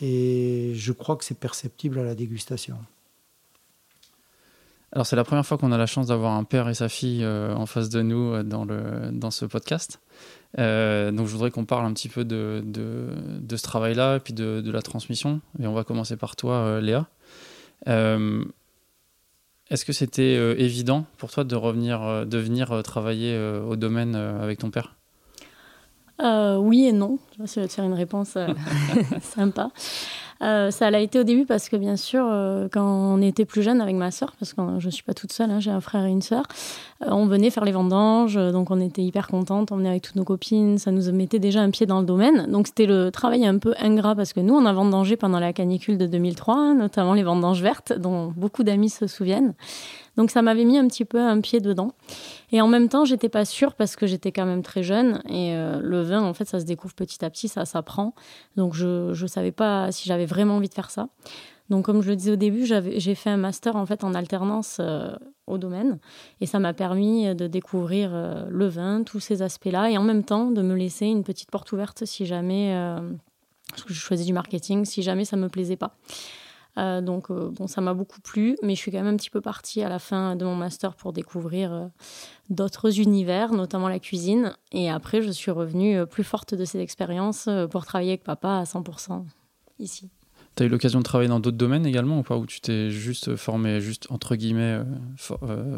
Et 0.00 0.72
je 0.74 0.92
crois 0.92 1.16
que 1.16 1.24
c'est 1.24 1.38
perceptible 1.38 1.98
à 1.98 2.04
la 2.04 2.14
dégustation. 2.14 2.76
Alors 4.92 5.06
c'est 5.06 5.16
la 5.16 5.24
première 5.24 5.46
fois 5.46 5.56
qu'on 5.56 5.72
a 5.72 5.78
la 5.78 5.86
chance 5.86 6.08
d'avoir 6.08 6.32
un 6.32 6.44
père 6.44 6.68
et 6.68 6.74
sa 6.74 6.88
fille 6.88 7.24
en 7.24 7.64
face 7.64 7.88
de 7.88 8.02
nous 8.02 8.34
le, 8.34 9.10
dans 9.10 9.30
ce 9.30 9.46
podcast. 9.46 10.01
Donc 10.56 11.26
je 11.26 11.32
voudrais 11.32 11.50
qu'on 11.50 11.64
parle 11.64 11.86
un 11.86 11.92
petit 11.92 12.08
peu 12.08 12.24
de, 12.24 12.62
ce 13.50 13.62
travail-là 13.62 14.20
puis 14.20 14.34
de, 14.34 14.70
la 14.70 14.82
transmission. 14.82 15.40
Et 15.60 15.66
on 15.66 15.74
va 15.74 15.84
commencer 15.84 16.16
par 16.16 16.36
toi, 16.36 16.80
Léa. 16.80 17.06
Est-ce 17.86 19.84
que 19.84 19.92
c'était 19.92 20.34
évident 20.60 21.06
pour 21.18 21.30
toi 21.30 21.44
de 21.44 21.56
revenir, 21.56 22.26
de 22.26 22.38
venir 22.38 22.82
travailler 22.82 23.38
au 23.66 23.76
domaine 23.76 24.14
avec 24.14 24.58
ton 24.58 24.70
père? 24.70 24.96
Oui 26.20 26.86
et 26.86 26.92
non. 26.92 27.18
Je 27.38 27.60
vais 27.60 27.68
te 27.68 27.72
faire 27.72 27.84
une 27.84 27.94
réponse 27.94 28.36
sympa. 29.22 29.70
Euh, 30.42 30.70
ça 30.72 30.90
l'a 30.90 31.00
été 31.00 31.20
au 31.20 31.22
début 31.22 31.46
parce 31.46 31.68
que 31.68 31.76
bien 31.76 31.96
sûr, 31.96 32.24
euh, 32.26 32.68
quand 32.70 32.84
on 32.84 33.22
était 33.22 33.44
plus 33.44 33.62
jeune 33.62 33.80
avec 33.80 33.94
ma 33.94 34.10
sœur, 34.10 34.34
parce 34.38 34.54
que 34.54 34.62
je 34.78 34.86
ne 34.86 34.90
suis 34.90 35.04
pas 35.04 35.14
toute 35.14 35.32
seule, 35.32 35.50
hein, 35.50 35.60
j'ai 35.60 35.70
un 35.70 35.80
frère 35.80 36.04
et 36.04 36.10
une 36.10 36.22
sœur, 36.22 36.44
euh, 37.02 37.10
on 37.10 37.26
venait 37.26 37.50
faire 37.50 37.64
les 37.64 37.72
vendanges, 37.72 38.34
donc 38.34 38.70
on 38.70 38.80
était 38.80 39.02
hyper 39.02 39.28
contentes, 39.28 39.70
on 39.70 39.76
venait 39.76 39.90
avec 39.90 40.02
toutes 40.02 40.16
nos 40.16 40.24
copines, 40.24 40.78
ça 40.78 40.90
nous 40.90 41.12
mettait 41.12 41.38
déjà 41.38 41.60
un 41.60 41.70
pied 41.70 41.86
dans 41.86 42.00
le 42.00 42.06
domaine. 42.06 42.50
Donc 42.50 42.66
c'était 42.66 42.86
le 42.86 43.10
travail 43.10 43.46
un 43.46 43.58
peu 43.58 43.74
ingrat 43.80 44.16
parce 44.16 44.32
que 44.32 44.40
nous, 44.40 44.54
on 44.54 44.66
a 44.66 44.72
vendangé 44.72 45.16
pendant 45.16 45.38
la 45.38 45.52
canicule 45.52 45.96
de 45.96 46.06
2003, 46.06 46.54
hein, 46.54 46.74
notamment 46.74 47.14
les 47.14 47.22
vendanges 47.22 47.62
vertes, 47.62 47.92
dont 47.92 48.32
beaucoup 48.36 48.64
d'amis 48.64 48.90
se 48.90 49.06
souviennent. 49.06 49.54
Donc 50.16 50.30
ça 50.30 50.42
m'avait 50.42 50.64
mis 50.64 50.78
un 50.78 50.86
petit 50.88 51.04
peu 51.04 51.20
un 51.20 51.40
pied 51.40 51.60
dedans. 51.60 51.92
Et 52.50 52.60
en 52.60 52.68
même 52.68 52.88
temps, 52.88 53.04
j'étais 53.04 53.28
pas 53.28 53.44
sûre 53.44 53.74
parce 53.74 53.96
que 53.96 54.06
j'étais 54.06 54.32
quand 54.32 54.44
même 54.44 54.62
très 54.62 54.82
jeune. 54.82 55.22
Et 55.28 55.54
euh, 55.54 55.80
le 55.82 56.02
vin, 56.02 56.22
en 56.22 56.34
fait, 56.34 56.44
ça 56.44 56.60
se 56.60 56.64
découvre 56.64 56.94
petit 56.94 57.24
à 57.24 57.30
petit, 57.30 57.48
ça 57.48 57.64
s'apprend. 57.64 58.14
Donc 58.56 58.74
je 58.74 59.10
ne 59.10 59.26
savais 59.26 59.52
pas 59.52 59.90
si 59.92 60.08
j'avais 60.08 60.26
vraiment 60.26 60.56
envie 60.56 60.68
de 60.68 60.74
faire 60.74 60.90
ça. 60.90 61.08
Donc 61.70 61.86
comme 61.86 62.02
je 62.02 62.10
le 62.10 62.16
disais 62.16 62.32
au 62.32 62.36
début, 62.36 62.66
j'ai 62.66 63.14
fait 63.14 63.30
un 63.30 63.38
master 63.38 63.76
en 63.76 63.86
fait 63.86 64.04
en 64.04 64.12
alternance 64.12 64.76
euh, 64.80 65.14
au 65.46 65.56
domaine. 65.56 65.98
Et 66.42 66.46
ça 66.46 66.58
m'a 66.58 66.74
permis 66.74 67.34
de 67.34 67.46
découvrir 67.46 68.10
euh, 68.12 68.44
le 68.50 68.66
vin, 68.66 69.04
tous 69.04 69.20
ces 69.20 69.40
aspects-là. 69.40 69.90
Et 69.90 69.96
en 69.96 70.02
même 70.02 70.24
temps, 70.24 70.50
de 70.50 70.60
me 70.60 70.74
laisser 70.74 71.06
une 71.06 71.24
petite 71.24 71.50
porte 71.50 71.72
ouverte 71.72 72.04
si 72.04 72.26
jamais... 72.26 72.76
parce 73.70 73.84
que 73.84 73.94
je 73.94 74.00
choisis 74.00 74.26
du 74.26 74.34
marketing, 74.34 74.84
si 74.84 75.02
jamais 75.02 75.24
ça 75.24 75.38
me 75.38 75.48
plaisait 75.48 75.76
pas. 75.76 75.96
Euh, 76.78 77.00
donc, 77.00 77.30
euh, 77.30 77.50
bon, 77.50 77.66
ça 77.66 77.80
m'a 77.80 77.94
beaucoup 77.94 78.20
plu, 78.20 78.56
mais 78.62 78.74
je 78.74 78.80
suis 78.80 78.90
quand 78.90 78.98
même 79.02 79.14
un 79.14 79.16
petit 79.16 79.30
peu 79.30 79.40
partie 79.40 79.82
à 79.82 79.88
la 79.88 79.98
fin 79.98 80.36
de 80.36 80.44
mon 80.44 80.54
master 80.54 80.94
pour 80.94 81.12
découvrir 81.12 81.72
euh, 81.72 81.86
d'autres 82.50 83.00
univers, 83.00 83.52
notamment 83.52 83.88
la 83.88 83.98
cuisine. 83.98 84.54
Et 84.72 84.90
après, 84.90 85.22
je 85.22 85.30
suis 85.30 85.50
revenue 85.50 86.06
plus 86.06 86.24
forte 86.24 86.54
de 86.54 86.64
ces 86.64 86.80
expériences 86.80 87.48
pour 87.70 87.84
travailler 87.84 88.12
avec 88.12 88.24
papa 88.24 88.58
à 88.58 88.64
100% 88.64 89.24
ici. 89.78 90.10
Tu 90.56 90.62
as 90.62 90.66
eu 90.66 90.68
l'occasion 90.68 90.98
de 90.98 91.04
travailler 91.04 91.28
dans 91.28 91.40
d'autres 91.40 91.56
domaines 91.56 91.86
également 91.86 92.18
ou 92.18 92.22
pas? 92.22 92.36
Où 92.36 92.46
tu 92.46 92.60
t'es 92.60 92.90
juste 92.90 93.36
formé, 93.36 93.80
juste 93.80 94.06
entre 94.10 94.36
guillemets, 94.36 94.80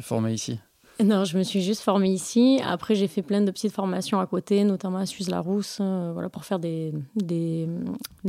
formé 0.00 0.33
ici? 0.33 0.59
Non, 1.02 1.24
je 1.24 1.37
me 1.37 1.42
suis 1.42 1.61
juste 1.61 1.83
formée 1.83 2.11
ici. 2.11 2.61
Après, 2.64 2.94
j'ai 2.94 3.09
fait 3.09 3.22
plein 3.22 3.40
de 3.40 3.50
petites 3.50 3.72
formations 3.72 4.20
à 4.20 4.26
côté, 4.26 4.62
notamment 4.62 4.98
à 4.98 5.07
Suze-Larousse, 5.07 5.78
euh, 5.80 6.11
voilà, 6.12 6.28
pour 6.28 6.44
faire 6.44 6.61
des, 6.61 6.92
des, 7.16 7.66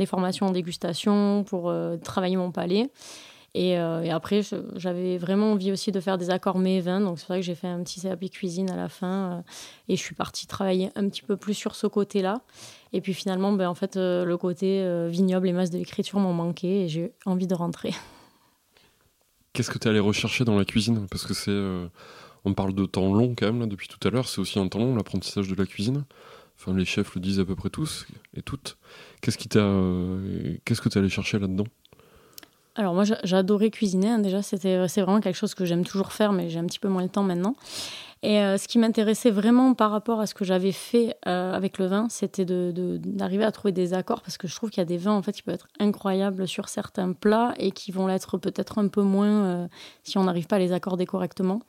formations 0.06 0.46
en 0.46 0.50
dégustation, 0.50 1.44
pour 1.44 1.70
euh, 1.70 1.96
travailler 1.96 2.36
mon 2.36 2.50
palais. 2.50 2.90
Et, 3.54 3.78
euh, 3.78 4.10
après, 4.10 4.40
j'avais 4.74 5.16
vraiment 5.16 5.52
envie 5.52 5.70
aussi 5.70 5.92
de 5.92 6.00
faire 6.00 6.18
des 6.18 6.28
accords 6.28 6.58
mets 6.58 6.78
et 6.78 6.80
vins. 6.80 7.00
Donc, 7.00 7.20
c'est 7.20 7.28
vrai 7.28 7.38
que 7.38 7.46
j'ai 7.46 7.54
fait 7.54 7.68
un 7.68 7.82
petit 7.84 8.00
CAP 8.00 8.28
cuisine 8.30 8.68
à 8.68 8.76
la 8.76 8.88
fin. 8.88 9.44
et 9.88 9.94
je 9.96 10.02
suis 10.02 10.16
partie 10.16 10.48
travailler 10.48 10.90
un 10.96 11.08
petit 11.08 11.22
peu 11.22 11.36
plus 11.36 11.54
sur 11.54 11.76
ce 11.76 11.86
côté-là. 11.86 12.40
Et 12.92 13.00
puis 13.00 13.14
finalement, 13.14 13.52
ben, 13.52 13.68
en 13.68 13.74
fait, 13.74 13.96
le 13.96 14.36
côté 14.36 14.84
vignoble 15.08 15.48
et 15.48 15.52
masse 15.52 15.70
de 15.70 15.78
l'écriture 15.78 16.18
m'ont 16.18 16.34
manqué 16.34 16.82
et 16.84 16.88
j'ai 16.88 17.12
envie 17.24 17.46
de 17.46 17.54
rentrer. 17.54 17.94
Qu'est-ce 19.52 19.70
que 19.70 19.78
tu 19.78 19.88
allé 19.88 20.00
rechercher 20.00 20.44
dans 20.44 20.58
la 20.58 20.66
cuisine? 20.66 21.06
Parce 21.08 21.24
que 21.24 21.32
c'est 21.32 21.50
on 22.46 22.54
parle 22.54 22.72
de 22.72 22.86
temps 22.86 23.12
long 23.12 23.34
quand 23.36 23.46
même 23.46 23.60
là, 23.60 23.66
depuis 23.66 23.88
tout 23.88 23.98
à 24.06 24.10
l'heure, 24.10 24.28
c'est 24.28 24.40
aussi 24.40 24.58
un 24.58 24.68
temps 24.68 24.78
long 24.78 24.94
l'apprentissage 24.94 25.48
de 25.48 25.54
la 25.56 25.66
cuisine. 25.66 26.04
Enfin, 26.58 26.72
les 26.74 26.84
chefs 26.84 27.14
le 27.16 27.20
disent 27.20 27.40
à 27.40 27.44
peu 27.44 27.56
près 27.56 27.68
tous 27.68 28.06
et 28.34 28.40
toutes. 28.40 28.78
Qu'est-ce 29.20 29.36
qui 29.36 29.48
t'a, 29.48 29.58
euh, 29.58 30.56
qu'est-ce 30.64 30.80
que 30.80 30.88
tu 30.88 30.96
allé 30.96 31.08
chercher 31.08 31.38
là-dedans? 31.38 31.66
Alors 32.76 32.94
moi, 32.94 33.04
j'adorais 33.24 33.70
cuisiner. 33.70 34.10
Hein, 34.10 34.18
déjà, 34.20 34.42
c'était, 34.42 34.86
c'est 34.86 35.02
vraiment 35.02 35.20
quelque 35.20 35.36
chose 35.36 35.54
que 35.54 35.64
j'aime 35.64 35.84
toujours 35.84 36.12
faire, 36.12 36.32
mais 36.32 36.48
j'ai 36.48 36.58
un 36.58 36.66
petit 36.66 36.78
peu 36.78 36.88
moins 36.88 37.02
le 37.02 37.08
temps 37.08 37.24
maintenant. 37.24 37.56
Et 38.22 38.40
euh, 38.40 38.58
ce 38.58 38.68
qui 38.68 38.78
m'intéressait 38.78 39.30
vraiment 39.30 39.74
par 39.74 39.90
rapport 39.90 40.20
à 40.20 40.26
ce 40.26 40.34
que 40.34 40.44
j'avais 40.44 40.72
fait 40.72 41.16
euh, 41.26 41.52
avec 41.52 41.78
le 41.78 41.86
vin, 41.86 42.06
c'était 42.08 42.44
d'arriver 42.46 43.44
à 43.44 43.52
trouver 43.52 43.72
des 43.72 43.92
accords 43.92 44.22
parce 44.22 44.38
que 44.38 44.46
je 44.46 44.54
trouve 44.54 44.70
qu'il 44.70 44.80
y 44.80 44.82
a 44.82 44.86
des 44.86 44.96
vins 44.98 45.12
en 45.12 45.22
fait 45.22 45.32
qui 45.32 45.42
peuvent 45.42 45.56
être 45.56 45.68
incroyables 45.78 46.48
sur 46.48 46.68
certains 46.68 47.12
plats 47.12 47.54
et 47.58 47.72
qui 47.72 47.92
vont 47.92 48.06
l'être 48.06 48.38
peut-être 48.38 48.78
un 48.78 48.88
peu 48.88 49.02
moins 49.02 49.68
si 50.02 50.16
on 50.16 50.24
n'arrive 50.24 50.46
pas 50.46 50.56
à 50.56 50.58
les 50.58 50.72
accorder 50.72 51.04
correctement 51.04 51.60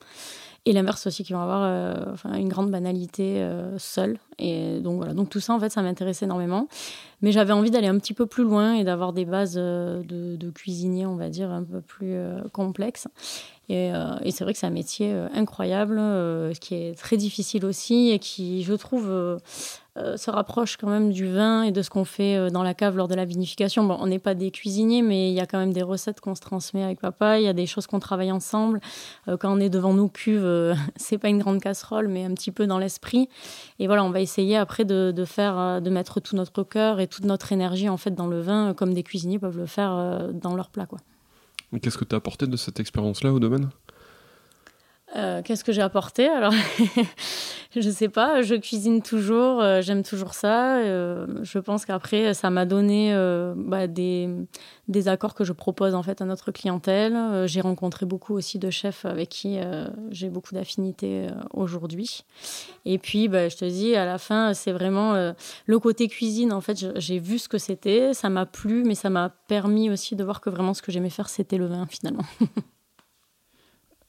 et 0.68 0.72
l'inverse 0.74 1.06
aussi 1.06 1.24
qui 1.24 1.32
vont 1.32 1.40
avoir 1.40 1.62
euh, 1.62 1.94
une 2.36 2.48
grande 2.48 2.70
banalité 2.70 3.40
euh, 3.40 3.78
seule. 3.78 4.18
Et 4.38 4.80
donc 4.80 4.98
voilà, 4.98 5.14
donc 5.14 5.30
tout 5.30 5.40
ça 5.40 5.54
en 5.54 5.60
fait 5.60 5.70
ça 5.70 5.80
m'intéressait 5.80 6.26
énormément. 6.26 6.68
Mais 7.20 7.32
j'avais 7.32 7.52
envie 7.52 7.70
d'aller 7.70 7.88
un 7.88 7.98
petit 7.98 8.14
peu 8.14 8.26
plus 8.26 8.44
loin 8.44 8.74
et 8.74 8.84
d'avoir 8.84 9.12
des 9.12 9.24
bases 9.24 9.56
euh, 9.56 10.02
de, 10.04 10.50
cuisinier, 10.50 11.06
on 11.06 11.16
va 11.16 11.28
dire, 11.28 11.50
un 11.50 11.64
peu 11.64 11.80
plus 11.80 12.16
complexes. 12.52 13.08
Et, 13.68 13.90
et 14.22 14.30
c'est 14.30 14.44
vrai 14.44 14.54
que 14.54 14.58
c'est 14.58 14.66
un 14.66 14.70
métier 14.70 15.12
incroyable, 15.34 16.00
qui 16.58 16.74
est 16.74 16.98
très 16.98 17.18
difficile 17.18 17.66
aussi 17.66 18.08
et 18.08 18.18
qui, 18.18 18.62
je 18.62 18.72
trouve, 18.72 19.38
euh, 19.98 20.16
se 20.16 20.30
rapproche 20.30 20.76
quand 20.76 20.88
même 20.88 21.10
du 21.10 21.26
vin 21.26 21.62
et 21.62 21.72
de 21.72 21.82
ce 21.82 21.90
qu'on 21.90 22.04
fait 22.04 22.36
euh, 22.36 22.50
dans 22.50 22.62
la 22.62 22.74
cave 22.74 22.96
lors 22.96 23.08
de 23.08 23.14
la 23.14 23.24
vinification. 23.24 23.84
Bon, 23.84 23.96
on 23.98 24.06
n'est 24.06 24.20
pas 24.20 24.34
des 24.34 24.50
cuisiniers, 24.50 25.02
mais 25.02 25.30
il 25.30 25.34
y 25.34 25.40
a 25.40 25.46
quand 25.46 25.58
même 25.58 25.72
des 25.72 25.82
recettes 25.82 26.20
qu'on 26.20 26.36
se 26.36 26.40
transmet 26.40 26.84
avec 26.84 27.00
papa. 27.00 27.40
Il 27.40 27.44
y 27.44 27.48
a 27.48 27.52
des 27.52 27.66
choses 27.66 27.86
qu'on 27.86 27.98
travaille 27.98 28.30
ensemble. 28.30 28.80
Euh, 29.26 29.36
quand 29.36 29.52
on 29.52 29.58
est 29.58 29.70
devant 29.70 29.94
nos 29.94 30.08
cuves, 30.08 30.74
c'est 30.96 31.18
pas 31.18 31.28
une 31.28 31.38
grande 31.38 31.60
casserole, 31.60 32.06
mais 32.06 32.24
un 32.24 32.34
petit 32.34 32.52
peu 32.52 32.66
dans 32.66 32.78
l'esprit. 32.78 33.28
Et 33.80 33.86
voilà, 33.86 34.04
on 34.04 34.10
va 34.10 34.20
essayer 34.20 34.56
après 34.56 34.84
de, 34.84 35.24
faire, 35.24 35.80
de 35.80 35.90
mettre 35.90 36.20
tout 36.20 36.36
notre 36.36 36.62
cœur 36.62 37.00
toute 37.08 37.24
notre 37.24 37.52
énergie 37.52 37.88
en 37.88 37.96
fait 37.96 38.14
dans 38.14 38.26
le 38.26 38.40
vin, 38.40 38.74
comme 38.74 38.94
des 38.94 39.02
cuisiniers 39.02 39.38
peuvent 39.38 39.58
le 39.58 39.66
faire 39.66 40.30
dans 40.32 40.54
leur 40.54 40.70
plat, 40.70 40.86
quoi. 40.86 40.98
Qu'est-ce 41.82 41.98
que 41.98 42.04
tu 42.04 42.14
as 42.14 42.18
apporté 42.18 42.46
de 42.46 42.56
cette 42.56 42.80
expérience-là 42.80 43.32
au 43.32 43.40
domaine? 43.40 43.68
Euh, 45.16 45.40
qu'est-ce 45.42 45.64
que 45.64 45.72
j'ai 45.72 45.80
apporté 45.80 46.28
Alors, 46.28 46.52
je 47.76 47.90
sais 47.90 48.10
pas, 48.10 48.42
je 48.42 48.54
cuisine 48.54 49.00
toujours, 49.00 49.62
euh, 49.62 49.80
j'aime 49.80 50.02
toujours 50.02 50.34
ça. 50.34 50.78
Euh, 50.78 51.26
je 51.42 51.58
pense 51.58 51.86
qu'après, 51.86 52.34
ça 52.34 52.50
m'a 52.50 52.66
donné 52.66 53.14
bah, 53.56 53.86
des, 53.86 54.28
des, 54.88 55.08
accords 55.08 55.34
que 55.34 55.44
je 55.44 55.52
propose 55.52 55.94
en 55.94 56.02
fait 56.02 56.20
à 56.20 56.26
notre 56.26 56.52
clientèle. 56.52 57.46
j'ai 57.46 57.60
rencontré 57.60 58.04
beaucoup 58.04 58.34
aussi 58.34 58.58
de 58.58 58.68
chefs 58.68 59.06
avec 59.06 59.30
qui 59.30 59.58
j'ai 60.10 60.28
beaucoup 60.28 60.54
d'affinités 60.54 61.28
aujourd'hui. 61.54 62.24
Et 62.84 62.98
puis, 62.98 63.28
bah, 63.28 63.48
je 63.48 63.56
te 63.56 63.64
dis, 63.64 63.96
à 63.96 64.04
la 64.04 64.18
fin, 64.18 64.52
c'est 64.52 64.72
vraiment 64.72 65.32
le 65.66 65.78
côté 65.78 66.08
cuisine. 66.08 66.52
En 66.52 66.60
fait, 66.60 66.98
j'ai 66.98 67.18
vu 67.18 67.38
ce 67.38 67.48
que 67.48 67.58
c'était, 67.58 68.12
ça 68.12 68.28
m'a 68.28 68.44
plu, 68.44 68.84
mais 68.84 68.94
ça 68.94 69.08
m'a 69.08 69.30
permis 69.48 69.90
aussi 69.90 70.16
de 70.16 70.24
voir 70.24 70.40
que 70.40 70.50
vraiment 70.50 70.74
ce 70.74 70.82
que 70.82 70.92
j'aimais 70.92 71.10
faire, 71.10 71.28
c'était 71.28 71.58
le 71.58 71.66
vin 71.66 71.86
finalement. 71.86 72.24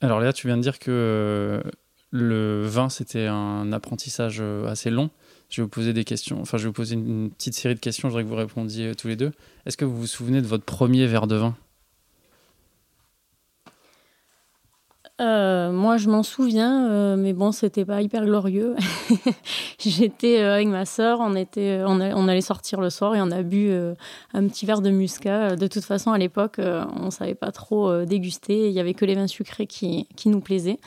Alors 0.02 0.20
là, 0.20 0.32
tu 0.32 0.48
viens 0.48 0.58
de 0.58 0.62
dire 0.62 0.80
que 0.80 0.92
euh, 0.92 1.62
le 2.12 2.66
vin, 2.66 2.90
c'était 2.90 3.28
un 3.28 3.72
apprentissage 3.74 4.38
euh, 4.40 4.68
assez 4.68 4.90
long. 4.90 5.10
Je 5.50 5.62
vais 5.62 5.64
vous 5.64 5.70
poser 5.70 5.94
des 5.94 6.04
questions, 6.04 6.40
enfin 6.42 6.58
je 6.58 6.64
vais 6.64 6.68
vous 6.68 6.74
poser 6.74 6.94
une 6.94 7.32
petite 7.32 7.56
série 7.56 7.74
de 7.74 7.80
questions, 7.80 8.08
je 8.08 8.14
voudrais 8.14 8.24
que 8.24 8.30
vous 8.30 8.36
répondiez 8.36 8.90
euh, 8.90 8.94
tous 8.94 9.08
les 9.08 9.16
deux. 9.16 9.32
Est-ce 9.66 9.78
que 9.78 9.86
vous 9.86 9.98
vous 9.98 10.08
souvenez 10.08 10.42
de 10.42 10.48
votre 10.48 10.64
premier 10.64 11.08
verre 11.08 11.28
de 11.28 11.36
vin? 11.36 11.56
Euh, 15.20 15.72
moi, 15.74 15.98
je 15.98 16.10
m'en 16.10 16.24
souviens, 16.24 16.90
euh, 16.90 17.16
mais 17.18 17.34
bon, 17.34 17.52
c'était 17.52 17.84
pas 17.84 18.02
hyper 18.02 18.24
glorieux. 18.26 18.76
J'étais 19.80 20.42
euh, 20.42 20.56
avec 20.56 20.70
ma 20.70 20.86
sœur, 20.86 21.20
on 21.20 21.36
était, 21.36 21.82
on, 21.86 22.00
allait 22.28 22.40
sortir 22.42 22.80
le 22.80 22.90
soir 22.90 23.16
et 23.16 23.22
on 23.22 23.30
a 23.32 23.44
bu 23.44 23.72
un 24.34 24.48
petit 24.48 24.66
verre 24.66 24.82
de 24.82 24.90
muscat. 24.90 25.56
De 25.58 25.68
toute 25.68 25.84
façon, 25.84 26.12
à 26.12 26.18
l'époque, 26.18 26.60
on 26.60 27.12
savait 27.12 27.36
pas 27.36 27.52
trop 27.52 28.06
déguster. 28.06 28.68
Il 28.68 28.74
y 28.74 28.80
avait 28.80 28.94
que 28.94 29.06
les 29.06 29.16
vins 29.16 29.28
sucrés 29.28 29.68
qui, 29.68 30.08
qui 30.16 30.30
nous 30.30 30.40
plaisaient. 30.40 30.80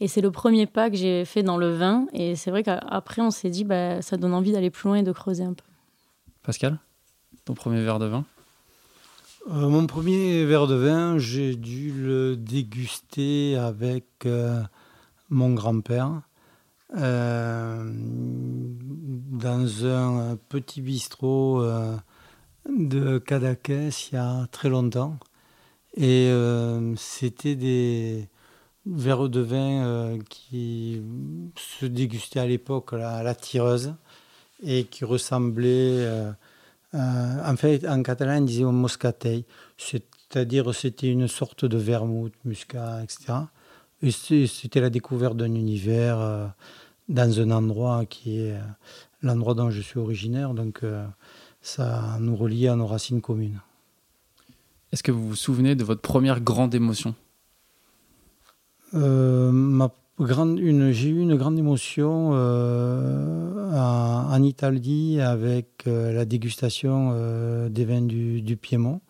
Et 0.00 0.08
c'est 0.08 0.20
le 0.20 0.30
premier 0.30 0.66
pas 0.66 0.90
que 0.90 0.96
j'ai 0.96 1.24
fait 1.24 1.42
dans 1.42 1.58
le 1.58 1.70
vin. 1.70 2.06
Et 2.12 2.36
c'est 2.36 2.50
vrai 2.50 2.62
qu'après, 2.62 3.20
on 3.20 3.30
s'est 3.30 3.50
dit, 3.50 3.64
bah, 3.64 4.00
ça 4.02 4.16
donne 4.16 4.34
envie 4.34 4.52
d'aller 4.52 4.70
plus 4.70 4.88
loin 4.88 4.96
et 4.96 5.02
de 5.02 5.12
creuser 5.12 5.44
un 5.44 5.54
peu. 5.54 5.64
Pascal, 6.42 6.78
ton 7.44 7.54
premier 7.54 7.82
verre 7.82 7.98
de 7.98 8.06
vin? 8.06 8.24
Euh, 9.50 9.68
mon 9.68 9.86
premier 9.86 10.46
verre 10.46 10.66
de 10.66 10.74
vin, 10.74 11.18
j'ai 11.18 11.54
dû 11.54 11.92
le 11.92 12.34
déguster 12.34 13.56
avec 13.56 14.06
euh, 14.24 14.62
mon 15.28 15.52
grand-père 15.52 16.22
euh, 16.96 17.84
dans 17.92 19.86
un 19.86 20.38
petit 20.48 20.80
bistrot 20.80 21.62
de 22.70 23.18
Cadaqués 23.18 23.90
il 24.10 24.14
y 24.14 24.18
a 24.18 24.46
très 24.50 24.70
longtemps. 24.70 25.18
Et 25.96 26.30
c'était 26.96 27.54
des 27.54 28.28
verres 28.86 29.28
de 29.28 29.40
vin 29.40 30.18
qui 30.28 31.02
se 31.56 31.86
dégustaient 31.86 32.40
à 32.40 32.46
l'époque 32.46 32.94
à 32.94 33.22
la 33.22 33.34
tireuse 33.34 33.94
et 34.62 34.84
qui 34.84 35.04
ressemblaient 35.04 36.32
en 36.94 37.56
fait, 37.56 37.86
en 37.86 38.02
catalan, 38.02 38.38
on 38.38 38.44
disait 38.44 38.64
un 38.64 38.72
moscatel, 38.72 39.44
c'est-à-dire 39.76 40.74
c'était 40.74 41.08
une 41.08 41.28
sorte 41.28 41.64
de 41.64 41.76
vermouth, 41.76 42.32
muscat, 42.44 43.02
etc. 43.02 43.34
Et 44.02 44.10
c'était 44.10 44.80
la 44.80 44.90
découverte 44.90 45.36
d'un 45.36 45.54
univers 45.54 46.18
euh, 46.20 46.46
dans 47.08 47.40
un 47.40 47.50
endroit 47.50 48.04
qui 48.06 48.38
est 48.38 48.52
euh, 48.52 48.60
l'endroit 49.22 49.54
dont 49.54 49.70
je 49.70 49.80
suis 49.80 49.98
originaire. 49.98 50.54
Donc 50.54 50.82
ça 51.62 52.18
nous 52.20 52.36
relie 52.36 52.68
à 52.68 52.76
nos 52.76 52.86
racines 52.86 53.20
communes. 53.20 53.60
Est-ce 54.92 55.02
que 55.02 55.10
vous 55.10 55.28
vous 55.28 55.36
souvenez 55.36 55.74
de 55.74 55.82
votre 55.82 56.02
première 56.02 56.40
grande 56.40 56.74
émotion? 56.74 57.14
Ma 58.92 59.90
J'ai 60.20 61.08
eu 61.08 61.20
une 61.20 61.36
grande 61.36 61.58
émotion 61.58 62.32
en, 62.32 64.42
Italie 64.42 65.20
avec 65.20 65.84
la 65.86 66.24
dégustation 66.24 67.68
des 67.68 67.84
vins 67.84 68.00
du, 68.00 68.56
Piémont. 68.56 69.00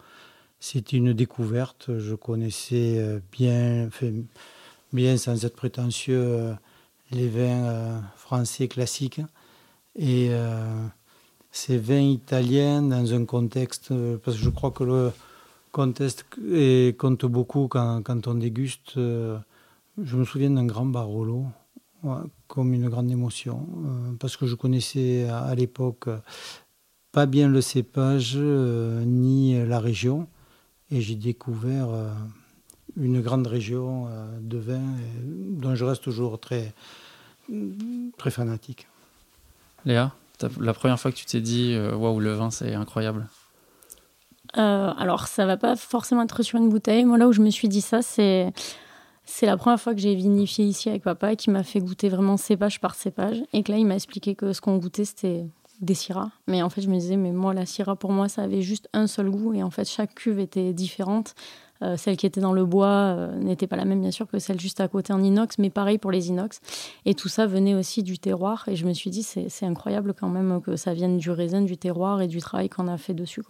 C'était 0.61 0.97
une 0.97 1.13
découverte. 1.13 1.91
Je 1.99 2.15
connaissais 2.15 3.21
bien, 3.31 3.91
sans 5.19 5.45
être 5.45 5.57
prétentieux, 5.57 6.55
les 7.11 7.29
vins 7.29 7.65
euh, 7.65 8.01
français 8.17 8.69
classiques. 8.69 9.21
Et 9.97 10.29
euh, 10.31 10.87
ces 11.53 11.77
vins 11.77 12.01
italiens 12.01 12.83
dans 12.83 13.13
un 13.13 13.27
contexte, 13.27 13.91
euh, 13.91 14.17
parce 14.25 14.39
que 14.39 14.43
je 14.43 14.51
crois 14.51 14.71
que 14.71 14.85
le 14.85 15.13
contexte 15.71 16.25
compte 16.99 17.27
beaucoup 17.27 17.69
quand 17.69 18.27
on 18.27 18.35
déguste. 18.35 18.99
Je 20.03 20.17
me 20.17 20.25
souviens 20.25 20.51
d'un 20.51 20.67
grand 20.67 20.87
Barolo, 20.87 21.47
comme 22.49 22.75
une 22.75 22.89
grande 22.89 23.11
émotion, 23.11 23.67
parce 24.21 24.37
que 24.37 24.47
je 24.47 24.55
connaissais 24.55 25.29
à, 25.29 25.55
l'époque 25.55 26.09
pas 27.13 27.27
bien 27.27 27.49
le 27.49 27.61
cépage 27.61 28.37
ni 28.37 29.65
la 29.65 29.81
région, 29.81 30.29
et 30.91 31.01
j'ai 31.01 31.15
découvert 31.15 31.89
une 32.97 33.23
grande 33.23 33.47
région 33.47 34.09
de 34.41 34.59
vin 34.59 34.83
dont 35.23 35.75
je 35.75 35.85
reste 35.85 36.03
toujours 36.03 36.39
très, 36.39 36.75
très 38.19 38.31
fanatique. 38.31 38.87
Léa, 39.85 40.13
la 40.61 40.75
première 40.75 40.99
fois 40.99 41.11
que 41.11 41.17
tu 41.17 41.27
t'es 41.27 41.41
dit 41.41 41.75
euh, 41.75 41.95
waouh, 41.95 42.21
le 42.21 42.33
vin 42.33 42.51
c'est 42.51 42.75
incroyable 42.75 43.29
euh, 44.57 44.93
Alors, 44.97 45.27
ça 45.27 45.47
va 45.47 45.57
pas 45.57 45.77
forcément 45.77 46.23
être 46.23 46.43
sur 46.43 46.59
une 46.59 46.69
bouteille. 46.69 47.05
Moi, 47.05 47.19
là 47.19 47.29
où 47.29 47.33
je 47.33 47.41
me 47.41 47.51
suis 47.51 47.69
dit 47.69 47.81
ça, 47.81 48.03
c'est. 48.03 48.53
C'est 49.27 49.47
la 49.47 49.57
première 49.57 49.81
fois 49.81 49.95
que 49.95 50.01
j'ai 50.01 50.15
vinifié 50.15 50.67
ici 50.67 50.91
avec 50.91 51.03
papa 51.03 51.35
qui 51.35 51.51
m'a 51.51 51.63
fait 51.63 51.81
goûter 51.81 52.09
vraiment 52.09 52.37
cépage 52.37 52.81
par 52.81 52.95
cépage. 52.95 53.43
Et 53.53 53.63
que 53.63 53.73
là, 53.73 53.79
il 53.79 53.87
m'a 53.87 53.95
expliqué 53.95 54.35
que 54.35 54.53
ce 54.53 54.61
qu'on 54.61 54.77
goûtait, 54.77 55.05
c'était 55.05 55.47
des 55.81 55.95
syrahs. 55.95 56.31
Mais 56.47 56.63
en 56.63 56.69
fait, 56.69 56.83
je 56.83 56.89
me 56.89 56.99
disais, 56.99 57.17
mais 57.17 57.33
moi, 57.33 57.55
la 57.55 57.67
syrah, 57.67 57.97
pour 57.97 58.13
moi, 58.13 58.29
ça 58.29 58.43
avait 58.43 58.63
juste 58.63 58.89
un 58.93 59.07
seul 59.07 59.31
goût. 59.31 59.55
Et 59.55 59.63
en 59.63 59.71
fait, 59.71 59.89
chaque 59.89 60.15
cuve 60.15 60.39
était 60.39 60.73
différente. 60.73 61.35
Euh, 61.83 61.97
celle 61.97 62.17
qui 62.17 62.27
était 62.27 62.41
dans 62.41 62.53
le 62.53 62.65
bois 62.65 62.87
euh, 62.87 63.37
n'était 63.39 63.67
pas 63.67 63.77
la 63.77 63.85
même, 63.85 64.01
bien 64.01 64.11
sûr, 64.11 64.29
que 64.29 64.39
celle 64.39 64.61
juste 64.61 64.81
à 64.81 64.89
côté 64.89 65.13
en 65.13 65.23
inox, 65.23 65.59
mais 65.59 65.71
pareil 65.71 65.99
pour 65.99 66.11
les 66.11 66.29
inox. 66.29 66.61
Et 67.05 67.15
tout 67.15 67.29
ça 67.29 67.47
venait 67.47 67.75
aussi 67.75 68.03
du 68.03 68.19
terroir. 68.19 68.69
Et 68.69 68.77
je 68.77 68.87
me 68.87 68.93
suis 68.93 69.11
dit, 69.11 69.23
c'est 69.23 69.67
incroyable 69.67 70.15
quand 70.15 70.29
même 70.29 70.61
que 70.61 70.77
ça 70.77 70.95
vienne 70.95 71.17
du 71.17 71.31
raisin, 71.31 71.63
du 71.63 71.77
terroir 71.77 72.21
et 72.21 72.29
du 72.29 72.41
travail 72.41 72.69
qu'on 72.69 72.89
a 72.89 72.99
fait 72.99 73.15
dessus. 73.15 73.43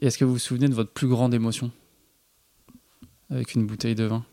Et 0.00 0.06
est-ce 0.06 0.18
que 0.18 0.24
vous 0.24 0.32
vous 0.32 0.38
souvenez 0.38 0.68
de 0.68 0.74
votre 0.74 0.90
plus 0.90 1.08
grande 1.08 1.32
émotion? 1.32 1.70
Avec 3.30 3.54
une 3.54 3.66
bouteille 3.66 3.94
de 3.94 4.04
vin 4.04 4.24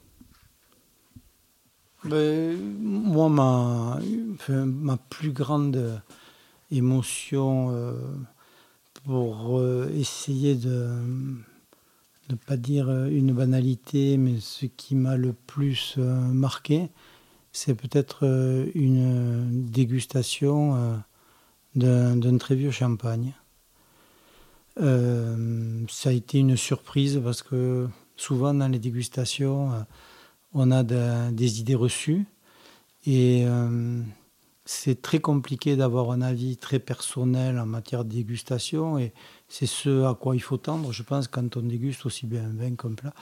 ben, 2.03 2.57
Moi, 2.79 3.29
ma, 3.29 3.99
plus 5.10 5.31
grande 5.31 6.01
émotion 6.71 7.71
euh, 7.71 7.93
pour 9.05 9.63
essayer 9.93 10.55
de 10.55 10.89
ne 12.29 12.36
pas 12.36 12.57
dire 12.57 12.89
euh, 12.89 13.07
une 13.07 13.33
banalité, 13.33 14.17
mais 14.17 14.39
ce 14.39 14.65
qui 14.65 14.95
m'a 14.95 15.17
le 15.17 15.33
plus 15.33 15.95
euh, 15.97 16.19
marqué, 16.19 16.89
c'est 17.51 17.75
peut-être 17.75 18.25
euh, 18.25 18.69
une 18.75 19.69
dégustation 19.69 21.01
d'un 21.75 22.38
très 22.38 22.55
vieux 22.55 22.71
champagne. 22.71 23.33
ça 24.77 26.10
a 26.10 26.12
été 26.12 26.39
une 26.39 26.57
surprise 26.57 27.21
parce 27.23 27.43
que 27.43 27.88
souvent 28.17 28.53
dans 28.53 28.67
les 28.67 28.80
dégustations, 28.80 29.71
on 30.53 30.71
a 30.71 30.84
des 30.84 31.60
idées 31.60 31.75
reçues 31.75 32.25
et 33.06 33.45
c'est 34.67 35.01
très 35.01 35.19
compliqué 35.19 35.77
d'avoir 35.77 36.12
un 36.12 36.21
avis 36.21 36.58
très 36.58 36.80
personnel 36.80 37.58
en 37.58 37.65
matière 37.65 38.03
de 38.03 38.13
dégustation 38.13 38.99
et 38.99 39.13
c'est 39.47 39.65
ce 39.65 40.03
à 40.03 40.13
quoi 40.13 40.36
il 40.36 40.41
faut 40.41 40.58
tendre, 40.58 40.91
je 40.91 41.03
pense, 41.03 41.27
quand 41.30 41.56
on 41.56 41.62
déguste 41.62 42.06
aussi 42.06 42.27
bien 42.27 42.43
un 42.43 42.53
vin 42.53 42.75
qu'un 42.75 42.93
plat. 42.93 43.13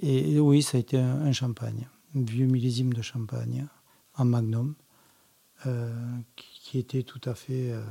Et, 0.00 0.38
oui, 0.38 0.62
ça 0.62 0.76
a 0.76 0.80
été 0.80 0.96
un, 0.96 1.32
champagne, 1.32 1.88
un 2.14 2.22
vieux 2.22 2.46
millésime 2.46 2.92
de 2.92 3.02
champagne 3.02 3.66
en 4.16 4.24
magnum, 4.24 4.74
euh, 5.66 5.92
qui, 6.36 6.78
était 6.78 7.02
tout 7.02 7.20
à 7.24 7.34
fait 7.34 7.72
euh, 7.72 7.82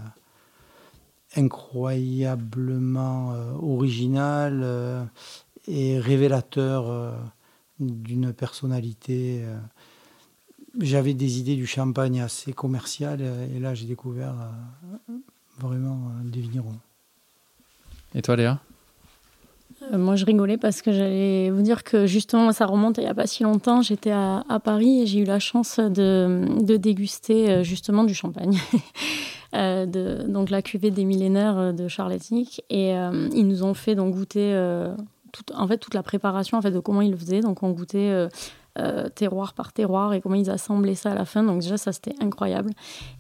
incroyablement 1.36 3.34
euh, 3.34 3.52
original 3.54 5.10
et 5.68 6.00
révélateur 6.00 7.16
d'une 7.80 8.34
personnalité 8.34 9.44
j'avais 10.80 11.14
des 11.14 11.40
idées 11.40 11.56
du 11.56 11.66
champagne 11.66 12.22
assez 12.22 12.54
commercial 12.54 13.22
et 13.56 13.60
là 13.60 13.74
j'ai 13.74 13.86
découvert 13.86 14.36
vraiment 15.60 16.12
des 16.24 16.42
vignerons. 16.42 16.80
Et 18.14 18.22
toi, 18.22 18.36
Léa? 18.36 18.60
Euh, 19.92 19.98
moi, 19.98 20.16
je 20.16 20.26
rigolais 20.26 20.58
parce 20.58 20.82
que 20.82 20.92
j'allais 20.92 21.50
vous 21.50 21.62
dire 21.62 21.84
que 21.84 22.06
justement, 22.06 22.52
ça 22.52 22.66
remonte 22.66 22.98
il 22.98 23.02
n'y 23.02 23.10
a 23.10 23.14
pas 23.14 23.28
si 23.28 23.44
longtemps. 23.44 23.82
J'étais 23.82 24.12
à, 24.12 24.44
Paris 24.64 25.02
et 25.02 25.06
j'ai 25.06 25.20
eu 25.20 25.26
la 25.26 25.40
chance 25.40 25.80
de, 25.80 26.78
déguster 26.78 27.50
euh, 27.50 27.64
justement 27.64 28.04
du 28.04 28.14
champagne. 28.14 28.58
Euh, 29.54 29.86
de, 29.86 30.26
donc 30.28 30.50
la 30.50 30.62
cuvée 30.62 30.92
des 30.92 31.06
millénaires 31.06 31.74
de 31.74 31.88
Charlettic. 31.88 32.62
Et 32.70 32.90
ils 32.90 33.48
nous 33.48 33.64
ont 33.64 33.74
fait 33.74 33.96
donc 33.96 34.14
goûter 34.14 34.54
en 35.54 35.68
fait, 35.68 35.78
toute 35.78 35.94
la 35.94 36.04
préparation 36.04 36.58
en 36.58 36.62
fait, 36.62 36.72
de 36.72 36.80
comment 36.80 37.02
ils 37.02 37.12
le 37.12 37.18
faisaient. 37.18 37.42
Donc 37.42 37.64
on 37.64 37.72
goûtait 37.72 38.28
terroir 39.16 39.54
par 39.54 39.72
terroir 39.72 40.14
et 40.14 40.22
comment 40.22 40.36
ils 40.36 40.50
assemblaient 40.50 40.96
ça 40.96 41.12
à 41.12 41.16
la 41.16 41.26
fin. 41.26 41.44
Donc 41.44 41.62
déjà, 41.62 41.78
ça 41.78 41.92
c'était 41.92 42.16
incroyable. 42.20 42.72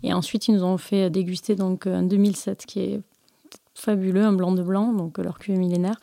Et 0.04 0.14
ensuite, 0.14 0.48
ils 0.48 0.56
nous 0.56 0.64
ont 0.64 0.78
fait 0.78 1.10
déguster 1.10 1.56
donc 1.56 1.88
un 1.88 2.04
2007 2.04 2.66
qui 2.66 2.80
est 2.82 3.02
fabuleux, 3.76 4.24
un 4.24 4.34
blanc 4.34 4.54
de 4.54 4.64
blanc, 4.64 4.94
donc 4.94 5.18
leur 5.18 5.38
cuvée 5.38 5.58
millénaire. 5.58 6.00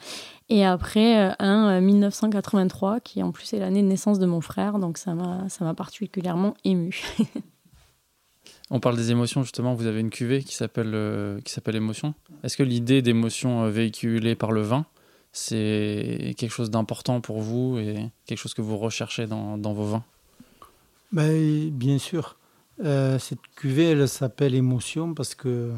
Et 0.48 0.64
après, 0.64 1.30
euh, 1.30 1.34
un 1.38 1.80
1983, 1.80 2.96
euh, 2.96 2.98
qui 3.00 3.22
en 3.22 3.32
plus 3.32 3.52
est 3.54 3.58
l'année 3.58 3.82
de 3.82 3.88
naissance 3.88 4.18
de 4.18 4.26
mon 4.26 4.40
frère, 4.40 4.78
donc 4.78 4.98
ça 4.98 5.14
m'a 5.14 5.74
particulièrement 5.74 6.54
ému. 6.64 7.02
On 8.70 8.80
parle 8.80 8.96
des 8.96 9.10
émotions, 9.10 9.42
justement, 9.42 9.74
vous 9.74 9.86
avez 9.86 10.00
une 10.00 10.10
cuvée 10.10 10.42
qui 10.42 10.54
s'appelle 10.54 10.92
euh, 10.94 11.40
qui 11.40 11.52
s'appelle 11.52 11.76
Émotion. 11.76 12.14
Est-ce 12.42 12.56
que 12.56 12.62
l'idée 12.62 13.02
d'émotion 13.02 13.68
véhiculée 13.68 14.34
par 14.34 14.52
le 14.52 14.62
vin, 14.62 14.86
c'est 15.32 16.34
quelque 16.36 16.52
chose 16.52 16.70
d'important 16.70 17.20
pour 17.20 17.40
vous 17.40 17.78
et 17.78 18.10
quelque 18.26 18.38
chose 18.38 18.54
que 18.54 18.62
vous 18.62 18.78
recherchez 18.78 19.26
dans, 19.26 19.56
vos 19.56 19.84
vins? 19.84 20.04
Ben, 21.10 21.70
Bien 21.70 21.98
sûr. 21.98 22.36
cette 22.78 23.46
cuvée, 23.56 23.90
elle 23.90 24.08
s'appelle 24.08 24.54
Émotion 24.54 25.14
parce 25.14 25.34
que 25.34 25.72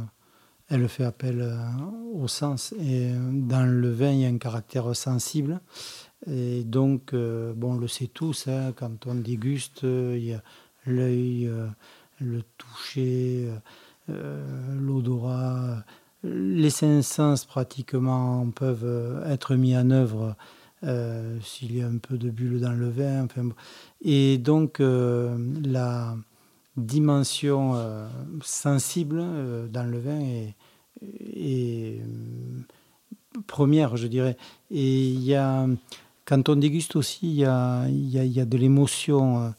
elle 0.69 0.89
fait 0.89 1.05
appel 1.05 1.41
euh, 1.43 1.57
au 2.15 2.29
sens. 2.29 2.73
Et 2.73 3.11
euh, 3.11 3.31
dans 3.33 3.65
le 3.65 3.93
vin, 3.93 4.11
il 4.11 4.21
y 4.21 4.25
a 4.25 4.29
un 4.29 4.39
caractère 4.39 4.95
sensible. 4.97 5.61
Et 6.27 6.65
donc, 6.65 7.13
euh, 7.13 7.53
bon, 7.55 7.75
on 7.75 7.79
le 7.79 7.89
sait 7.89 8.07
tous, 8.07 8.49
hein, 8.49 8.73
quand 8.75 9.07
on 9.07 9.15
déguste, 9.15 9.83
il 9.83 10.25
y 10.25 10.33
a 10.33 10.43
l'œil, 10.87 11.51
le 12.21 12.43
toucher, 12.59 13.49
l'odorat. 14.09 15.85
Les 16.25 16.71
cinq 16.71 17.03
sens, 17.03 17.45
pratiquement, 17.45 18.51
peuvent 18.51 19.23
être 19.27 19.55
mis 19.55 19.77
en 19.77 19.91
œuvre 19.91 20.37
s'il 21.43 21.77
y 21.77 21.83
a 21.83 21.87
un 21.87 21.99
peu 21.99 22.19
de 22.19 22.31
bulle 22.31 22.61
dans 22.61 22.73
le 22.73 22.91
vin. 22.91 23.27
et 24.03 24.39
donc, 24.39 24.81
la 24.81 26.17
dimension 26.77 27.73
euh, 27.75 28.09
sensible 28.43 29.21
euh, 29.23 29.67
dans 29.69 29.85
le 29.85 29.99
vin 29.99 30.21
est, 30.21 32.01
euh, 32.01 32.61
première, 33.47 33.97
je 33.97 34.07
dirais. 34.07 34.37
Et 34.71 35.09
il 35.09 35.23
y 35.23 35.35
a, 35.35 35.67
quand 36.25 36.49
on 36.49 36.57
déguste 36.57 36.97
aussi, 36.97 37.31
il 37.31 37.37
y 37.37 37.45
a, 37.45 37.87
y 37.89 38.41
a, 38.41 38.45
de 38.45 38.57
l'émotion, 38.57 39.55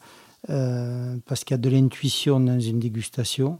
parce 0.46 1.44
qu'il 1.44 1.54
y 1.54 1.58
a 1.58 1.58
de 1.58 1.70
l'intuition 1.70 2.40
dans 2.40 2.60
une 2.60 2.78
dégustation. 2.78 3.58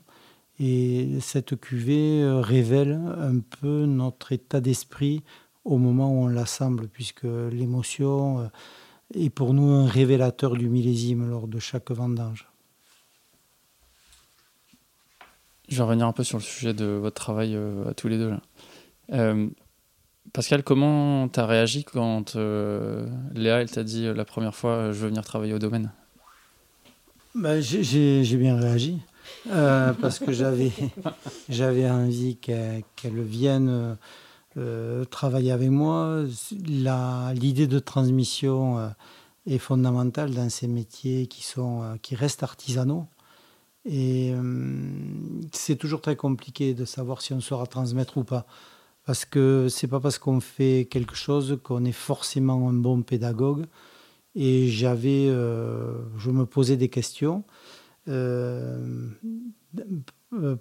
Et 0.59 1.19
cette 1.21 1.61
cuvée 1.61 2.25
révèle 2.40 2.92
un 3.19 3.40
peu 3.40 3.85
notre 3.85 4.33
état 4.33 4.61
d'esprit 4.61 5.23
au 5.64 5.79
moment 5.79 6.11
où 6.11 6.25
on 6.25 6.29
l'assemble, 6.29 6.88
puisque 6.88 7.25
l'émotion 7.25 8.51
est 9.14 9.31
pour 9.31 9.55
nous 9.55 9.69
un 9.69 9.87
révélateur 9.87 10.55
du 10.55 10.69
millésime 10.69 11.29
lors 11.29 11.49
de 11.49 11.59
chaque 11.59 11.90
vendange. 11.90 12.49
Je 15.69 15.77
vais 15.77 15.83
revenir 15.83 16.07
un 16.07 16.12
peu 16.12 16.23
sur 16.23 16.38
le 16.38 16.45
sujet 16.45 16.75
de 16.75 16.85
votre 16.87 17.16
travail 17.16 17.57
euh, 17.57 17.88
à 17.90 17.95
tous 17.95 18.09
les 18.09 18.19
deux. 18.19 18.31
Là. 18.31 18.40
Euh, 19.12 19.49
Pascal, 20.33 20.62
comment 20.62 21.29
tu 21.29 21.40
as 21.40 21.47
réagi 21.47 21.85
quand 21.85 22.37
euh, 22.37 23.09
Léa 23.35 23.61
elle 23.61 23.71
t'a 23.71 23.83
dit 23.83 24.07
la 24.12 24.25
première 24.25 24.55
fois 24.55 24.92
je 24.92 24.99
veux 24.99 25.09
venir 25.09 25.25
travailler 25.25 25.55
au 25.55 25.59
domaine? 25.59 25.90
Bah, 27.35 27.61
J'ai 27.61 28.37
bien 28.37 28.57
réagi. 28.57 29.01
Euh, 29.49 29.93
parce 29.95 30.19
que 30.19 30.33
j'avais, 30.33 30.73
j'avais 31.49 31.89
envie 31.89 32.37
qu'elle, 32.37 32.85
vienne 33.05 33.97
euh, 34.57 35.05
travailler 35.05 35.53
avec 35.53 35.71
moi. 35.71 36.25
l'idée 36.51 37.67
de 37.67 37.79
transmission 37.79 38.93
est 39.47 39.59
fondamentale 39.59 40.33
dans 40.33 40.49
ces 40.49 40.67
métiers 40.67 41.27
qui, 41.27 41.43
sont, 41.45 41.99
qui 42.03 42.15
restent 42.15 42.43
artisanaux. 42.43 43.07
Et 43.85 44.35
c'est 45.53 45.77
toujours 45.77 46.01
très 46.01 46.17
compliqué 46.17 46.75
de 46.75 46.85
savoir 46.85 47.23
si 47.23 47.33
on 47.33 47.41
saura 47.41 47.67
transmettre 47.67 48.19
ou 48.19 48.25
pas. 48.25 48.47
Parce 49.05 49.25
que 49.25 49.69
c'est 49.69 49.87
pas 49.87 50.01
parce 50.01 50.19
qu'on 50.19 50.41
fait 50.41 50.89
quelque 50.91 51.15
chose 51.15 51.61
qu'on 51.62 51.85
est 51.85 51.93
forcément 51.93 52.69
un 52.69 52.73
bon 52.73 53.03
pédagogue. 53.03 53.67
Et 54.37 54.69
j'avais, 54.69 55.29
euh, 55.29 55.95
je 56.19 56.31
me 56.31 56.45
posais 56.45 56.77
des 56.77 56.91
questions 56.91 57.39
euh, 57.39 57.43
euh, 57.43 57.75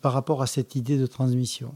par 0.02 0.14
rapport 0.14 0.42
à 0.42 0.48
cette 0.48 0.76
idée 0.76 0.98
de 0.98 1.06
transmission. 1.06 1.74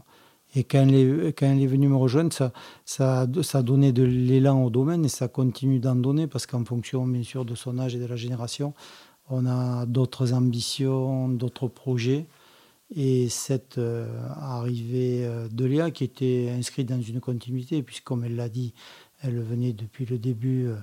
Et 0.56 0.64
quand 0.64 0.80
elle 0.80 0.94
est, 0.94 1.32
quand 1.32 1.46
elle 1.46 1.66
venue 1.68 1.88
me 1.88 1.96
rejoindre, 1.96 2.32
ça, 2.32 2.52
ça, 2.84 3.26
ça 3.42 3.58
a 3.58 3.62
donné 3.62 3.92
de 3.92 4.02
l'élan 4.02 4.64
au 4.64 4.70
domaine 4.70 5.04
et 5.04 5.08
ça 5.08 5.28
continue 5.28 5.78
d'en 5.78 5.94
donner 5.94 6.26
parce 6.26 6.46
qu'en 6.46 6.64
fonction, 6.64 7.06
bien 7.06 7.22
sûr, 7.22 7.44
de 7.44 7.54
son 7.54 7.78
âge 7.78 7.94
et 7.94 7.98
de 7.98 8.06
la 8.06 8.16
génération, 8.16 8.74
on 9.28 9.46
a 9.46 9.86
d'autres 9.86 10.32
ambitions, 10.32 11.28
d'autres 11.28 11.68
projets. 11.68 12.26
Et 12.96 13.28
cette 13.28 13.78
euh, 13.78 14.08
arrivée 14.34 15.24
euh, 15.24 15.46
de 15.48 15.64
Léa, 15.64 15.92
qui 15.92 16.02
était 16.02 16.52
inscrite 16.52 16.88
dans 16.88 17.00
une 17.00 17.20
continuité, 17.20 17.84
puisque 17.84 18.02
comme 18.02 18.24
elle 18.24 18.34
l'a 18.34 18.48
dit, 18.48 18.74
elle 19.22 19.40
venait 19.40 19.72
depuis 19.72 20.06
le 20.06 20.18
début 20.18 20.66
euh, 20.66 20.74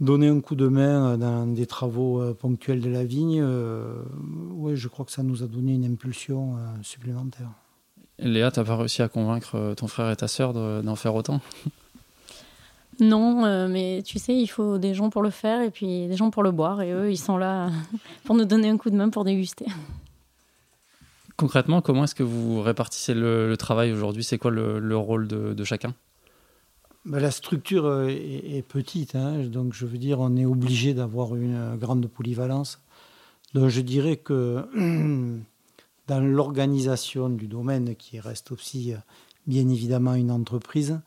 donner 0.00 0.28
un 0.28 0.40
coup 0.40 0.56
de 0.56 0.68
main 0.68 1.16
dans 1.16 1.46
des 1.46 1.66
travaux 1.66 2.34
ponctuels 2.34 2.80
de 2.80 2.90
la 2.90 3.04
vigne, 3.04 3.44
oui, 4.54 4.76
je 4.76 4.88
crois 4.88 5.04
que 5.04 5.12
ça 5.12 5.22
nous 5.22 5.42
a 5.42 5.46
donné 5.46 5.74
une 5.74 5.84
impulsion 5.84 6.56
supplémentaire. 6.82 7.50
Léa, 8.18 8.50
tu 8.50 8.60
n'as 8.60 8.66
pas 8.66 8.76
réussi 8.76 9.02
à 9.02 9.08
convaincre 9.08 9.74
ton 9.76 9.86
frère 9.86 10.10
et 10.10 10.16
ta 10.16 10.28
sœur 10.28 10.52
d'en 10.52 10.96
faire 10.96 11.14
autant? 11.14 11.40
Non, 13.00 13.68
mais 13.68 14.02
tu 14.04 14.18
sais, 14.18 14.36
il 14.36 14.46
faut 14.46 14.78
des 14.78 14.94
gens 14.94 15.10
pour 15.10 15.22
le 15.22 15.30
faire 15.30 15.62
et 15.62 15.70
puis 15.70 16.06
des 16.08 16.16
gens 16.16 16.30
pour 16.30 16.42
le 16.42 16.50
boire. 16.50 16.82
Et 16.82 16.92
eux, 16.92 17.10
ils 17.10 17.16
sont 17.16 17.36
là 17.36 17.70
pour 18.24 18.36
nous 18.36 18.44
donner 18.44 18.68
un 18.68 18.76
coup 18.76 18.90
de 18.90 18.96
main 18.96 19.08
pour 19.08 19.24
déguster. 19.24 19.66
Concrètement, 21.36 21.80
comment 21.80 22.04
est-ce 22.04 22.14
que 22.14 22.22
vous 22.22 22.60
répartissez 22.60 23.14
le, 23.14 23.56
travail 23.56 23.92
aujourd'hui? 23.92 24.22
C'est 24.22 24.38
quoi 24.38 24.50
le, 24.50 24.96
rôle 24.96 25.26
de, 25.26 25.64
chacun? 25.64 25.94
Ben, 27.04 27.18
La 27.18 27.30
structure 27.30 27.86
euh, 27.86 28.08
est, 28.08 28.66
petite, 28.66 29.14
hein. 29.14 29.44
donc 29.44 29.74
je 29.74 29.86
veux 29.86 29.98
dire, 29.98 30.20
on 30.20 30.36
est 30.36 30.46
obligé 30.46 30.94
d'avoir 30.94 31.34
une 31.34 31.76
grande 31.76 32.06
polyvalence. 32.06 32.80
Donc 33.54 33.68
je 33.68 33.80
dirais 33.80 34.16
que 34.16 34.66
dans 36.06 36.20
l'organisation 36.20 37.28
du 37.28 37.48
domaine, 37.48 37.96
qui 37.96 38.20
reste 38.20 38.52
aussi 38.52 38.94
euh, 38.94 38.98
bien 39.46 39.68
évidemment 39.68 40.14
une 40.14 40.30
entreprise, 40.30 41.00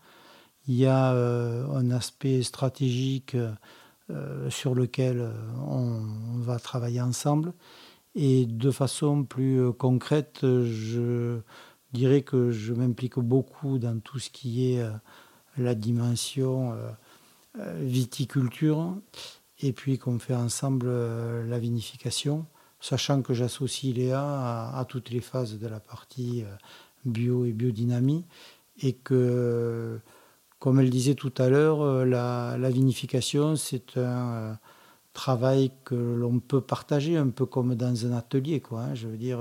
il 0.67 0.75
y 0.75 0.85
a 0.85 1.13
euh, 1.13 1.67
un 1.69 1.91
aspect 1.91 2.43
stratégique 2.43 3.37
sur 4.49 4.75
lequel 4.75 5.31
on 5.67 6.03
va 6.37 6.59
travailler 6.59 7.01
ensemble. 7.01 7.53
Et 8.13 8.45
de 8.45 8.69
façon 8.69 9.23
plus 9.23 9.73
concrète, 9.73 10.41
je 10.43 11.39
dirais 11.91 12.21
que 12.21 12.51
je 12.51 12.73
m'implique 12.73 13.17
beaucoup 13.17 13.79
dans 13.79 13.99
tout 13.99 14.19
ce 14.19 14.29
qui 14.29 14.73
est 14.73 14.83
la 15.57 15.75
dimension 15.75 16.73
euh, 17.57 17.79
viticulture 17.81 18.95
et 19.59 19.71
puis 19.71 19.97
qu'on 19.97 20.19
fait 20.19 20.35
ensemble 20.35 20.89
la 21.47 21.59
vinification, 21.59 22.45
sachant 22.81 23.21
que 23.21 23.33
j'associe 23.33 23.95
Léa 23.95 24.21
à, 24.21 24.85
toutes 24.87 25.09
les 25.09 25.21
phases 25.21 25.57
de 25.57 25.67
la 25.67 25.79
partie 25.79 26.43
bio 27.05 27.45
et 27.45 27.53
biodynamie 27.53 28.25
et 28.81 28.91
que, 28.91 29.97
comme 30.59 30.81
elle 30.81 30.89
disait 30.89 31.15
tout 31.15 31.33
à 31.37 31.47
l'heure, 31.47 32.05
la, 32.05 32.57
la, 32.59 32.69
vinification, 32.69 33.55
c'est 33.55 33.97
un 33.97 34.59
travail 35.15 35.71
que 35.85 35.95
l'on 35.95 36.39
peut 36.39 36.61
partager 36.61 37.17
un 37.17 37.29
peu 37.29 37.47
comme 37.47 37.73
dans 37.73 38.05
un 38.05 38.11
atelier. 38.11 38.59
Quoi, 38.59 38.81
hein. 38.81 38.95
Je 38.95 39.07
veux 39.07 39.17
dire, 39.17 39.39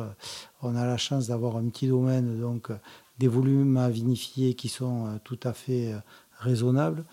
on 0.62 0.74
a 0.74 0.87
la 0.87 0.96
chance 0.96 1.27
d'avoir 1.27 1.57
un 1.57 1.68
petit 1.68 1.88
domaine, 1.88 2.40
donc 2.40 2.70
des 3.18 3.29
volumes 3.29 3.77
à 3.77 3.90
vinifier 3.90 4.55
qui 4.55 4.68
sont 4.68 5.07
euh, 5.07 5.16
tout 5.22 5.38
à 5.44 5.53
fait 5.53 5.92
euh, 5.92 5.98
raisonnables. 6.38 7.05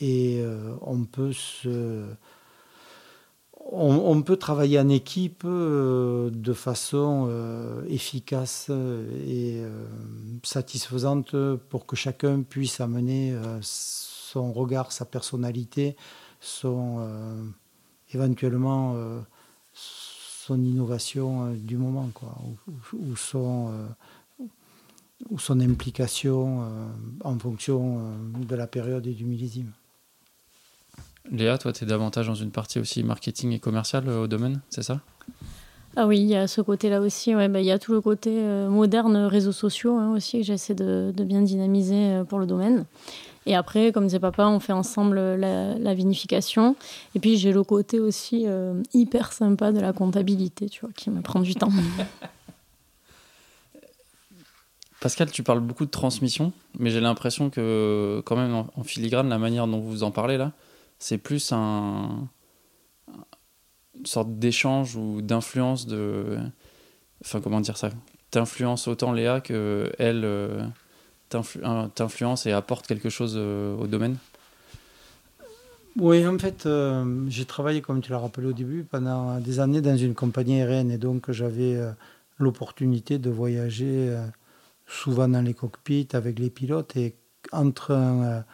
Et 0.00 0.40
euh, 0.40 0.74
on 0.80 1.04
peut 1.04 1.32
on, 3.72 4.22
peut 4.22 4.36
travailler 4.36 4.80
en 4.80 4.88
équipe 4.88 5.46
de 5.46 6.52
façon 6.54 7.30
efficace 7.88 8.70
et 8.70 9.62
satisfaisante 10.42 11.36
pour 11.68 11.84
que 11.84 11.94
chacun 11.94 12.40
puisse 12.40 12.80
amener 12.80 13.36
son 13.60 14.52
regard, 14.52 14.90
sa 14.92 15.04
personnalité, 15.04 15.94
son, 16.40 17.06
éventuellement 18.12 18.96
son 19.74 20.64
innovation 20.64 21.52
du 21.52 21.76
moment, 21.76 22.08
quoi, 22.14 22.34
ou, 22.94 23.14
son, 23.14 23.72
ou 25.28 25.38
son 25.38 25.60
implication 25.60 26.66
en 27.22 27.38
fonction 27.38 28.12
de 28.34 28.56
la 28.56 28.66
période 28.66 29.06
et 29.06 29.12
du 29.12 29.24
millésime. 29.24 29.70
Léa, 31.30 31.58
toi, 31.58 31.72
tu 31.72 31.84
es 31.84 31.86
davantage 31.86 32.26
dans 32.26 32.34
une 32.34 32.50
partie 32.50 32.78
aussi 32.78 33.02
marketing 33.02 33.52
et 33.52 33.58
commercial 33.58 34.08
au 34.08 34.26
domaine, 34.26 34.60
c'est 34.70 34.82
ça? 34.82 35.00
Ah 35.96 36.06
oui, 36.06 36.18
il 36.20 36.26
y 36.26 36.36
a 36.36 36.46
ce 36.46 36.60
côté-là 36.60 37.00
aussi. 37.00 37.34
Ouais, 37.34 37.48
bah, 37.48 37.60
il 37.60 37.66
y 37.66 37.70
a 37.70 37.78
tout 37.78 37.92
le 37.92 38.00
côté 38.00 38.30
moderne, 38.68 39.16
réseaux 39.16 39.52
sociaux 39.52 39.96
hein, 39.96 40.12
aussi, 40.14 40.38
que 40.38 40.46
j'essaie 40.46 40.74
de, 40.74 41.12
de, 41.14 41.24
bien 41.24 41.42
dynamiser 41.42 42.22
pour 42.28 42.38
le 42.38 42.46
domaine. 42.46 42.86
Et 43.46 43.54
après, 43.54 43.90
comme 43.92 44.04
disait 44.04 44.20
papa, 44.20 44.46
on 44.46 44.60
fait 44.60 44.72
ensemble 44.72 45.18
la, 45.18 45.94
vinification. 45.94 46.76
Et 47.14 47.20
puis 47.20 47.36
j'ai 47.36 47.52
le 47.52 47.64
côté 47.64 47.98
aussi 47.98 48.44
euh, 48.46 48.82
hyper 48.92 49.32
sympa 49.32 49.72
de 49.72 49.80
la 49.80 49.92
comptabilité, 49.92 50.68
tu 50.68 50.82
vois, 50.82 50.90
qui 50.94 51.10
me 51.10 51.20
prend 51.20 51.40
du 51.40 51.54
temps. 51.54 51.72
Pascal, 55.00 55.30
tu 55.30 55.42
parles 55.42 55.60
beaucoup 55.60 55.86
de 55.86 55.90
transmission, 55.90 56.52
mais 56.78 56.90
j'ai 56.90 57.00
l'impression 57.00 57.48
que 57.50 58.22
quand 58.26 58.36
même 58.36 58.54
en, 58.54 58.82
filigrane, 58.84 59.28
la 59.28 59.38
manière 59.38 59.66
dont 59.66 59.80
vous 59.80 60.02
en 60.02 60.10
parlez 60.10 60.36
là, 60.36 60.52
c'est 60.98 61.18
plus 61.18 61.52
un, 61.52 62.28
une 63.98 64.06
sorte 64.06 64.38
d'échange 64.38 64.96
ou 64.96 65.22
d'influence 65.22 65.86
de... 65.86 66.38
Enfin, 67.24 67.40
comment 67.40 67.60
dire 67.60 67.76
ça 67.76 67.90
T'influence 68.30 68.88
autant 68.88 69.12
Léa 69.12 69.40
que 69.40 69.90
elle... 69.98 70.24
Euh, 70.24 70.62
t'influence 71.30 72.46
et 72.46 72.52
apporte 72.52 72.86
quelque 72.86 73.08
chose 73.08 73.34
euh, 73.36 73.76
au 73.76 73.86
domaine? 73.86 74.16
Oui, 75.98 76.26
en 76.26 76.38
fait, 76.38 76.66
euh, 76.66 77.24
j'ai 77.28 77.44
travaillé, 77.44 77.80
comme 77.80 78.00
tu 78.00 78.12
l'as 78.12 78.18
rappelé 78.18 78.46
au 78.46 78.52
début, 78.52 78.84
pendant 78.84 79.38
des 79.40 79.60
années 79.60 79.80
dans 79.80 79.96
une 79.96 80.14
compagnie 80.14 80.60
aérienne 80.60 80.90
et 80.90 80.98
donc 80.98 81.30
j'avais 81.30 81.76
euh, 81.76 81.90
l'opportunité 82.38 83.18
de 83.18 83.30
voyager 83.30 84.16
souvent 84.90 85.28
dans 85.28 85.42
les 85.42 85.54
cockpits 85.54 86.08
avec 86.12 86.38
les 86.38 86.50
pilotes 86.50 86.96
et 86.96 87.14
entre 87.52 87.92
un 87.92 88.44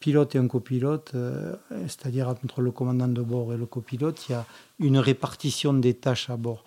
pilote 0.00 0.34
et 0.34 0.38
un 0.38 0.48
copilote, 0.48 1.14
c'est-à-dire 1.70 2.28
entre 2.28 2.60
le 2.60 2.70
commandant 2.70 3.08
de 3.08 3.22
bord 3.22 3.52
et 3.54 3.56
le 3.56 3.66
copilote, 3.66 4.28
il 4.28 4.32
y 4.32 4.34
a 4.34 4.46
une 4.78 4.98
répartition 4.98 5.72
des 5.72 5.94
tâches 5.94 6.28
à 6.30 6.36
bord. 6.36 6.64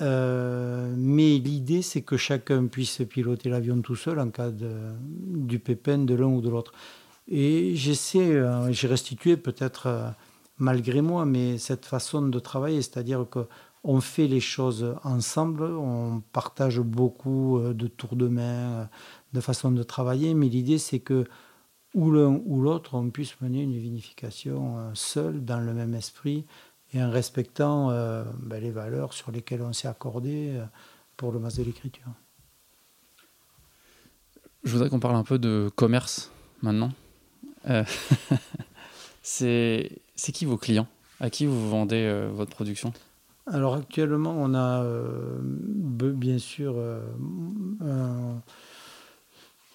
Euh, 0.00 0.92
mais 0.96 1.38
l'idée, 1.38 1.82
c'est 1.82 2.02
que 2.02 2.16
chacun 2.16 2.66
puisse 2.66 3.02
piloter 3.08 3.50
l'avion 3.50 3.80
tout 3.82 3.96
seul 3.96 4.18
en 4.18 4.30
cas 4.30 4.50
de, 4.50 4.70
du 5.00 5.58
pépin 5.58 5.98
de 5.98 6.14
l'un 6.14 6.26
ou 6.26 6.40
de 6.40 6.48
l'autre. 6.48 6.72
Et 7.28 7.74
j'essaie, 7.76 8.32
euh, 8.34 8.72
j'ai 8.72 8.88
restitué 8.88 9.36
peut-être 9.36 9.86
euh, 9.86 10.08
malgré 10.58 11.02
moi, 11.02 11.26
mais 11.26 11.58
cette 11.58 11.84
façon 11.84 12.22
de 12.22 12.38
travailler, 12.38 12.82
c'est-à-dire 12.82 13.26
qu'on 13.82 14.00
fait 14.00 14.26
les 14.26 14.40
choses 14.40 14.94
ensemble, 15.04 15.64
on 15.64 16.22
partage 16.32 16.80
beaucoup 16.80 17.60
de 17.60 17.86
tours 17.86 18.16
de 18.16 18.28
main, 18.28 18.88
de 19.32 19.40
façon 19.40 19.70
de 19.70 19.82
travailler, 19.82 20.34
mais 20.34 20.48
l'idée, 20.48 20.78
c'est 20.78 21.00
que 21.00 21.24
ou 21.94 22.12
l'un 22.12 22.40
ou 22.44 22.62
l'autre, 22.62 22.94
on 22.94 23.10
puisse 23.10 23.40
mener 23.40 23.62
une 23.62 23.76
vinification 23.76 24.94
seul, 24.94 25.44
dans 25.44 25.58
le 25.58 25.74
même 25.74 25.94
esprit, 25.94 26.46
et 26.92 27.02
en 27.02 27.10
respectant 27.10 27.90
euh, 27.90 28.24
ben, 28.40 28.60
les 28.60 28.70
valeurs 28.70 29.12
sur 29.12 29.30
lesquelles 29.30 29.62
on 29.62 29.72
s'est 29.72 29.88
accordé 29.88 30.50
euh, 30.56 30.64
pour 31.16 31.32
le 31.32 31.38
masque 31.38 31.58
de 31.58 31.64
l'écriture. 31.64 32.08
Je 34.64 34.72
voudrais 34.72 34.90
qu'on 34.90 35.00
parle 35.00 35.16
un 35.16 35.24
peu 35.24 35.38
de 35.38 35.70
commerce 35.74 36.30
maintenant. 36.62 36.92
Euh, 37.68 37.84
c'est 39.22 40.00
qui 40.32 40.44
vos 40.44 40.56
clients? 40.56 40.88
À 41.20 41.30
qui 41.30 41.46
vous 41.46 41.70
vendez 41.70 42.28
votre 42.32 42.50
production? 42.50 42.92
Alors 43.52 43.74
actuellement, 43.74 44.34
on 44.38 44.54
a 44.54 44.84
bien 45.82 46.38
sûr 46.38 46.76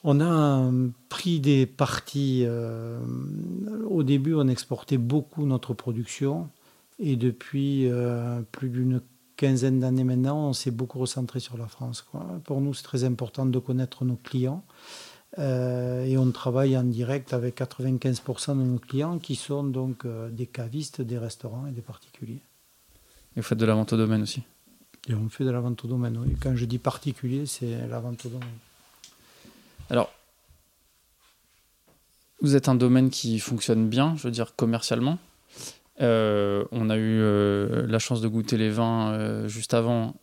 on 0.03 0.21
a 0.21 0.71
pris 1.09 1.39
des 1.39 1.65
parties. 1.65 2.45
au 3.89 4.03
début, 4.03 4.33
on 4.33 4.47
exportait 4.47 4.97
beaucoup 4.97 5.45
notre 5.45 5.73
production. 5.73 6.49
Et 6.99 7.15
depuis 7.15 7.89
euh, 7.89 8.41
plus 8.51 8.69
d'une 8.69 9.01
quinzaine 9.35 9.79
d'années 9.79 10.03
maintenant, 10.03 10.47
on 10.49 10.53
s'est 10.53 10.71
beaucoup 10.71 10.99
recentré 10.99 11.39
sur 11.39 11.57
la 11.57 11.67
France. 11.67 12.05
Pour 12.45 12.61
nous, 12.61 12.73
c'est 12.73 12.83
très 12.83 13.03
important 13.03 13.45
de 13.45 13.59
connaître 13.59 14.05
nos 14.05 14.15
clients. 14.15 14.63
Euh, 15.37 16.05
et 16.05 16.17
on 16.17 16.31
travaille 16.31 16.77
en 16.77 16.83
direct 16.83 17.33
avec 17.33 17.59
95% 17.59 18.57
de 18.57 18.63
nos 18.63 18.79
clients 18.79 19.19
qui 19.19 19.35
sont 19.35 19.65
donc 19.65 20.05
euh, 20.05 20.29
des 20.29 20.45
cavistes, 20.45 21.01
des 21.01 21.17
restaurants 21.17 21.67
et 21.67 21.71
des 21.71 21.81
particuliers. 21.81 22.41
Et 23.35 23.41
vous 23.41 23.43
faites 23.43 23.57
de 23.57 23.65
la 23.65 23.73
vente 23.73 23.91
au 23.93 23.97
domaine 23.97 24.21
aussi 24.21 24.43
Et 25.09 25.13
on 25.13 25.29
fait 25.29 25.43
de 25.43 25.51
la 25.51 25.59
vente 25.59 25.83
au 25.83 25.87
domaine, 25.87 26.17
oui. 26.17 26.35
Quand 26.41 26.55
je 26.55 26.65
dis 26.65 26.79
particulier, 26.79 27.45
c'est 27.45 27.87
la 27.87 27.99
vente 27.99 28.25
au 28.25 28.29
domaine. 28.29 28.47
Alors, 29.89 30.11
vous 32.41 32.55
êtes 32.55 32.69
un 32.69 32.75
domaine 32.75 33.09
qui 33.09 33.39
fonctionne 33.39 33.87
bien, 33.87 34.15
je 34.17 34.23
veux 34.23 34.31
dire 34.31 34.55
commercialement. 34.55 35.17
Euh, 36.01 36.65
on 36.71 36.89
a 36.89 36.97
eu 36.97 37.19
euh, 37.21 37.87
la 37.87 37.99
chance 37.99 38.21
de 38.21 38.27
goûter 38.27 38.57
les 38.57 38.69
vins 38.69 39.13
euh, 39.13 39.47
juste 39.47 39.73
avant. 39.73 40.13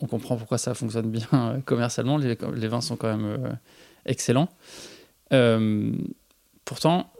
On 0.00 0.06
comprend 0.06 0.36
pourquoi 0.36 0.58
ça 0.58 0.74
fonctionne 0.74 1.10
bien 1.10 1.60
commercialement. 1.64 2.18
Les, 2.18 2.36
vins 2.68 2.80
sont 2.80 2.96
quand 2.96 3.16
même 3.16 3.58
excellents. 4.06 4.48
pourtant, 6.64 7.10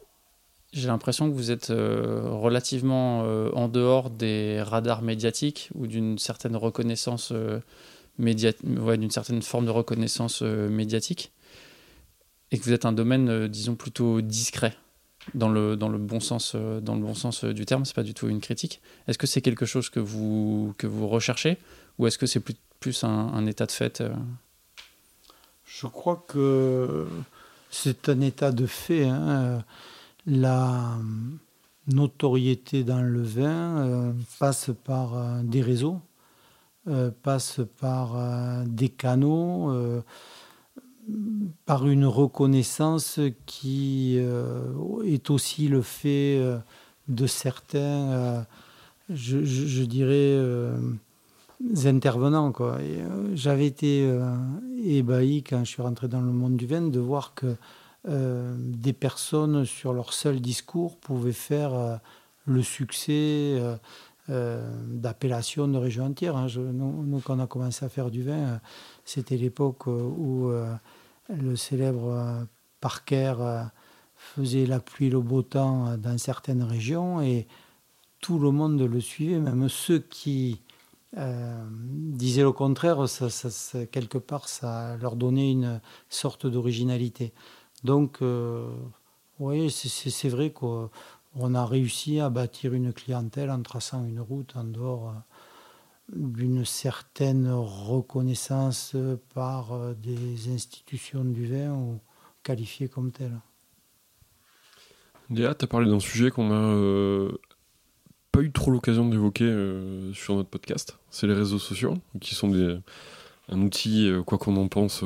j'ai 0.72 0.88
l'impression 0.88 1.28
que 1.30 1.34
vous 1.34 1.50
êtes 1.50 1.68
relativement 1.68 3.20
en 3.20 3.68
dehors 3.68 4.10
des 4.10 4.60
radars 4.60 5.02
médiatiques 5.02 5.70
ou 5.74 5.86
d'une 5.86 6.18
certaine 6.18 6.56
reconnaissance 6.56 7.32
d'une 8.18 9.10
certaine 9.10 9.42
forme 9.42 9.66
de 9.66 9.70
reconnaissance 9.70 10.42
médiatique 10.42 11.32
et 12.50 12.58
que 12.58 12.64
vous 12.64 12.72
êtes 12.72 12.84
un 12.84 12.92
domaine, 12.92 13.48
disons, 13.48 13.74
plutôt 13.74 14.20
discret 14.20 14.76
dans 15.34 15.48
le, 15.48 15.76
dans 15.76 15.88
le 15.88 15.98
bon 15.98 16.20
sens, 16.20 16.52
euh, 16.54 16.80
dans 16.80 16.94
le 16.94 17.00
bon 17.00 17.14
sens 17.14 17.44
euh, 17.44 17.52
du 17.52 17.66
terme, 17.66 17.84
c'est 17.84 17.94
pas 17.94 18.02
du 18.02 18.14
tout 18.14 18.28
une 18.28 18.40
critique. 18.40 18.80
Est-ce 19.06 19.18
que 19.18 19.26
c'est 19.26 19.42
quelque 19.42 19.66
chose 19.66 19.90
que 19.90 20.00
vous, 20.00 20.74
que 20.78 20.86
vous 20.86 21.08
recherchez 21.08 21.58
ou 21.98 22.06
est-ce 22.06 22.18
que 22.18 22.26
c'est 22.26 22.40
plus, 22.40 22.54
plus 22.80 23.04
un, 23.04 23.46
état 23.46 23.66
de 23.66 23.72
fait 23.72 24.00
euh? 24.00 24.10
Je 25.66 25.86
crois 25.86 26.24
que 26.28 27.06
c'est 27.70 28.08
un 28.08 28.20
état 28.20 28.52
de 28.52 28.66
fait. 28.66 29.04
Hein. 29.04 29.64
La 30.28 30.98
notoriété 31.86 32.84
dans 32.84 33.00
le 33.00 33.22
vin 33.22 34.14
passe 34.38 34.70
par 34.84 35.42
des 35.42 35.62
réseaux, 35.62 36.00
passe 37.22 37.60
par 37.80 38.14
des 38.66 38.90
canaux 38.90 40.02
par 41.66 41.86
une 41.86 42.06
reconnaissance 42.06 43.20
qui 43.46 44.16
euh, 44.18 44.72
est 45.04 45.30
aussi 45.30 45.68
le 45.68 45.82
fait 45.82 46.38
euh, 46.38 46.58
de 47.08 47.26
certains, 47.26 47.78
euh, 47.78 48.42
je, 49.08 49.84
dirais, 49.84 50.38
intervenants. 51.86 52.52
J'avais 53.34 53.66
été 53.66 54.06
ébahi 54.84 55.42
quand 55.42 55.60
je 55.60 55.70
suis 55.70 55.82
rentré 55.82 56.08
dans 56.08 56.20
le 56.20 56.32
monde 56.32 56.56
du 56.56 56.66
vin 56.66 56.82
de 56.82 57.00
voir 57.00 57.34
que 57.34 57.56
des 58.09 58.92
personnes 58.94 59.64
sur 59.66 59.92
leur 59.92 60.14
seul 60.14 60.40
discours 60.40 60.96
pouvaient 60.96 61.32
faire 61.32 62.00
le 62.46 62.62
succès 62.62 63.61
d'appellation 64.28 65.68
de 65.68 65.76
région 65.76 66.06
entière. 66.06 66.36
Hein. 66.36 66.46
nous, 66.56 67.20
quand 67.22 67.36
on 67.36 67.40
a 67.40 67.46
commencé 67.46 67.84
à 67.84 67.90
faire 67.90 68.11
du 68.11 68.22
vin, 68.22 68.61
c'était 69.04 69.36
l'époque 69.36 69.86
où 69.86 70.50
le 71.28 71.56
célèbre 71.56 72.12
euh, 72.12 72.44
Parker 72.80 73.34
euh, 73.40 73.62
faisait 74.16 74.66
la 74.66 74.80
pluie 74.80 75.11
le 75.11 75.20
beau 75.20 75.42
temps 75.42 75.86
euh, 75.86 75.96
dans 75.96 76.16
certaines 76.18 76.62
régions 76.62 77.20
et 77.20 77.46
tout 78.20 78.38
le 78.38 78.50
monde 78.50 78.80
le 78.80 79.00
suivait, 79.00 79.38
même 79.38 79.68
ceux 79.68 80.00
qui 80.00 80.61
disaient 81.14 82.42
le 82.42 82.52
contraire, 82.52 83.06
quelque 83.90 84.18
part, 84.18 84.46
ça 84.46 84.96
leur 84.98 85.16
donnait 85.16 85.52
une 85.52 85.80
sorte 86.11 86.46
d'originalité. 86.46 87.32
Donc, 87.84 88.18
oui, 89.38 89.70
c'est 89.70 90.28
vrai 90.28 90.50
qu'on 90.50 90.90
a 91.54 91.66
réussi 91.66 92.20
à 92.20 92.30
bâtir 92.30 92.74
une 92.74 92.92
clientèle 92.92 93.50
en 93.50 93.62
traçant 93.62 94.04
une 94.04 94.20
route 94.20 94.56
en 94.56 94.64
dehors 94.64 95.14
d'une 96.14 96.64
certaine 96.64 97.50
reconnaissance 97.50 98.96
par 99.34 99.72
euh, 99.72 99.94
des 99.94 100.52
institutions 100.52 101.24
du 101.24 101.46
vin 101.46 101.72
ou 101.72 102.00
qualifiées 102.42 102.88
comme 102.88 103.12
telles. 103.12 103.38
Léa, 105.30 105.54
tu 105.54 105.64
as 105.64 105.68
parlé 105.68 105.90
d'un 105.90 106.00
sujet 106.00 106.30
qu'on 106.30 106.48
n'a 106.48 106.54
euh, 106.54 107.32
pas 108.32 108.40
eu 108.40 108.50
trop 108.50 108.70
l'occasion 108.70 109.06
d'évoquer 109.06 109.44
euh, 109.44 110.12
sur 110.14 110.34
notre 110.36 110.48
podcast. 110.48 110.98
C'est 111.10 111.26
les 111.26 111.34
réseaux 111.34 111.58
sociaux, 111.58 111.98
qui 112.20 112.34
sont 112.34 112.80
un 113.50 113.60
outil, 113.60 114.10
quoi 114.24 114.38
qu'on 114.38 114.56
en 114.56 114.68
pense, 114.68 115.04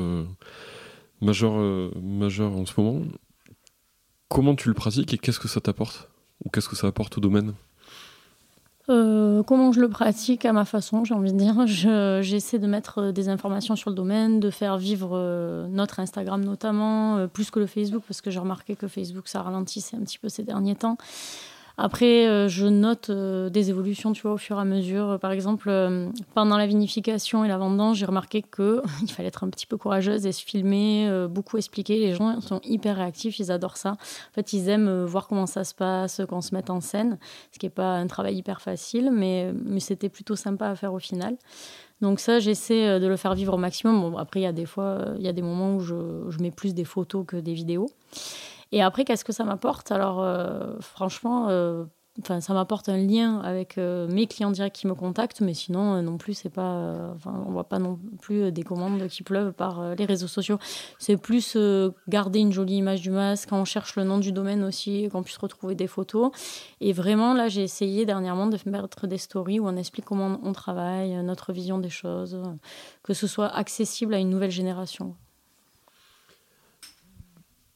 majeur, 1.23 1.53
majeur 2.01 2.51
en 2.51 2.65
ce 2.65 2.79
moment. 2.79 3.05
Comment 4.29 4.55
tu 4.55 4.67
le 4.67 4.73
pratiques 4.73 5.13
et 5.13 5.17
qu'est-ce 5.17 5.39
que 5.39 5.47
ça 5.47 5.61
t'apporte 5.61 6.09
Ou 6.43 6.49
qu'est-ce 6.49 6.69
que 6.69 6.75
ça 6.75 6.87
apporte 6.87 7.17
au 7.17 7.21
domaine? 7.21 7.53
Euh, 8.89 9.43
comment 9.43 9.71
je 9.71 9.79
le 9.79 9.87
pratique 9.87 10.43
à 10.43 10.51
ma 10.51 10.65
façon, 10.65 11.05
j'ai 11.05 11.13
envie 11.13 11.31
de 11.31 11.37
dire. 11.37 11.65
J'essaie 12.21 12.59
de 12.59 12.67
mettre 12.67 12.99
euh, 12.99 13.11
des 13.11 13.29
informations 13.29 13.75
sur 13.75 13.89
le 13.89 13.95
domaine, 13.95 14.41
de 14.41 14.49
faire 14.49 14.77
vivre 14.77 15.11
euh, 15.13 15.67
notre 15.67 15.99
Instagram 15.99 16.43
notamment, 16.43 17.27
plus 17.29 17.49
que 17.49 17.59
le 17.59 17.65
Facebook, 17.65 18.03
parce 18.07 18.21
que 18.21 18.29
j'ai 18.29 18.39
remarqué 18.39 18.75
que 18.75 18.87
Facebook, 18.87 19.27
ça 19.27 19.41
ralentissait 19.41 19.95
un 19.95 20.01
petit 20.01 20.19
peu 20.19 20.27
ces 20.27 20.43
derniers 20.43 20.75
temps. 20.75 20.97
Après, 21.77 22.27
euh, 22.27 22.47
je 22.47 22.67
note 22.67 23.09
euh, 23.09 23.49
des 23.49 23.71
évolutions, 23.71 24.13
tu 24.13 24.21
vois, 24.21 24.33
au 24.33 24.37
fur 24.37 24.57
et 24.57 24.61
à 24.61 24.65
mesure. 24.65 25.17
Par 25.19 25.31
exemple, 25.31 25.69
euh, 25.69 26.07
pendant 26.35 26.55
la 26.55 26.67
vinification 26.67 27.43
et 27.43 27.47
la 27.47 27.57
vendange, 27.57 27.97
j'ai 27.97 28.05
remarqué 28.05 28.43
qu'il 28.43 28.81
fallait 29.09 29.29
être 29.29 29.43
un 29.43 29.49
petit 29.49 29.65
peu 29.65 29.75
courageuse 29.77 30.27
et 30.27 30.31
se 30.31 30.43
filmer, 30.43 31.09
beaucoup 31.29 31.57
expliquer. 31.57 31.99
Les 31.99 32.13
gens 32.13 32.39
sont 32.41 32.59
hyper 32.63 32.97
réactifs, 32.97 33.39
ils 33.39 33.51
adorent 33.51 33.77
ça. 33.77 33.93
En 33.93 34.33
fait, 34.33 34.53
ils 34.53 34.69
aiment 34.69 35.03
voir 35.05 35.27
comment 35.27 35.47
ça 35.47 35.63
se 35.63 35.73
passe, 35.73 36.21
qu'on 36.29 36.41
se 36.41 36.53
mette 36.53 36.69
en 36.69 36.79
scène, 36.79 37.17
ce 37.51 37.57
qui 37.57 37.65
n'est 37.65 37.71
pas 37.71 37.95
un 37.95 38.05
travail 38.05 38.35
hyper 38.35 38.61
facile, 38.61 39.09
mais, 39.11 39.51
c'était 39.79 40.09
plutôt 40.09 40.35
sympa 40.35 40.67
à 40.67 40.75
faire 40.75 40.93
au 40.93 40.99
final. 40.99 41.35
Donc 41.99 42.19
ça, 42.19 42.39
j'essaie 42.39 42.99
de 42.99 43.07
le 43.07 43.17
faire 43.17 43.33
vivre 43.33 43.55
au 43.55 43.57
maximum. 43.57 43.99
Bon, 43.99 44.17
après, 44.17 44.39
il 44.39 44.43
y 44.43 44.47
a 44.47 44.53
des 44.53 44.65
fois, 44.65 45.05
il 45.17 45.23
y 45.23 45.27
a 45.27 45.33
des 45.33 45.41
moments 45.41 45.75
où 45.75 45.79
je 45.81 46.37
mets 46.39 46.51
plus 46.51 46.73
des 46.73 46.85
photos 46.85 47.25
que 47.27 47.35
des 47.35 47.53
vidéos. 47.53 47.89
Et 48.73 48.81
après, 48.81 49.05
qu'est-ce 49.05 49.23
que 49.23 49.31
ça 49.31 49.43
m'apporte? 49.43 49.91
Alors, 49.91 50.19
euh, 50.19 50.73
franchement, 50.79 51.47
euh, 51.49 51.85
enfin, 52.19 52.41
ça 52.41 52.55
m'apporte 52.55 52.89
un 52.89 52.97
lien 52.97 53.39
avec 53.41 53.77
euh, 53.77 54.07
mes 54.07 54.25
clients 54.25 54.49
directs 54.49 54.73
qui 54.73 54.87
me 54.87 54.95
contactent, 54.95 55.41
mais 55.41 55.53
sinon, 55.53 56.01
non 56.01 56.17
plus, 56.17 56.33
c'est 56.33 56.49
pas, 56.49 57.11
enfin, 57.13 57.45
on 57.47 57.51
voit 57.51 57.69
pas 57.69 57.77
non 57.77 57.99
plus 58.19 58.51
des 58.51 58.63
commandes 58.63 59.07
qui 59.09 59.21
pleuvent 59.21 59.53
par 59.53 59.93
les 59.93 60.05
réseaux 60.05 60.27
sociaux. 60.27 60.57
C'est 60.97 61.17
plus 61.17 61.55
garder 62.07 62.39
une 62.39 62.51
jolie 62.51 62.77
image 62.77 63.01
du 63.01 63.11
masque, 63.11 63.49
on 63.51 63.63
cherche 63.63 63.95
le 63.95 64.05
nom 64.05 64.17
du 64.17 64.31
domaine 64.31 64.63
aussi, 64.63 65.07
qu'on 65.11 65.21
puisse 65.21 65.37
retrouver 65.37 65.75
des 65.75 65.85
photos. 65.85 66.31
Et 66.81 66.93
vraiment, 66.93 67.35
là, 67.35 67.49
j'ai 67.49 67.61
essayé 67.61 68.07
dernièrement 68.07 68.47
de 68.47 68.57
mettre 68.65 69.05
des 69.05 69.19
stories 69.19 69.59
où 69.59 69.67
on 69.67 69.77
explique 69.77 70.05
comment 70.05 70.39
on 70.41 70.51
travaille, 70.51 71.13
notre 71.23 71.53
vision 71.53 71.77
des 71.77 71.91
choses, 71.91 72.41
que 73.03 73.13
ce 73.13 73.27
soit 73.27 73.49
accessible 73.49 74.15
à 74.15 74.17
une 74.17 74.31
nouvelle 74.31 74.49
génération. 74.49 75.15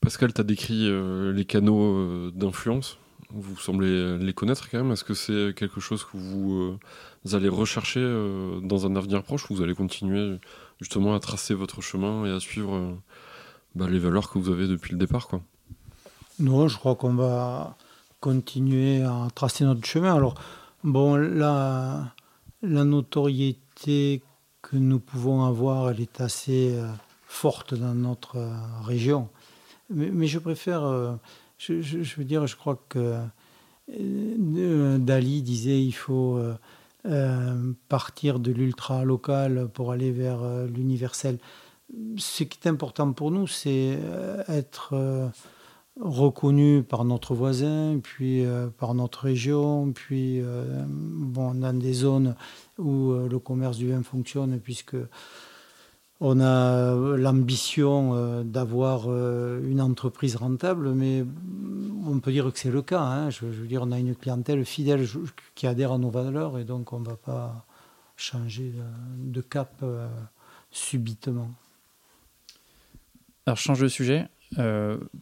Pascal, 0.08 0.32
tu 0.32 0.39
as 0.39 0.45
décrit 0.45 0.88
euh, 0.88 1.34
les 1.34 1.43
canaux 1.43 1.84
euh, 1.84 2.32
d'influence. 2.34 2.97
Vous 3.30 3.58
semblez 3.58 4.18
les 4.18 4.32
connaître 4.32 4.70
quand 4.70 4.78
même. 4.78 4.93
Est-ce 4.93 5.03
que 5.03 5.14
c'est 5.14 5.53
quelque 5.53 5.82
chose 5.82 6.05
que 6.05 6.16
vous, 6.16 6.78
euh, 7.26 7.36
allez 7.36 7.49
rechercher 7.49 7.99
dans 8.64 8.86
un 8.86 8.95
avenir 8.95 9.22
proche 9.22 9.51
ou 9.51 9.55
vous 9.55 9.62
allez 9.62 9.76
continuer 9.76 10.38
justement 10.80 11.14
à 11.14 11.20
tracer 11.20 11.53
votre 11.53 11.82
chemin 11.82 12.26
et 12.26 12.32
à 12.32 12.39
suivre 12.39 12.97
bah, 13.76 13.89
les 13.89 13.99
valeurs 13.99 14.32
que 14.32 14.39
vous 14.39 14.49
avez 14.49 14.70
depuis 14.70 14.93
le 14.93 14.97
départ 14.97 15.28
quoi? 15.28 15.41
Non, 16.39 16.70
je 16.70 16.78
crois 16.78 16.95
qu'on 16.95 17.16
va 17.16 17.76
continuer 18.22 19.01
à 19.01 19.28
tracer 19.36 19.66
notre 19.66 19.86
chemin. 19.86 20.16
Alors, 20.16 20.36
bon, 20.86 21.18
la 21.18 22.14
notoriété 22.62 24.24
que 24.62 24.78
nous 24.78 25.01
pouvons 25.01 25.43
avoir, 25.43 25.89
elle 25.89 25.99
est 25.99 26.22
assez 26.22 26.82
forte 27.28 27.74
dans 27.74 27.93
notre 27.93 28.38
région. 28.86 29.28
Mais, 29.89 30.27
je 30.27 30.39
préfère, 30.39 30.83
euh, 30.83 31.13
je, 31.57 32.15
veux 32.17 32.25
dire, 32.25 32.45
je 32.45 32.55
crois 32.55 32.83
que 32.89 33.15
euh, 33.97 34.97
Dali 34.97 35.41
disait 35.41 35.81
il 35.81 35.93
faut 35.93 36.39
euh, 37.05 37.73
partir 37.88 38.39
de 38.39 38.51
l'ultra 38.51 39.05
local 39.05 39.69
pour 39.73 39.91
aller 39.91 40.11
vers 40.11 40.39
l'universel. 40.65 41.39
Ce 42.17 42.43
qui 42.43 42.59
est 42.61 42.67
important 42.67 43.13
pour 43.13 43.31
nous, 43.31 43.47
c'est 43.47 43.97
être 44.49 45.31
reconnu 46.01 46.83
par 46.83 47.05
notre 47.05 47.33
voisin, 47.33 47.99
puis 48.03 48.43
par 48.77 48.93
notre 48.93 49.23
région, 49.23 49.93
puis 49.93 50.41
bon, 50.89 51.53
dans 51.53 51.79
des 51.79 51.93
zones 51.93 52.35
où 52.77 53.13
le 53.13 53.39
commerce 53.39 53.77
du 53.77 53.89
vin 53.89 54.03
fonctionne, 54.03 54.59
puisque 54.59 54.97
on 56.20 56.39
a 56.39 56.95
l'ambition 57.18 58.15
euh, 58.15 58.43
d'avoir 58.43 59.03
euh, 59.07 59.61
une 59.70 59.82
entreprise 59.82 60.36
rentable, 60.36 60.93
mais 60.93 61.24
on 62.05 62.20
peut 62.20 62.32
dire 62.32 62.51
que 62.51 62.57
c'est 62.57 62.72
le 62.72 62.82
cas. 62.82 63.01
Hein. 63.01 63.30
Je, 63.30 63.45
veux 63.45 63.68
dire, 63.68 63.84
on 63.84 63.91
a 63.91 63.99
une 63.99 64.15
clientèle 64.15 64.65
fidèle 64.65 65.05
qui 65.53 65.68
adhère 65.68 65.91
à 65.91 65.97
nos 65.97 66.09
valeurs 66.09 66.57
et 66.57 66.63
donc 66.63 66.93
on 66.93 66.99
ne 66.99 67.05
va 67.05 67.18
pas 67.18 67.65
changer 68.15 68.72
de, 69.18 69.41
cap 69.41 69.86
subitement. 70.72 71.51
Alors, 73.45 73.57
change 73.57 73.80
de 73.80 73.88
sujet. 73.88 74.28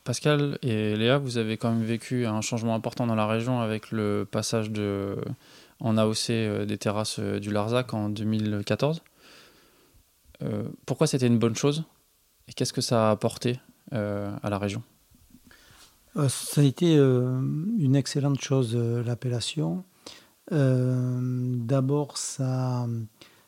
Pascal 0.06 0.58
et 0.62 0.96
Léa, 0.96 1.18
vous 1.18 1.38
avez 1.38 1.58
quand 1.58 1.72
même 1.72 1.84
vécu 1.84 2.26
un 2.26 2.39
changement 2.39 2.74
important 2.74 3.06
dans 3.06 3.16
la 3.16 3.28
région 3.28 3.60
avec 3.60 3.91
le 3.91 4.26
passage 4.30 4.72
en 5.82 5.98
AOC 5.98 6.66
des 6.66 6.78
terrasses 6.78 7.20
du 7.20 7.52
Larzac 7.52 7.93
en 7.93 8.08
2014. 8.08 9.02
Pourquoi 10.86 11.08
c'était 11.08 11.28
une 11.28 11.40
bonne 11.40 11.56
chose 11.56 11.84
et 12.48 12.54
qu'est-ce 12.54 12.74
que 12.74 12.82
ça 12.82 13.10
a 13.10 13.12
apporté 13.12 13.60
à 13.92 14.50
la 14.50 14.58
région? 14.58 14.84
Euh, 16.18 16.30
ça 16.30 16.62
a 16.62 16.64
été 16.64 16.98
euh, 16.98 17.40
une 17.78 17.96
excellente 17.96 18.42
chose, 18.42 18.72
euh, 18.76 19.04
l'appellation. 19.04 19.84
D'abord, 20.52 22.18
ça 22.18 22.84
a 22.84 22.88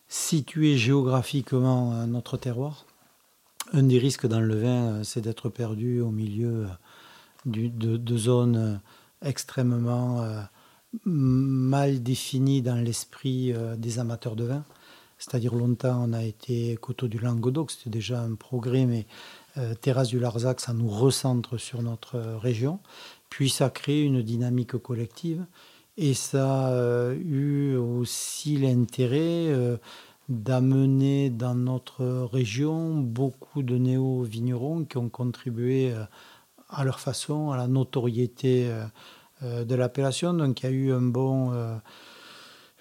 situé 0.07 0.77
géographiquement 0.77 2.07
notre 2.07 2.37
terroir. 2.37 2.87
Un 3.71 3.83
des 3.83 3.99
risques 3.99 4.25
dans 4.25 4.39
le 4.39 4.55
vin, 4.55 5.03
c'est 5.03 5.21
d'être 5.21 5.49
perdu 5.49 6.01
au 6.01 6.09
milieu 6.09 6.65
de, 7.45 8.17
zones 8.17 8.81
extrêmement 9.21 10.25
mal 11.05 12.01
définies 12.01 12.63
dans 12.63 12.77
l'esprit 12.77 13.53
des 13.77 13.99
amateurs 13.99 14.35
de 14.35 14.45
vin. 14.45 14.65
C'est-à-dire 15.17 15.55
longtemps, 15.55 16.03
on 16.07 16.13
a 16.13 16.23
été 16.23 16.77
coteau 16.77 17.07
du 17.07 17.17
Languedoc, 17.17 17.71
c'était 17.71 17.89
déjà 17.89 18.21
un 18.21 18.35
progrès, 18.35 18.85
mais 18.85 19.07
euh, 19.57 19.73
Terrasse 19.73 20.09
du 20.09 20.19
Larzac, 20.19 20.59
ça 20.59 20.73
nous 20.73 20.87
recentre 20.87 21.57
sur 21.57 21.81
notre 21.81 22.15
euh, 22.15 22.37
région. 22.37 22.79
Puis 23.29 23.49
ça 23.49 23.69
crée 23.69 24.03
une 24.03 24.21
dynamique 24.21 24.77
collective 24.77 25.45
et 25.97 26.13
ça 26.13 26.67
a 26.67 27.13
eu 27.13 27.75
aussi 27.75 28.57
l'intérêt 28.57 29.47
euh, 29.47 29.77
d'amener 30.29 31.31
dans 31.31 31.55
notre 31.55 32.05
région 32.31 32.97
beaucoup 32.97 33.63
de 33.63 33.77
néo-vignerons 33.77 34.85
qui 34.85 34.97
ont 34.97 35.09
contribué 35.09 35.93
à 36.69 36.83
leur 36.83 36.99
façon 36.99 37.51
à 37.51 37.57
la 37.57 37.67
notoriété 37.67 38.69
de 39.41 39.75
l'appellation. 39.75 40.33
Donc 40.33 40.61
il 40.61 40.65
y 40.65 40.67
a 40.67 40.71
eu 40.71 40.91
un 40.91 41.01
bon 41.01 41.53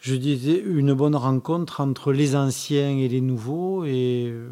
je 0.00 0.14
disais, 0.14 0.58
une 0.58 0.92
bonne 0.92 1.16
rencontre 1.16 1.80
entre 1.80 2.12
les 2.12 2.36
anciens 2.36 2.96
et 2.96 3.08
les 3.08 3.20
nouveaux 3.20 3.84
et 3.84 4.28
euh, 4.28 4.50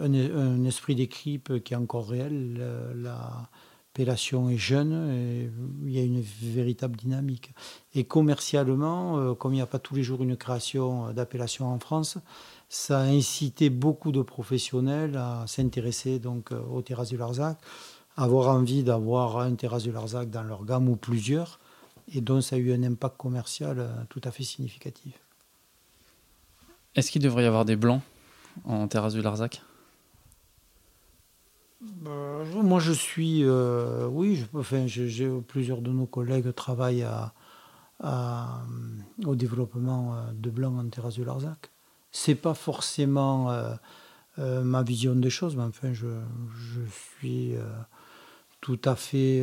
un, 0.00 0.64
esprit 0.64 0.94
d'équipe 0.94 1.62
qui 1.62 1.74
est 1.74 1.76
encore 1.76 2.08
réel. 2.08 2.62
L'appellation 2.94 4.48
est 4.48 4.56
jeune 4.56 5.10
et 5.10 5.50
il 5.84 5.92
y 5.92 5.98
a 5.98 6.02
une 6.02 6.20
véritable 6.20 6.96
dynamique. 6.96 7.52
Et 7.94 8.04
commercialement, 8.04 9.18
euh, 9.18 9.34
comme 9.34 9.52
il 9.52 9.56
n'y 9.56 9.62
a 9.62 9.66
pas 9.66 9.78
tous 9.80 9.94
les 9.94 10.02
jours 10.02 10.22
une 10.22 10.36
création 10.36 11.12
d'appellation 11.12 11.66
en 11.66 11.78
France, 11.78 12.18
ça 12.68 13.00
a 13.00 13.04
incité 13.04 13.70
beaucoup 13.70 14.12
de 14.12 14.22
professionnels 14.22 15.16
à 15.16 15.44
s'intéresser 15.46 16.18
donc 16.18 16.52
euh, 16.52 16.60
aux 16.72 16.82
terrasses 16.82 17.10
du 17.10 17.16
Larzac, 17.16 17.58
avoir 18.16 18.48
envie 18.54 18.84
d'avoir 18.84 19.38
un 19.38 19.54
terrasse 19.54 19.82
du 19.82 19.92
Larzac 19.92 20.30
dans 20.30 20.44
leur 20.44 20.64
gamme 20.64 20.88
ou 20.88 20.96
plusieurs 20.96 21.58
et 22.12 22.20
donc 22.20 22.42
ça 22.42 22.56
a 22.56 22.58
eu 22.58 22.72
un 22.72 22.82
impact 22.82 23.16
commercial 23.16 23.78
euh, 23.78 23.88
tout 24.08 24.20
à 24.24 24.30
fait 24.30 24.44
significatif. 24.44 25.14
Est-ce 26.94 27.10
qu'il 27.10 27.22
devrait 27.22 27.44
y 27.44 27.46
avoir 27.46 27.64
des 27.64 27.76
blancs 27.76 28.02
en 28.64 28.86
terrasse 28.88 29.14
du 29.14 29.22
Larzac? 29.22 29.62
Euh, 32.06 32.62
Moi 32.62 32.80
je 32.80 32.92
suis, 32.92 33.42
euh, 33.44 34.06
oui, 34.06 34.36
je, 34.36 34.58
enfin, 34.58 34.86
plusieurs 35.48 35.82
de 35.82 35.90
nos 35.90 36.06
collègues 36.06 36.54
travaillent 36.54 37.02
à, 37.02 37.32
au 39.24 39.34
développement 39.34 40.16
de 40.32 40.50
blancs 40.50 40.78
en 40.78 40.88
terrasse 40.88 41.14
du 41.14 41.24
Larzac. 41.24 41.70
C'est 42.12 42.34
pas 42.34 42.54
forcément 42.54 43.50
ma 44.36 44.82
vision 44.82 45.14
des 45.16 45.30
choses, 45.30 45.56
mais 45.56 45.62
enfin 45.62 45.92
je, 45.92 46.06
je 46.54 46.80
suis 47.18 47.54
tout 48.60 48.80
à 48.84 48.94
fait 48.94 49.42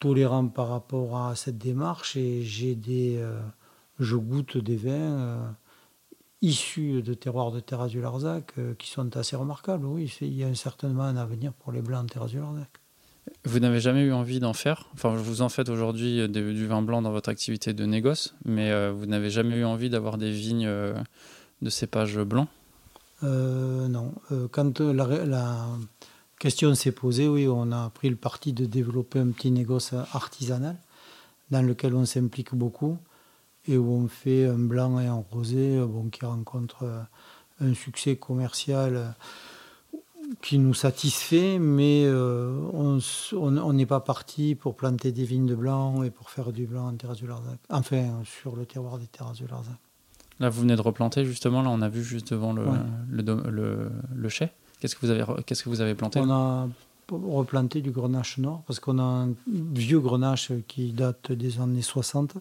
tolérant 0.00 0.48
par 0.48 0.68
rapport 0.68 1.16
à 1.18 1.36
cette 1.36 1.58
démarche 1.58 2.16
et 2.16 2.42
j'ai 2.42 2.74
des, 2.74 3.18
euh, 3.18 3.38
je 4.00 4.16
goûte 4.16 4.56
des 4.56 4.76
vins 4.76 4.90
euh, 4.90 5.38
issus 6.42 7.02
de 7.02 7.14
terroirs 7.14 7.52
de 7.52 7.60
Terrasse 7.60 7.90
du 7.90 8.00
Larzac 8.00 8.52
euh, 8.58 8.74
qui 8.74 8.88
sont 8.90 9.16
assez 9.16 9.36
remarquables. 9.36 9.86
Oui, 9.86 10.12
il 10.22 10.34
y 10.34 10.42
a 10.42 10.52
certainement 10.54 11.04
un 11.04 11.16
avenir 11.16 11.52
pour 11.52 11.70
les 11.70 11.82
blancs 11.82 12.06
de 12.06 12.12
Terrasse 12.12 12.30
du 12.30 12.38
Larzac. 12.38 12.68
Vous 13.44 13.60
n'avez 13.60 13.78
jamais 13.78 14.00
eu 14.00 14.12
envie 14.12 14.40
d'en 14.40 14.54
faire? 14.54 14.88
Enfin, 14.94 15.14
vous 15.14 15.42
en 15.42 15.50
faites 15.50 15.68
aujourd'hui 15.68 16.26
du 16.28 16.66
vin 16.66 16.80
blanc 16.82 17.02
dans 17.02 17.12
votre 17.12 17.28
activité 17.28 17.74
de 17.74 17.84
négoce, 17.84 18.34
mais 18.44 18.90
vous 18.90 19.06
n'avez 19.06 19.30
jamais 19.30 19.56
eu 19.56 19.64
envie 19.64 19.90
d'avoir 19.90 20.16
des 20.16 20.32
vignes 20.32 20.66
de 20.66 21.70
cépage 21.70 22.18
blanc 22.18 22.48
Non. 23.22 24.14
quand 24.50 24.80
la, 24.80 25.26
la 25.26 25.66
question 26.40 26.74
s'est 26.74 26.90
posée, 26.90 27.28
oui, 27.28 27.46
on 27.46 27.70
a 27.70 27.90
pris 27.90 28.08
le 28.08 28.16
parti 28.16 28.52
de 28.52 28.64
développer 28.64 29.20
un 29.20 29.28
petit 29.28 29.52
négoce 29.52 29.92
artisanal 30.12 30.76
dans 31.52 31.62
lequel 31.62 31.94
on 31.94 32.04
s'implique 32.06 32.54
beaucoup 32.54 32.98
et 33.68 33.76
où 33.76 33.92
on 33.92 34.08
fait 34.08 34.46
un 34.46 34.58
blanc 34.58 34.98
et 34.98 35.06
un 35.06 35.22
rosé 35.30 35.78
bon, 35.80 36.08
qui 36.08 36.24
rencontre 36.24 36.84
euh, 36.84 37.02
un 37.60 37.74
succès 37.74 38.16
commercial 38.16 38.96
euh, 38.96 39.08
qui 40.40 40.58
nous 40.58 40.72
satisfait, 40.72 41.58
mais 41.58 42.04
euh, 42.06 42.56
on 42.72 43.72
n'est 43.74 43.86
pas 43.86 44.00
parti 44.00 44.54
pour 44.54 44.76
planter 44.76 45.12
des 45.12 45.24
vignes 45.24 45.46
de 45.46 45.54
blanc 45.54 46.02
et 46.04 46.10
pour 46.10 46.30
faire 46.30 46.52
du 46.52 46.66
blanc 46.66 46.88
en 46.88 46.94
terrasse 46.94 47.18
du 47.18 47.26
Larzac, 47.26 47.58
enfin 47.68 48.22
sur 48.24 48.56
le 48.56 48.64
terroir 48.64 48.98
des 48.98 49.08
terrasses 49.08 49.36
du 49.36 49.46
Larzac. 49.46 49.74
Là, 50.38 50.48
vous 50.48 50.62
venez 50.62 50.76
de 50.76 50.80
replanter 50.80 51.26
justement, 51.26 51.60
là 51.60 51.68
on 51.68 51.82
a 51.82 51.90
vu 51.90 52.02
juste 52.02 52.32
devant 52.32 52.54
le, 52.54 52.64
le, 53.10 53.90
le 54.14 54.28
chai. 54.30 54.52
Qu'est-ce 54.80 54.96
que 54.96 55.04
vous 55.04 55.10
avez, 55.10 55.24
qu'est-ce 55.44 55.94
planté? 55.94 56.20
On 56.20 56.30
a 56.30 56.68
replanté 57.10 57.80
du 57.80 57.90
grenache 57.90 58.38
nord 58.38 58.62
parce 58.66 58.80
qu'on 58.80 58.98
a 58.98 59.02
un 59.02 59.30
vieux 59.46 60.00
grenache 60.00 60.52
qui 60.68 60.92
date 60.92 61.32
des 61.32 61.60
années 61.60 61.82
60, 61.82 62.36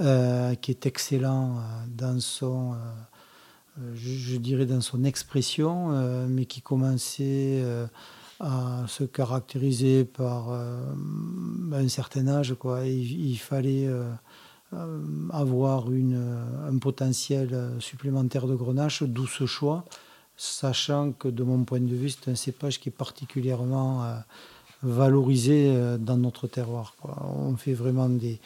euh, 0.00 0.54
qui 0.56 0.70
est 0.70 0.86
excellent 0.86 1.56
euh, 1.56 1.60
dans 1.96 2.20
son, 2.20 2.74
euh, 2.74 3.94
je, 3.94 4.36
dirais 4.36 4.66
dans 4.66 4.80
son 4.80 5.04
expression, 5.04 5.88
mais 6.28 6.46
qui 6.46 6.60
commençait 6.60 7.62
à 8.40 8.84
se 8.86 9.04
caractériser 9.04 10.04
par 10.04 10.50
un 10.50 11.88
certain 11.88 12.26
âge. 12.28 12.54
Il, 12.84 13.36
fallait 13.36 13.88
avoir 15.30 15.86
un 15.88 16.78
potentiel 16.78 17.70
supplémentaire 17.78 18.46
de 18.46 18.54
grenache, 18.54 19.02
d'où 19.02 19.26
ce 19.26 19.46
choix 19.46 19.84
sachant 20.36 21.12
que 21.12 21.28
de 21.28 21.42
mon 21.42 21.64
point 21.64 21.80
de 21.80 21.94
vue, 21.94 22.10
c'est 22.10 22.30
un 22.30 22.34
cépage 22.34 22.78
qui 22.80 22.90
est 22.90 22.92
particulièrement 22.92 24.04
euh, 24.04 24.16
valorisé 24.82 25.68
euh, 25.68 25.96
dans 25.96 26.16
notre 26.16 26.46
terroir. 26.46 26.94
On 27.02 27.56
fait 27.56 27.74
vraiment 27.74 28.08
des, 28.08 28.38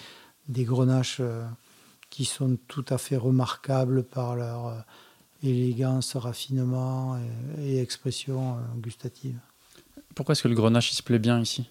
des 0.48 0.64
grenaches 0.64 1.18
euh, 1.20 1.44
qui 2.08 2.24
sont 2.24 2.56
tout 2.68 2.84
à 2.88 2.98
fait 2.98 3.16
remarquables 3.16 4.02
par 4.04 4.36
leur 4.36 4.84
élégance, 5.42 6.16
raffinement 6.16 7.18
et, 7.58 7.80
expression 7.80 8.56
gustative. 8.76 9.38
Pourquoi 10.14 10.32
est-ce 10.32 10.42
que 10.42 10.48
le 10.48 10.54
grenache 10.54 10.92
il 10.92 10.96
se 10.96 11.02
plaît 11.04 11.20
bien 11.20 11.40
ici? 11.40 11.70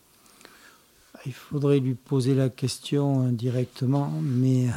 Il 1.25 1.33
faudrait 1.33 1.79
lui 1.79 1.93
poser 1.93 2.33
la 2.33 2.47
question 2.49 3.27
directement, 3.27 4.09
mais 4.21 4.67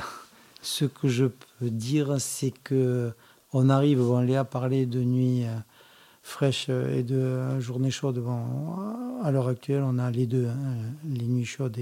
ce 0.62 0.84
que 0.84 1.08
je 1.08 1.26
peux 1.26 1.70
dire, 1.70 2.20
c'est 2.20 2.50
que 2.50 3.12
on 3.52 3.68
arrive, 3.68 3.98
bon, 3.98 4.20
Léa 4.20 4.44
parlait 4.44 4.86
de 4.86 5.02
nuit 5.02 5.44
euh, 5.44 5.54
fraîche 6.22 6.68
et 6.68 7.02
de 7.02 7.60
journée 7.60 7.90
chaude. 7.90 8.18
Bon, 8.18 8.40
à 9.22 9.30
l'heure 9.30 9.48
actuelle, 9.48 9.82
on 9.84 9.98
a 9.98 10.10
les 10.10 10.26
deux, 10.26 10.48
hein, 10.48 10.76
les 11.04 11.26
nuits 11.26 11.44
chaudes. 11.44 11.78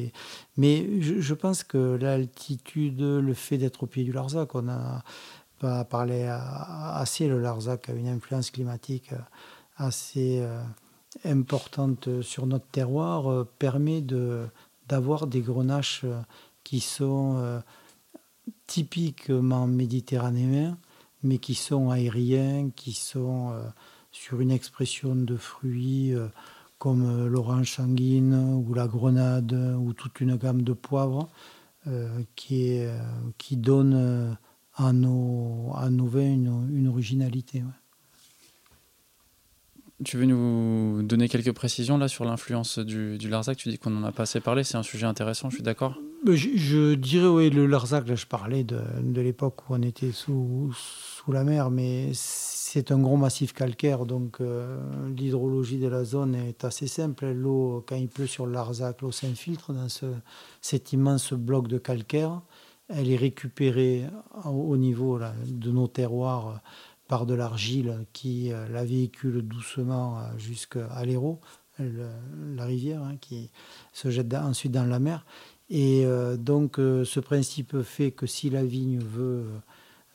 Mais 0.57 1.01
je, 1.01 1.35
pense 1.35 1.63
que 1.63 1.97
l'altitude, 2.01 3.01
le 3.01 3.35
fait 3.35 3.59
d'être 3.59 3.85
au 3.85 3.87
pied 3.87 4.05
du 4.05 4.13
Larzac, 4.13 4.55
on 4.55 4.69
a 4.69 5.03
pas 5.59 5.85
parlé 5.85 6.25
assez, 6.25 7.29
le 7.29 7.39
Larzac 7.39 7.89
a 7.89 7.93
une 7.93 8.09
influence 8.09 8.51
climatique 8.51 9.13
euh, 9.13 9.19
assez 9.77 10.41
euh, 10.41 10.63
importante 11.25 12.23
sur 12.23 12.47
notre 12.47 12.67
terroir, 12.67 13.47
permet 13.59 14.01
de, 14.01 14.47
d'avoir 14.89 15.27
des 15.27 15.41
grenaches 15.41 16.05
qui 16.63 16.81
sont 16.81 17.63
typiquement 18.67 19.67
méditerranéens 19.67 20.77
mais 21.23 21.39
qui 21.39 21.55
sont 21.55 21.91
aériens, 21.91 22.71
qui 22.75 22.93
sont 22.93 23.51
euh, 23.53 23.63
sur 24.11 24.41
une 24.41 24.51
expression 24.51 25.15
de 25.15 25.37
fruits 25.37 26.15
euh, 26.15 26.29
comme 26.79 27.05
euh, 27.05 27.29
l'orange 27.29 27.73
sanguine 27.73 28.35
ou 28.35 28.75
la 28.75 28.87
grenade 28.87 29.53
ou 29.53 29.93
toute 29.93 30.21
une 30.21 30.37
gamme 30.37 30.63
de 30.63 30.73
poivres 30.73 31.29
qui, 32.37 32.73
est, 32.73 32.95
qui 33.39 33.57
donne 33.57 34.37
à 34.75 34.93
nos, 34.93 35.73
à 35.75 35.89
nos 35.89 36.05
vins 36.05 36.21
une, 36.21 36.87
originalité. 36.87 37.63
Tu 40.05 40.17
veux 40.17 40.25
nous 40.25 41.03
donner 41.03 41.29
quelques 41.29 41.53
précisions 41.53 41.99
là 41.99 42.09
sur 42.09 42.25
l'influence 42.25 42.79
du, 42.79 43.19
du, 43.19 43.29
Larzac? 43.29 43.59
Tu 43.59 43.69
dis 43.69 43.79
qu'on 43.79 43.91
n'en 43.91 44.07
a 44.07 44.13
pas 44.13 44.23
assez 44.23 44.41
parlé, 44.41 44.65
c'est 44.65 44.79
un 44.79 44.83
sujet 44.83 45.07
intéressant, 45.07 45.51
je 45.51 45.57
suis 45.57 45.63
d'accord 45.63 45.95
je, 46.27 46.49
je, 46.55 46.95
dirais, 46.95 47.27
oui, 47.27 47.51
le 47.51 47.67
Larzac, 47.67 48.09
là 48.09 48.15
je 48.15 48.27
parlais 48.27 48.65
de, 48.65 48.81
de 49.03 49.21
l'époque 49.21 49.69
où 49.69 49.75
on 49.75 49.83
était 49.83 50.13
sous, 50.13 50.73
sous 50.75 51.33
la 51.33 51.45
mer, 51.45 51.71
mais 51.71 52.11
c'est 52.15 52.93
un 52.93 52.99
gros 52.99 53.17
massif 53.17 53.53
calcaire, 53.53 54.07
donc 54.07 54.41
euh, 54.41 54.79
l'hydrologie 55.17 55.79
de 55.79 55.89
la 55.89 56.05
zone 56.05 56.35
est 56.35 56.65
assez 56.65 56.87
simple. 56.87 57.33
L'eau, 57.33 57.85
quand 57.87 57.97
il 57.97 58.09
pleut 58.09 58.27
sur 58.27 58.47
le 58.47 58.53
Larzac, 58.53 59.03
l'eau 59.03 59.13
s'infiltre 59.13 59.73
dans 59.73 59.89
ce, 59.89 60.07
cet 60.61 60.93
immense 60.93 61.33
bloc 61.33 61.69
de 61.69 61.79
calcaire. 61.79 62.41
Elle 62.89 63.11
est 63.11 63.17
récupérée 63.17 64.05
au 64.45 64.77
niveau 64.77 65.17
là, 65.17 65.33
de 65.47 65.71
nos 65.71 65.87
terroirs 65.87 66.61
par 67.11 67.27
de 67.27 67.35
l'argile 67.35 68.07
qui 68.13 68.53
euh, 68.53 68.69
la 68.69 68.85
véhicule 68.85 69.43
doucement 69.43 70.21
euh, 70.21 70.39
jusqu'à 70.39 71.05
l'Hérault, 71.05 71.41
la 71.81 72.65
rivière, 72.67 73.03
hein, 73.03 73.17
qui 73.21 73.51
se 73.93 74.11
jette 74.11 74.33
ensuite 74.33 74.71
dans 74.71 74.85
la 74.85 75.01
mer. 75.01 75.27
Et 75.71 76.05
euh, 76.05 76.37
donc 76.37 76.77
ce 76.77 77.19
principe 77.19 77.83
fait 77.83 78.13
que 78.13 78.27
si 78.27 78.49
la 78.49 78.65
vigne 78.65 79.01
veut 79.01 79.47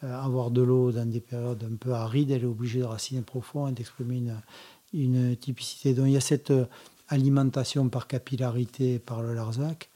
avoir 0.04 0.52
de 0.52 0.62
l'eau 0.62 0.92
dans 0.94 1.10
des 1.10 1.20
périodes 1.20 1.68
un 1.70 1.76
peu 1.76 1.92
arides, 1.92 2.32
elle 2.32 2.44
est 2.44 2.48
obligée 2.48 2.80
de 2.80 2.86
raciner 2.86 3.22
profond 3.24 3.68
et 3.68 3.74
d'exprimer 3.74 4.18
une, 4.18 4.42
une, 4.94 5.36
typicité. 5.36 5.94
Donc 5.94 6.06
il 6.08 6.14
y 6.14 6.18
a 6.18 6.22
cette 6.22 6.54
alimentation 7.10 7.90
par 7.90 8.08
capillarité 8.08 9.00
par 9.00 9.22
le 9.22 9.34
Larzac 9.34 9.90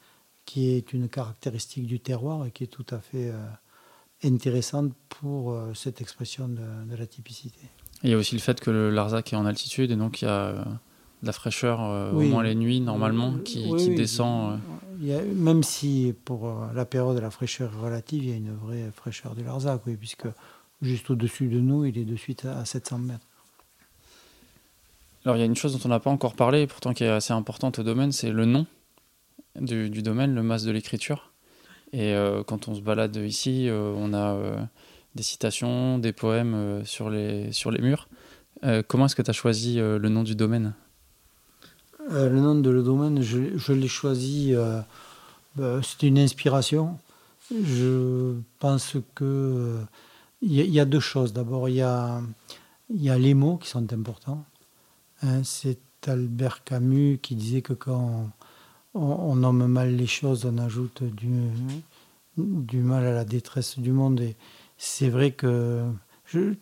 qui 0.44 0.70
est 0.70 0.92
une 0.92 1.08
caractéristique 1.08 1.86
du 1.86 2.00
terroir 2.00 2.44
et 2.44 2.50
qui 2.50 2.64
est 2.64 2.74
tout 2.78 2.86
à 2.90 2.98
fait 2.98 3.32
intéressante 4.24 4.92
pour 5.08 5.52
euh, 5.52 5.72
cette 5.74 6.00
expression 6.00 6.48
de, 6.48 6.96
la 6.96 7.06
typicité. 7.06 7.60
il 8.02 8.10
y 8.10 8.14
a 8.14 8.16
aussi 8.16 8.34
le 8.34 8.40
fait 8.40 8.60
que 8.60 8.70
le 8.70 8.90
Larzac 8.90 9.32
est 9.32 9.36
en 9.36 9.46
altitude 9.46 9.90
et 9.90 9.96
donc 9.96 10.22
il 10.22 10.26
y 10.26 10.28
a 10.28 10.46
euh, 10.46 10.64
de 11.22 11.26
la 11.26 11.32
fraîcheur 11.32 11.80
euh, 11.82 12.12
au 12.12 12.20
moins 12.20 12.42
les 12.42 12.54
nuits 12.54 12.80
normalement 12.80 13.34
qui, 13.38 13.94
descend. 13.94 14.58
Il 15.00 15.08
y 15.08 15.12
même 15.34 15.62
si 15.62 16.14
pour 16.24 16.52
la 16.74 16.84
période 16.84 17.16
de 17.16 17.20
la 17.20 17.30
fraîcheur 17.30 17.70
relative, 17.80 18.24
il 18.24 18.30
y 18.30 18.32
a 18.32 18.36
une 18.36 18.54
vraie 18.54 18.90
fraîcheur 18.94 19.34
du 19.34 19.42
Larzac, 19.42 19.80
puisque 19.98 20.26
juste 20.82 21.08
au-dessus 21.08 21.48
de 21.48 21.58
nous, 21.58 21.86
il 21.86 21.96
est 21.96 22.04
de 22.04 22.16
suite 22.16 22.44
à 22.44 22.64
700 22.66 22.98
mètres. 22.98 23.26
Alors 25.24 25.36
il 25.36 25.40
y 25.40 25.42
a 25.42 25.46
une 25.46 25.56
chose 25.56 25.72
dont 25.72 25.80
on 25.84 25.88
n'a 25.88 26.00
pas 26.00 26.10
encore 26.10 26.34
parlé, 26.34 26.66
pourtant 26.66 26.92
qui 26.92 27.04
est 27.04 27.08
assez 27.08 27.32
importante 27.32 27.78
au 27.78 27.82
domaine, 27.82 28.12
c'est 28.12 28.30
le 28.30 28.44
nom 28.44 28.66
du, 29.58 29.88
du 29.88 30.02
domaine, 30.02 30.34
le 30.34 30.42
mas 30.42 30.64
de 30.64 30.70
l'écriture. 30.70 31.29
Et 31.92 32.14
euh, 32.14 32.42
quand 32.44 32.68
on 32.68 32.74
se 32.74 32.80
balade 32.80 33.16
ici, 33.16 33.68
euh, 33.68 33.92
on 33.96 34.12
a 34.12 34.34
euh, 34.34 34.62
des 35.14 35.22
citations, 35.22 35.98
des 35.98 36.12
poèmes 36.12 36.82
sur, 36.84 37.10
les, 37.10 37.52
sur 37.52 37.70
les 37.70 37.80
murs. 37.80 38.08
comment 38.88 39.06
est-ce 39.06 39.16
que 39.16 39.22
tu 39.22 39.30
as 39.30 39.34
choisi 39.34 39.76
le 39.78 40.08
nom 40.08 40.22
du 40.22 40.36
domaine? 40.36 40.74
Le 42.10 42.40
nom 42.40 42.54
de 42.54 42.70
le 42.70 42.82
domaine, 42.82 43.22
je, 43.22 43.72
l'ai 43.72 43.88
choisi, 43.88 44.54
bah, 45.56 45.80
c'était 45.82 46.08
une 46.08 46.18
inspiration. 46.18 46.98
Je 47.50 48.34
pense 48.58 48.96
que 49.14 49.78
il 50.42 50.52
y, 50.52 50.80
a 50.80 50.84
deux 50.84 51.00
choses. 51.00 51.32
D'abord, 51.32 51.68
il 51.68 51.74
y 51.74 51.82
a, 51.82 52.22
y 52.88 53.10
a 53.10 53.18
les 53.18 53.34
mots 53.34 53.58
qui 53.58 53.68
sont 53.68 53.92
importants. 53.92 54.44
Hein, 55.22 55.42
c'est 55.44 55.78
Albert 56.06 56.64
Camus 56.64 57.18
qui 57.20 57.34
disait 57.34 57.60
que 57.60 57.74
quand 57.74 58.30
on, 58.94 59.36
nomme 59.36 59.66
mal 59.66 59.94
les 59.94 60.06
choses, 60.06 60.44
on 60.44 60.58
ajoute 60.58 61.02
du, 61.02 61.30
du 62.36 62.78
mal 62.78 63.06
à 63.06 63.12
la 63.12 63.24
détresse 63.24 63.78
du 63.78 63.92
monde. 63.92 64.20
Et 64.20 64.36
c'est 64.76 65.08
vrai 65.08 65.32
que 65.32 65.84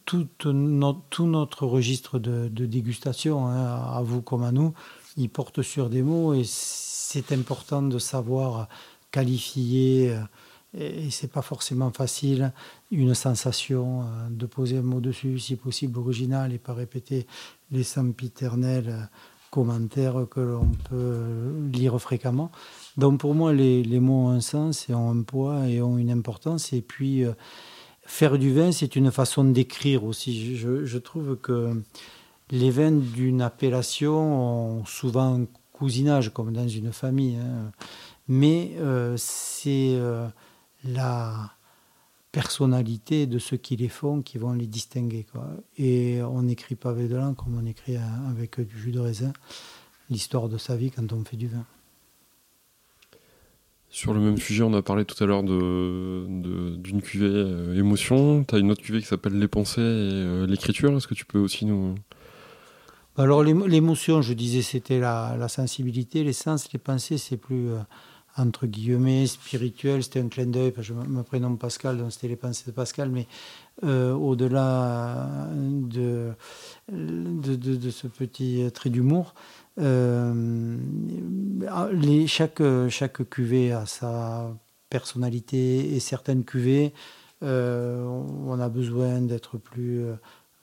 tout, 0.05 0.27
tout, 0.39 1.27
notre 1.27 1.67
registre 1.67 2.19
de, 2.19 2.49
dégustation, 2.49 3.47
hein, 3.47 3.83
à 3.93 4.03
vous 4.03 4.23
comme 4.23 4.43
à 4.43 4.53
nous, 4.53 4.73
il 5.17 5.29
porte 5.29 5.63
sur 5.63 5.91
des 5.91 6.03
mots 6.03 6.35
et 6.35 6.45
c'est 6.45 7.33
important 7.33 7.83
de 7.83 7.99
savoir 7.99 8.69
qualifier. 9.11 10.13
Euh, 10.13 10.21
et 10.75 11.11
c'est 11.11 11.33
pas 11.33 11.41
forcément 11.41 11.91
facile 11.91 12.53
une 12.91 13.15
sensation, 13.15 14.03
euh, 14.03 14.29
de 14.31 14.45
poser 14.45 14.79
un 14.79 14.83
mot 14.83 15.01
dessus, 15.01 15.39
si 15.39 15.57
possible 15.57 15.99
original, 15.99 16.53
et 16.53 16.59
pas 16.59 16.75
répéter 16.75 17.27
les 17.71 17.85
sempiternels 17.85 19.09
commentaires 19.51 20.27
que 20.31 20.41
l'on 20.41 20.69
peut 20.89 21.53
lire 21.73 22.01
fréquemment. 22.01 22.51
Donc 22.97 23.21
pour 23.21 23.35
moi, 23.35 23.53
les, 23.53 24.01
mots 24.01 24.27
ont 24.27 24.31
un 24.31 24.41
sens 24.41 24.89
et 24.89 24.95
ont 24.95 25.11
un 25.11 25.23
poids 25.23 25.69
et 25.69 25.81
ont 25.81 25.99
une 25.99 26.11
importance. 26.11 26.73
Et 26.73 26.83
puis, 26.83 27.25
euh, 27.25 27.33
faire 28.03 28.39
du 28.39 28.53
vin, 28.53 28.73
c'est 28.73 28.97
une 28.97 29.11
façon 29.11 29.45
d'écrire 29.45 30.05
aussi. 30.05 30.57
Je, 30.57 30.99
trouve 30.99 31.37
que 31.37 31.83
les 32.51 32.71
vins 32.71 32.91
d'une 32.91 33.43
appellation 33.43 34.79
ont 34.81 34.85
souvent 34.85 35.41
un 35.41 35.47
cousinage, 35.73 36.33
comme 36.33 36.53
dans 36.53 36.69
une 36.69 36.93
famille. 36.93 37.37
Hein. 37.37 37.71
Mais 38.27 38.73
euh, 38.79 39.15
c'est 39.17 39.95
euh, 39.95 40.27
la 40.85 41.53
personnalité 42.33 43.27
de 43.27 43.39
ceux 43.39 43.57
qui 43.57 43.77
les 43.77 43.89
font 43.89 44.23
qui 44.23 44.39
vont 44.39 44.53
les 44.53 44.67
distinguer. 44.67 45.27
Quoi. 45.31 45.49
Et 45.77 46.21
on 46.23 46.43
n'écrit 46.43 46.75
pas 46.75 46.91
avec 46.91 47.09
de 47.09 47.17
l'encre 47.17 47.45
comme 47.45 47.59
on 47.59 47.67
écrit 47.67 47.97
avec 48.29 48.61
du 48.61 48.79
jus 48.79 48.93
de 48.93 49.01
raisin 49.01 49.33
l'histoire 50.11 50.49
de 50.49 50.59
sa 50.59 50.77
vie 50.77 50.91
quand 50.91 51.13
on 51.13 51.25
fait 51.25 51.37
du 51.37 51.49
vin. 51.49 51.65
Sur 53.91 54.13
le 54.13 54.21
même 54.21 54.37
sujet, 54.37 54.63
on 54.63 54.75
a 54.75 54.83
parlé 54.83 55.07
tout 55.07 55.23
à 55.23 55.27
l'heure 55.27 55.43
d'une 55.43 56.43
de, 56.43 57.01
cuvée 57.01 57.27
euh, 57.27 57.75
émotion. 57.79 58.45
Tu 58.45 58.55
as 58.55 58.59
une 58.59 58.71
autre 58.71 58.83
cuvée 58.83 59.01
qui 59.01 59.07
s'appelle 59.07 59.39
les 59.39 59.49
pensées 59.49 59.81
et 59.81 59.85
euh, 59.85 60.47
l'écriture. 60.47 60.95
Est-ce 60.95 61.09
que 61.09 61.15
tu 61.15 61.25
peux 61.25 61.39
aussi 61.39 61.65
nous... 61.65 61.95
Alors 63.17 63.43
l'émotion, 63.43 64.23
je 64.23 64.33
disais, 64.33 64.63
c'était 64.63 65.01
la, 65.01 65.37
la, 65.37 65.49
sensibilité. 65.49 66.23
Les 66.23 66.35
sens, 66.35 66.71
les 66.73 66.79
pensées, 66.79 67.19
c'est 67.19 67.39
plus... 67.39 67.71
Euh, 67.71 67.79
entre 68.39 68.67
guillemets, 68.67 69.27
spirituel, 69.27 70.03
c'était 70.03 70.21
un 70.21 70.29
clin 70.29 70.47
d'œil, 70.47 70.73
je 70.79 70.95
me 70.95 71.23
prénomme 71.23 71.59
Pascal, 71.59 71.99
donc 71.99 72.13
c'était 72.13 72.29
les 72.29 72.37
pensées 72.37 72.65
de 72.67 72.71
Pascal, 72.71 73.11
mais 73.11 73.27
euh, 73.85 74.13
au-delà 74.13 75.49
de, 75.53 76.33
ce 76.89 78.07
petit 78.07 78.71
trait 78.73 78.91
d'humour, 78.91 79.35
euh, 79.81 80.77
les, 81.93 82.27
chaque, 82.27 82.63
chaque 82.89 83.29
cuvée 83.29 83.73
a 83.73 83.87
sa 83.87 84.51
personnalité 84.89 85.95
et 85.95 86.01
certaines 86.01 86.45
cuvées, 86.45 86.93
euh, 87.43 88.05
on 88.05 88.59
a 88.59 88.69
besoin 88.69 89.21
d'être 89.21 89.59
plus 89.59 90.05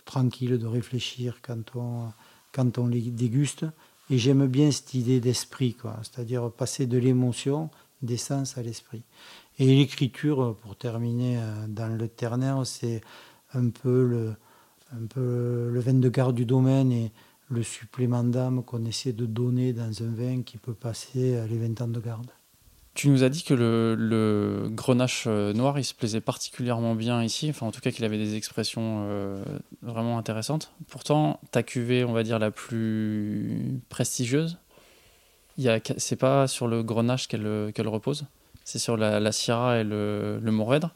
tranquille, 0.05 0.57
de 0.57 0.67
réfléchir 0.67 1.39
quand 1.41 1.75
on, 1.75 2.07
quand 2.53 2.77
on 2.77 2.87
les 2.87 3.01
déguste. 3.01 3.65
Et 4.09 4.17
j'aime 4.17 4.45
bien 4.47 4.71
cette 4.71 4.93
idée 4.93 5.19
d'esprit, 5.19 5.73
quoi, 5.73 5.99
c'est-à-dire 6.03 6.51
passer 6.51 6.85
de 6.85 6.97
l'émotion, 6.97 7.69
des 8.01 8.17
sens 8.17 8.57
à 8.57 8.61
l'esprit. 8.61 9.03
Et 9.57 9.65
l'écriture, 9.65 10.55
pour 10.61 10.75
terminer 10.75 11.39
euh, 11.39 11.67
dans 11.67 11.87
le 11.87 12.07
ternaire, 12.07 12.65
c'est 12.65 13.01
un 13.53 13.69
peu 13.69 14.05
le, 14.05 14.35
un 14.91 15.05
peu 15.07 15.69
le 15.71 15.79
vin 15.79 15.93
de 15.93 16.09
garde 16.09 16.35
du 16.35 16.45
domaine 16.45 16.91
et 16.91 17.11
le 17.49 17.63
supplément 17.63 18.23
d'âme 18.23 18.63
qu'on 18.63 18.85
essaie 18.85 19.13
de 19.13 19.25
donner 19.25 19.73
dans 19.73 20.03
un 20.03 20.11
vin 20.11 20.41
qui 20.43 20.57
peut 20.57 20.73
passer 20.73 21.47
les 21.47 21.57
20 21.57 21.81
ans 21.81 21.87
de 21.87 21.99
garde. 21.99 22.31
Tu 22.95 23.09
nous 23.09 23.23
as 23.23 23.29
dit 23.29 23.43
que 23.43 23.53
le, 23.53 24.69
grenache 24.69 25.25
euh, 25.27 25.51
noir, 25.51 25.77
il 25.77 25.83
se 25.83 25.93
plaisait 25.93 26.21
particulièrement 26.21 26.95
bien 26.95 27.21
ici, 27.23 27.49
enfin 27.49 27.67
en 27.67 27.71
tout 27.71 27.81
cas 27.81 27.91
qu'il 27.91 28.05
avait 28.05 28.17
des 28.17 28.35
expressions 28.35 29.05
euh, 29.09 29.43
vraiment 29.81 30.17
intéressantes. 30.17 30.71
Pourtant, 30.87 31.41
ta 31.51 31.61
cuvée, 31.61 32.05
on 32.05 32.13
va 32.13 32.23
dire, 32.23 32.39
la 32.39 32.51
plus 32.51 33.81
prestigieuse, 33.89 34.57
c'est 35.97 36.15
pas 36.15 36.47
sur 36.47 36.67
le 36.67 36.83
grenache 36.83 37.27
qu'elle 37.27 37.87
repose, 37.87 38.27
c'est 38.63 38.79
sur 38.79 38.95
la, 38.95 39.19
la, 39.19 39.31
Syrah 39.33 39.79
et 39.79 39.83
le, 39.83 40.39
le 40.41 40.51
Mourvèdre. 40.51 40.91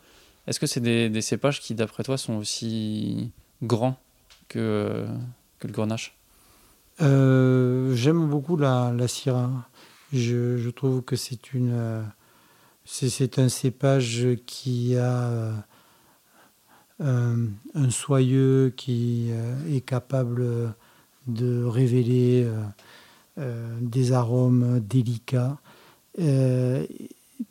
Est-ce 0.47 0.60
que 0.62 0.68
c'est 0.68 0.80
des, 0.80 1.22
cépages 1.22 1.60
qui, 1.60 1.76
d'après 1.76 2.04
toi, 2.04 2.18
sont 2.18 2.36
aussi 2.36 3.32
grands 3.62 3.97
que, 4.47 5.06
le 5.62 5.72
grenache? 5.72 6.16
Euh, 7.02 7.93
J'aime 7.93 8.30
beaucoup 8.30 8.56
la, 8.56 8.93
la 8.95 9.08
Syrah. 9.10 9.68
Je, 10.12 10.70
trouve 10.70 11.01
que 11.03 11.16
c'est 11.16 11.53
une 11.53 12.03
c'est 12.86 13.38
un 13.38 13.49
cépage 13.49 14.28
qui 14.47 14.97
a 14.97 15.53
euh, 17.01 17.45
un 17.76 17.89
soyeux 17.91 18.74
qui 18.76 19.30
euh, 19.32 19.74
est 19.74 19.80
capable 19.80 20.74
de 21.28 21.64
révéler 21.64 22.45
euh, 23.38 23.78
des 23.80 24.12
arômes 24.12 24.82
délicats 24.82 25.57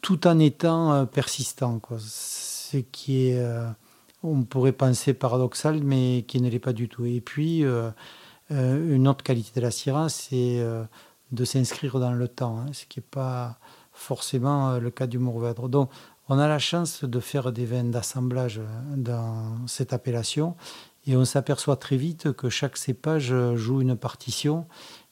tout 0.03 0.27
en 0.27 0.39
étant 0.39 1.07
persistant 1.07 1.79
quoi. 1.79 1.97
ce 1.99 2.77
qui 2.77 3.29
est 3.29 3.43
on 4.23 4.43
pourrait 4.43 4.73
penser 4.73 5.15
paradoxal 5.15 5.83
mais 5.83 6.27
qui 6.29 6.43
ne 6.43 6.51
l'est 6.51 6.59
pas 6.59 6.75
du 6.75 6.91
tout 6.91 7.07
et 7.07 7.23
puis 7.23 7.65
une 8.51 9.09
autre 9.09 9.23
qualité 9.23 9.53
de 9.55 9.65
la 9.65 9.71
Syrah 9.71 10.11
c'est 10.11 10.63
de 11.33 11.45
s'inscrire 11.45 11.99
dans 12.01 12.13
le 12.13 12.29
temps, 12.29 12.59
hein, 12.59 12.73
ce 12.73 12.85
qui 12.87 12.99
n'est 12.99 13.07
pas 13.11 13.59
forcément 13.93 14.71
euh, 14.71 14.79
le 14.81 14.91
cas 14.91 15.07
du 15.07 15.19
Mourvèdre. 15.19 15.69
Donc, 15.69 15.91
on 16.29 16.39
a 16.39 16.47
la 16.47 16.59
chance 16.59 17.05
de 17.05 17.21
faire 17.21 17.53
des 17.53 17.65
vins 17.65 17.85
d'assemblage 17.85 18.59
euh, 18.59 18.97
dans 18.97 19.67
cette 19.67 19.93
appellation 19.93 20.57
Et 21.07 21.17
on 21.17 21.25
s'aperçoit 21.25 21.77
très 21.77 21.97
vite 21.97 22.33
que 22.33 22.49
chaque 22.49 22.77
cépage 22.77 23.35
joue 23.55 23.81
une 23.81 23.97
partition 23.97 24.67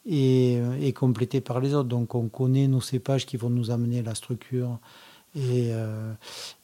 et 0.04 0.60
est 0.80 0.92
complété 0.92 1.40
par 1.40 1.58
les 1.58 1.74
autres. 1.74 1.88
Donc 1.88 2.14
on 2.14 2.28
connaît 2.28 2.68
nos 2.68 2.80
cépages 2.80 3.26
qui 3.26 3.36
vont 3.36 3.50
nous 3.50 3.70
amener 3.70 4.02
la 4.02 4.14
structure 4.14 4.78
et 5.36 5.68
euh, 5.70 6.12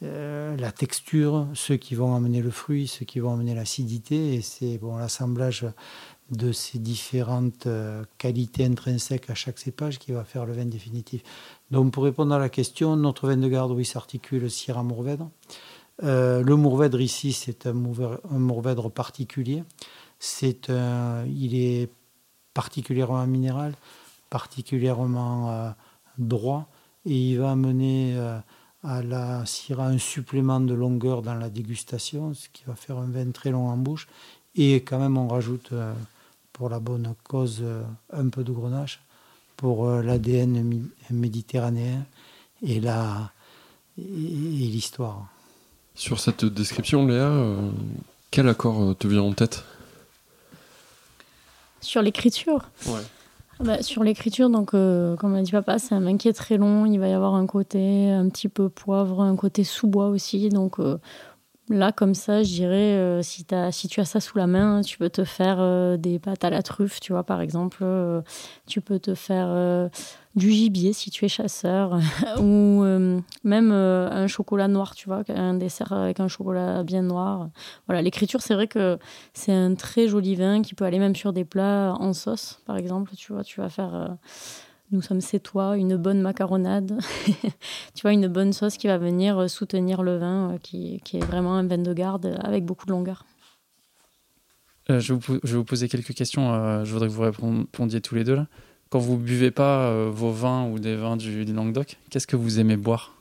euh, 0.03 0.57
la 0.57 0.73
texture, 0.73 1.47
ceux 1.53 1.77
qui 1.77 1.95
vont 1.95 2.15
amener 2.17 2.41
le 2.41 2.51
fruit, 2.51 2.89
ceux 2.89 3.05
qui 3.05 3.21
vont 3.21 3.35
amener 3.35 3.55
l'acidité. 3.55 4.35
Et 4.35 4.41
c'est 4.41 4.79
bon, 4.79 4.97
l'assemblage 4.97 5.67
de 6.33 6.51
ces 6.53 6.79
différentes 6.79 7.67
euh, 7.67 8.05
qualités 8.19 8.65
intrinsèques 8.65 9.31
à 9.31 9.35
chaque 9.35 9.59
cépage 9.59 9.99
qui 9.99 10.13
va 10.13 10.25
faire 10.25 10.47
le 10.47 10.53
vin 10.53 10.65
définitif. 10.65 11.23
Donc 11.71 11.93
pour 11.93 12.05
répondre 12.05 12.35
à 12.35 12.39
la 12.39 12.49
question, 12.49 12.97
notre 12.97 13.29
vin 13.29 13.37
de 13.37 13.49
garde, 13.49 13.71
oui, 13.73 13.85
s'articule 13.85 14.51
Syrah 14.51 14.83
Mourvèdre. 14.83 15.31
le 16.03 16.55
Mourvèdre 16.55 17.01
ici, 17.01 17.33
c'est 17.33 17.67
un, 17.67 17.73
Mourvèdre 17.75 18.91
particulier. 18.91 19.63
C'est 20.19 20.69
il 20.69 21.55
est 21.55 21.91
particulièrement 22.55 23.27
minéral, 23.27 23.75
particulièrement 24.31 25.75
droit, 26.19 26.69
et 27.07 27.31
il 27.31 27.39
va 27.39 27.53
amener 27.53 28.17
à 28.85 29.03
la 29.03 29.47
Syrah 29.47 29.87
un 29.87 29.99
supplément 29.99 30.61
de 30.61 30.75
longueur 30.75 31.23
dans 31.23 31.35
la 31.35 31.49
dégustation, 31.51 32.35
ce 32.35 32.49
qui 32.53 32.65
va 32.65 32.75
faire 32.75 32.99
un 32.99 33.07
vin 33.07 33.31
très 33.31 33.51
long 33.51 33.69
en 33.69 33.77
bouche. 33.77 34.09
Et 34.55 34.77
quand 34.77 34.99
même, 34.99 35.17
on 35.17 35.29
rajoute 35.29 35.71
euh, 35.73 35.95
pour 36.53 36.69
la 36.69 36.81
bonne 36.81 37.15
cause 37.25 37.61
euh, 37.63 37.83
un 38.13 38.29
peu 38.29 38.45
de 38.45 38.53
grenache 38.53 39.01
pour 39.57 39.87
euh, 39.87 40.03
l'ADN 40.03 40.89
méditerranéen 41.11 42.05
et 42.63 42.81
la 42.81 43.31
et, 43.99 44.03
l'histoire. 44.03 45.27
Sur 45.95 46.21
cette 46.21 46.45
description, 46.45 47.07
Léa, 47.07 47.31
quel 48.31 48.49
accord 48.49 48.97
te 48.97 49.07
vient 49.07 49.23
en 49.23 49.33
tête? 49.33 49.63
Sur 51.83 52.01
l'écriture? 52.01 52.71
Ouais. 52.87 53.03
Bah, 53.63 53.81
sur 53.81 54.03
l'écriture, 54.03 54.51
donc, 54.51 54.75
euh, 54.75 55.15
comme 55.17 55.35
l'a 55.35 55.43
dit 55.43 55.53
papa, 55.53 55.79
c'est 55.79 55.95
un 55.95 56.01
vin 56.01 56.17
qui 56.17 56.29
est 56.29 56.33
très 56.33 56.57
long. 56.57 56.85
Il 56.85 56.99
va 56.99 57.09
y 57.09 57.13
avoir 57.13 57.35
un 57.35 57.47
côté 57.47 58.11
un 58.11 58.29
petit 58.29 58.49
peu 58.49 58.69
poivre, 58.69 59.21
un 59.21 59.37
côté 59.37 59.63
sous-bois 59.63 60.09
aussi. 60.09 60.49
Donc, 60.49 60.81
euh, 60.81 60.99
là, 61.69 61.93
comme 61.93 62.15
ça, 62.15 62.43
je 62.43 62.49
dirais, 62.49 62.97
euh, 62.97 63.23
si, 63.23 63.47
si 63.71 63.89
tu 63.89 64.01
as 64.01 64.05
ça 64.05 64.21
sous 64.21 64.39
la 64.39 64.47
main, 64.47 64.81
tu 64.83 64.99
peux 64.99 65.11
te 65.11 65.25
faire 65.25 65.99
des 65.99 66.19
pâtes 66.19 66.45
à 66.45 66.51
la 66.51 66.63
truffe, 66.63 67.01
tu 67.01 67.13
vois, 67.13 67.25
par 67.25 67.41
exemple. 67.41 67.85
tu 68.67 68.81
peux 68.81 68.99
te 68.99 69.15
faire 69.15 69.91
du 70.35 70.51
gibier 70.51 70.93
si 70.93 71.11
tu 71.11 71.25
es 71.25 71.29
chasseur, 71.29 71.99
ou 72.41 72.83
euh, 72.83 73.21
même 73.45 73.71
euh, 73.73 74.09
un 74.11 74.27
chocolat 74.27 74.69
noir, 74.69 74.95
tu 74.95 75.09
vois, 75.09 75.23
un 75.29 75.55
dessert 75.55 75.93
avec 75.93 76.21
un 76.21 76.29
chocolat 76.29 76.83
bien 76.83 77.03
noir. 77.03 77.51
Voilà, 77.87 78.03
l'écriture, 78.03 78.41
c'est 78.41 78.55
vrai 78.55 78.67
que 78.67 78.99
c'est 79.35 79.53
un 79.53 79.75
très 79.75 80.09
joli 80.09 80.35
vin 80.35 80.63
qui 80.63 80.75
peut 80.75 80.85
aller 80.85 80.99
même 80.99 81.17
sur 81.17 81.33
des 81.33 81.45
plats 81.45 81.95
en 81.99 82.13
sauce, 82.13 82.61
par 82.65 82.77
exemple. 82.77 83.13
Tu 83.17 83.33
vois, 83.33 83.45
tu 83.45 83.61
vas 83.61 83.69
faire. 83.69 84.17
Euh, 84.93 84.97
nous 84.97 85.03
sommes 85.03 85.21
c'est 85.21 85.41
toi, 85.41 85.77
une 85.77 85.97
bonne 85.97 86.21
macaronade, 86.21 86.99
tu 87.95 88.03
vois, 88.03 88.13
une 88.13 88.29
bonne 88.29 88.53
sauce 88.53 88.77
qui 88.77 88.87
va 88.87 88.99
venir 88.99 89.49
soutenir 89.49 90.03
le 90.03 90.19
vin, 90.19 90.59
qui, 90.63 91.01
qui, 91.05 91.17
est 91.19 91.25
vraiment 91.25 91.55
un 91.55 91.67
vin 91.67 91.79
de 91.79 91.93
garde 91.93 92.39
avec 92.43 92.65
beaucoup 92.65 92.87
de 92.87 92.93
longueur. 92.93 93.25
je, 94.89 95.15
vais 95.15 95.41
vous, 95.43 95.65
poser 95.65 95.89
quelques 95.89 96.15
questions. 96.15 96.85
je 96.85 96.93
voudrais 96.93 97.09
que 97.09 97.13
vous 97.13 97.23
répondiez 97.23 98.01
tous 98.01 98.15
les 98.15 98.25
deux 98.25 98.37
là. 98.37 98.47
Quand 98.93 98.99
vous 98.99 99.17
buvez 99.17 99.51
pas 99.51 99.87
euh, 99.87 100.11
vos 100.13 100.33
vins 100.33 100.69
ou 100.69 100.79
des 100.79 100.97
vins 100.97 101.17
du, 101.17 101.47
Languedoc, 101.47 101.97
qu'est-ce 102.11 102.27
que 102.27 102.37
vous 102.37 102.61
aimez 102.61 102.77
boire? 102.77 103.15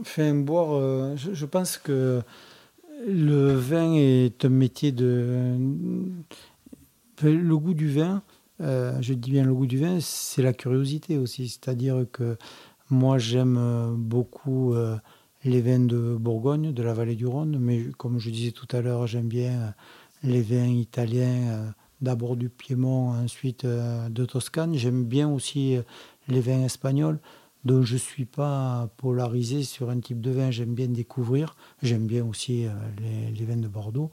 Enfin, 0.00 0.34
boire, 0.34 0.74
euh, 0.74 1.16
je, 1.16 1.46
pense 1.46 1.78
que 1.78 2.20
le 3.06 3.54
vin 3.54 3.94
est 3.94 4.44
un 4.44 4.50
métier 4.50 4.92
de. 4.92 5.56
Le 7.22 7.56
goût 7.56 7.72
du 7.72 7.88
vin, 7.90 8.22
euh, 8.62 8.96
je 9.00 9.14
dis 9.14 9.30
bien 9.30 9.44
le 9.44 9.54
goût 9.54 9.66
du 9.66 9.78
vin, 9.78 9.98
c'est 10.00 10.42
la 10.42 10.52
curiosité 10.52 11.18
aussi. 11.18 11.48
C'est-à-dire 11.48 12.06
que 12.12 12.36
moi, 12.90 13.18
j'aime 13.18 13.94
beaucoup 13.96 14.74
les 15.44 15.60
vins 15.62 15.80
de 15.80 16.16
Bourgogne, 16.18 16.72
de 16.72 16.82
la 16.82 16.92
vallée 16.92 17.14
du 17.14 17.26
Rhône, 17.26 17.58
mais 17.58 17.84
comme 17.96 18.18
je 18.18 18.30
disais 18.30 18.52
tout 18.52 18.68
à 18.70 18.82
l'heure, 18.82 19.06
j'aime 19.06 19.28
bien 19.28 19.74
les 20.22 20.42
vins 20.42 20.66
italiens 20.66 21.72
d'abord 22.02 22.36
du 22.36 22.50
Piémont, 22.50 23.10
ensuite 23.10 23.64
euh, 23.64 24.08
de 24.10 24.26
Toscane. 24.26 24.74
J'aime 24.74 25.04
bien 25.04 25.28
aussi 25.28 25.76
euh, 25.76 25.82
les 26.28 26.40
vins 26.40 26.64
espagnols, 26.64 27.18
dont 27.64 27.82
je 27.82 27.94
ne 27.94 27.98
suis 27.98 28.24
pas 28.24 28.90
polarisé 28.98 29.62
sur 29.62 29.88
un 29.88 30.00
type 30.00 30.20
de 30.20 30.32
vin. 30.32 30.50
J'aime 30.50 30.74
bien 30.74 30.88
découvrir. 30.88 31.54
J'aime 31.80 32.06
bien 32.06 32.26
aussi 32.26 32.66
euh, 32.66 32.70
les, 33.32 33.44
vins 33.44 33.56
de 33.56 33.68
Bordeaux. 33.68 34.10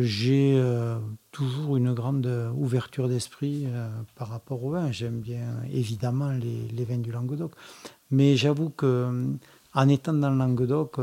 J'ai 0.00 0.62
toujours 1.32 1.76
une 1.76 1.92
grande 1.92 2.52
ouverture 2.56 3.08
d'esprit 3.08 3.66
par 4.16 4.28
rapport 4.28 4.64
au 4.64 4.70
vin. 4.70 4.90
J'aime 4.90 5.20
bien 5.20 5.62
évidemment 5.72 6.30
les, 6.32 6.84
vins 6.84 6.98
du 6.98 7.12
Languedoc. 7.12 7.52
Mais 8.10 8.36
j'avoue 8.36 8.70
que 8.70 9.36
en 9.74 9.88
étant 9.88 10.14
dans 10.14 10.30
le 10.30 10.38
Languedoc, 10.38 10.96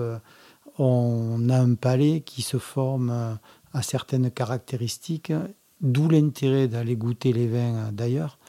on 0.78 1.50
a 1.50 1.58
un 1.58 1.76
palais 1.76 2.22
qui 2.22 2.42
se 2.42 2.58
forme 2.58 3.38
à 3.74 3.82
certaines 3.82 4.32
caractéristiques 4.32 5.32
D'où 5.82 6.08
l'intérêt 6.08 6.68
d'aller 6.68 6.96
goûter 6.96 7.34
les 7.34 7.48
vins 7.48 7.92
d'ailleurs. 7.92 8.40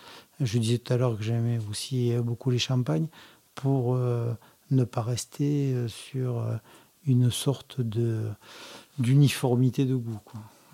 Je 0.41 0.59
disais 0.59 0.79
tout 0.79 0.93
à 0.93 0.97
l'heure 0.97 1.17
que 1.17 1.25
j'aimais 1.25 1.59
aussi 1.69 2.13
beaucoup 2.23 2.51
les 2.51 2.59
champagnes 2.59 3.09
pour 3.55 3.97
euh, 3.97 4.33
ne 4.71 4.85
pas 4.85 5.03
rester 5.03 5.73
euh, 5.73 5.89
sur 5.89 6.39
euh, 6.39 6.57
une 7.07 7.31
sorte 7.31 7.81
de 7.81 8.23
d'uniformité 8.99 9.85
de 9.85 9.95
goût. 9.95 10.19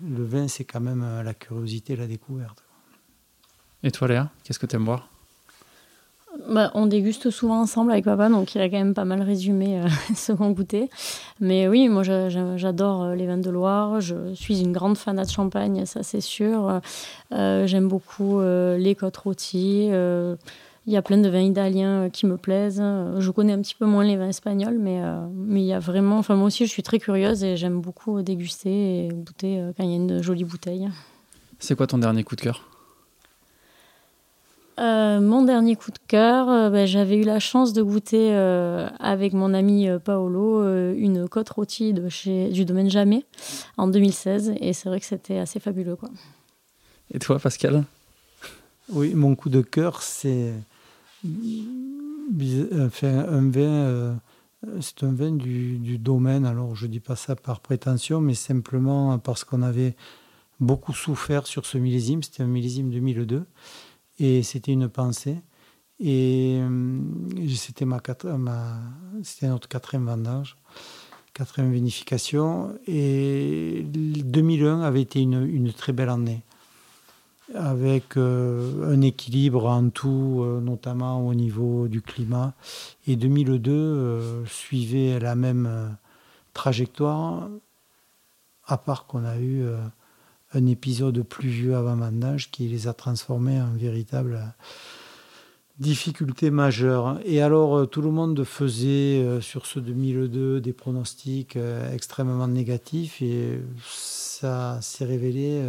Le 0.01 0.23
vin, 0.23 0.47
c'est 0.47 0.65
quand 0.65 0.81
même 0.81 1.05
la 1.23 1.33
curiosité, 1.33 1.95
la 1.95 2.07
découverte. 2.07 2.63
Et 3.83 3.91
toi, 3.91 4.07
Léa, 4.07 4.31
qu'est-ce 4.43 4.59
que 4.59 4.65
tu 4.65 4.75
aimes 4.75 4.85
boire? 4.85 5.09
Bah, 6.49 6.71
on 6.73 6.87
déguste 6.87 7.29
souvent 7.29 7.61
ensemble 7.61 7.91
avec 7.91 8.05
papa, 8.05 8.27
donc 8.27 8.55
il 8.55 8.61
a 8.61 8.67
quand 8.67 8.77
même 8.77 8.95
pas 8.95 9.05
mal 9.05 9.21
résumé 9.21 9.79
euh, 9.79 9.87
ce 10.15 10.31
qu'on 10.31 10.49
goûtait. 10.51 10.89
Mais 11.39 11.67
oui, 11.67 11.89
moi 11.89 12.01
j'adore 12.01 13.03
euh, 13.03 13.15
les 13.15 13.27
vins 13.27 13.37
de 13.37 13.49
Loire, 13.51 14.01
je 14.01 14.33
suis 14.33 14.61
une 14.61 14.71
grande 14.71 14.97
fan 14.97 15.21
de 15.21 15.29
champagne, 15.29 15.85
ça 15.85 16.01
c'est 16.01 16.21
sûr. 16.21 16.81
Euh, 17.31 17.67
j'aime 17.67 17.87
beaucoup 17.87 18.41
les 18.41 18.95
côtes 18.95 19.17
rôties. 19.17 19.91
Il 20.85 20.91
y 20.91 20.97
a 20.97 21.01
plein 21.01 21.17
de 21.17 21.29
vins 21.29 21.39
italiens 21.39 22.09
qui 22.09 22.25
me 22.25 22.35
plaisent. 22.35 22.83
Je 23.17 23.31
connais 23.31 23.53
un 23.53 23.61
petit 23.61 23.75
peu 23.75 23.85
moins 23.85 24.03
les 24.03 24.17
vins 24.17 24.27
espagnols, 24.27 24.77
mais, 24.79 25.01
mais 25.33 25.61
il 25.61 25.65
y 25.65 25.73
a 25.73 25.79
vraiment. 25.79 26.17
Enfin, 26.17 26.35
moi 26.35 26.47
aussi, 26.47 26.65
je 26.65 26.71
suis 26.71 26.83
très 26.83 26.99
curieuse 26.99 27.43
et 27.43 27.55
j'aime 27.55 27.79
beaucoup 27.79 28.21
déguster 28.21 29.05
et 29.05 29.07
goûter 29.07 29.71
quand 29.77 29.83
il 29.83 29.89
y 29.89 29.93
a 29.93 29.95
une 29.95 30.21
jolie 30.21 30.43
bouteille. 30.43 30.89
C'est 31.59 31.75
quoi 31.77 31.87
ton 31.87 31.99
dernier 31.99 32.25
coup 32.25 32.35
de 32.35 32.41
cœur? 32.41 32.67
Euh, 34.79 35.21
mon 35.21 35.43
dernier 35.43 35.75
coup 35.75 35.91
de 35.91 35.99
cœur, 36.07 36.49
euh, 36.49 36.69
ben, 36.69 36.87
j'avais 36.87 37.17
eu 37.17 37.23
la 37.23 37.39
chance 37.39 37.73
de 37.73 37.83
goûter 37.83 38.33
euh, 38.33 38.89
avec 38.99 39.33
mon 39.33 39.53
ami 39.53 39.87
Paolo 40.03 40.63
une 40.93 41.27
côte 41.29 41.49
rôtie 41.49 41.93
de 41.93 42.09
chez, 42.09 42.49
du 42.49 42.65
domaine 42.65 42.89
Jamais 42.89 43.23
en 43.77 43.87
2016 43.87 44.55
et 44.59 44.73
c'est 44.73 44.89
vrai 44.89 44.99
que 44.99 45.05
c'était 45.05 45.37
assez 45.37 45.59
fabuleux. 45.59 45.95
Quoi. 45.95 46.09
Et 47.13 47.19
toi, 47.19 47.37
Pascal? 47.39 47.83
Oui, 48.89 49.13
mon 49.13 49.35
coup 49.35 49.49
de 49.49 49.61
cœur, 49.61 50.01
c'est 50.01 50.53
enfin, 52.79 53.25
un 53.29 53.49
vin. 53.49 54.19
c'est 54.81 55.03
un 55.03 55.13
vin 55.13 55.31
du, 55.31 55.97
domaine, 55.97 56.45
alors 56.45 56.75
je 56.75 56.87
dis 56.87 56.99
pas 56.99 57.15
ça 57.15 57.35
par 57.35 57.59
prétention, 57.59 58.21
mais 58.21 58.33
simplement 58.33 59.17
parce 59.19 59.43
qu'on 59.43 59.61
avait 59.61 59.95
beaucoup 60.59 60.93
souffert 60.93 61.47
sur 61.47 61.65
ce 61.65 61.77
millésime. 61.77 62.23
C'était 62.23 62.43
un 62.43 62.47
millésime 62.47 62.89
2002. 62.91 63.45
Et 64.19 64.43
c'était 64.43 64.71
une 64.71 64.89
pensée. 64.89 65.37
Et 65.99 66.59
euh, 66.59 66.99
c'était 67.53 67.85
notre 69.47 69.67
quatrième 69.67 70.05
vendange, 70.05 70.57
quatrième 71.33 71.71
vinification. 71.71 72.75
Et 72.87 73.83
2001 73.85 74.81
avait 74.81 75.01
été 75.01 75.21
une 75.21 75.71
très 75.73 75.93
belle 75.93 76.09
année, 76.09 76.41
avec 77.55 78.17
euh, 78.17 78.93
un 78.93 79.01
équilibre 79.01 79.65
en 79.65 79.89
tout, 79.89 80.41
euh, 80.43 80.59
notamment 80.61 81.25
au 81.27 81.33
niveau 81.33 81.87
du 81.87 82.01
climat. 82.01 82.53
Et 83.07 83.15
2002 83.15 84.43
suivait 84.45 85.19
la 85.19 85.35
même 85.35 85.97
trajectoire, 86.53 87.49
à 88.65 88.77
part 88.77 89.05
qu'on 89.05 89.25
a 89.25 89.37
eu 89.37 89.63
un 90.53 90.65
épisode 90.67 91.21
pluvieux 91.23 91.75
avant 91.75 91.95
vendange 91.95 92.51
qui 92.51 92.67
les 92.67 92.87
a 92.87 92.93
transformés 92.93 93.61
en 93.61 93.73
véritable 93.73 94.53
difficulté 95.79 96.51
majeure. 96.51 97.19
Et 97.25 97.41
alors, 97.41 97.77
euh, 97.77 97.85
tout 97.85 98.01
le 98.01 98.11
monde 98.11 98.43
faisait 98.43 99.21
euh, 99.21 99.41
sur 99.41 99.65
ce 99.65 99.79
2002 99.79 100.61
des 100.61 100.73
pronostics 100.73 101.55
euh, 101.55 101.91
extrêmement 101.93 102.47
négatifs 102.47 103.21
et 103.21 103.59
ça 103.83 104.79
s'est 104.81 105.05
révélé, 105.05 105.61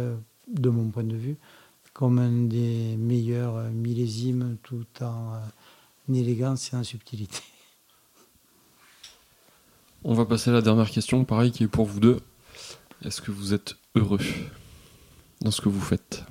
de 0.53 0.69
mon 0.69 0.89
point 0.89 1.03
de 1.03 1.15
vue, 1.15 1.37
comme 1.95 2.19
un 2.19 2.43
des 2.43 2.97
meilleurs 2.97 3.71
millésimes 3.71 4.57
tout 4.63 4.85
en 5.01 5.39
élégance 6.13 6.73
et 6.73 6.75
en 6.75 6.83
subtilité. 6.83 7.41
On 10.03 10.13
va 10.13 10.25
passer 10.25 10.49
à 10.49 10.53
la 10.53 10.61
dernière 10.61 10.91
question, 10.91 11.23
pareil, 11.23 11.51
qui 11.51 11.63
est 11.63 11.67
pour 11.67 11.85
vous 11.85 12.01
deux. 12.01 12.19
Est-ce 13.03 13.21
que 13.21 13.31
vous 13.31 13.53
êtes 13.53 13.75
heureux 13.95 14.19
dans 15.39 15.51
ce 15.51 15.61
que 15.61 15.69
vous 15.69 15.79
faites? 15.79 16.25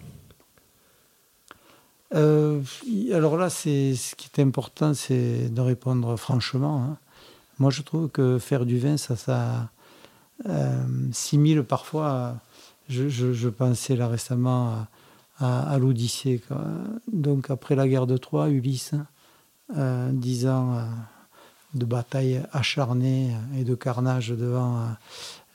Euh, 2.14 2.60
alors 3.12 3.38
là, 3.38 3.48
c'est 3.48 3.94
ce 3.94 4.14
qui 4.16 4.28
est 4.28 4.42
important, 4.42 4.92
c'est 4.92 5.48
de 5.48 5.60
répondre 5.62 6.14
franchement. 6.16 6.84
Hein. 6.84 6.98
Moi, 7.58 7.70
je 7.70 7.80
trouve 7.80 8.10
que 8.10 8.38
faire 8.38 8.66
du 8.66 8.78
vin, 8.78 8.98
ça, 8.98 9.16
ça 9.16 9.70
euh, 10.46 10.84
simile 11.10 11.62
parfois. 11.62 12.36
Je, 12.90 13.48
pensais 13.48 13.96
là 13.96 14.08
récemment 14.08 14.86
à, 15.38 15.78
l'Odyssée. 15.78 16.40
Donc 17.12 17.50
après 17.50 17.74
la 17.74 17.88
guerre 17.88 18.06
de 18.06 18.16
Troie, 18.16 18.48
Ulysse, 18.48 18.94
euh, 19.76 20.10
dix 20.12 20.46
ans 20.46 20.76
euh, 20.76 20.84
de 21.74 21.84
bataille 21.84 22.42
acharnée 22.52 23.34
et 23.56 23.64
de 23.64 23.74
carnage 23.74 24.28
devant 24.28 24.86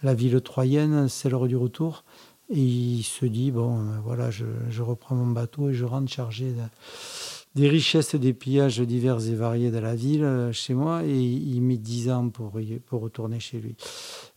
la 0.03 0.13
ville 0.13 0.41
troyenne, 0.41 1.07
c'est 1.09 1.29
l'heure 1.29 1.47
du 1.47 1.55
retour. 1.55 2.03
Et 2.51 2.61
il 2.61 3.03
se 3.03 3.25
dit, 3.25 3.51
bon, 3.51 3.77
euh, 3.77 3.99
voilà, 4.03 4.31
je, 4.31 4.81
reprends 4.81 5.15
mon 5.15 5.27
bateau 5.27 5.69
et 5.69 5.73
je 5.73 5.85
rentre 5.85 6.11
chargé 6.11 6.53
des 7.53 7.69
richesses 7.69 8.15
et 8.15 8.19
des 8.19 8.33
pillages 8.33 8.79
divers 8.79 9.27
et 9.27 9.35
variés 9.35 9.69
de 9.69 9.77
la 9.77 9.95
ville 9.95 10.23
euh, 10.23 10.51
chez 10.51 10.73
moi. 10.73 11.03
Et 11.05 11.19
il 11.21 11.61
met 11.61 11.77
dix 11.77 12.09
ans 12.09 12.29
pour, 12.29 12.53
pour 12.87 13.01
retourner 13.01 13.39
chez 13.39 13.59
lui. 13.59 13.75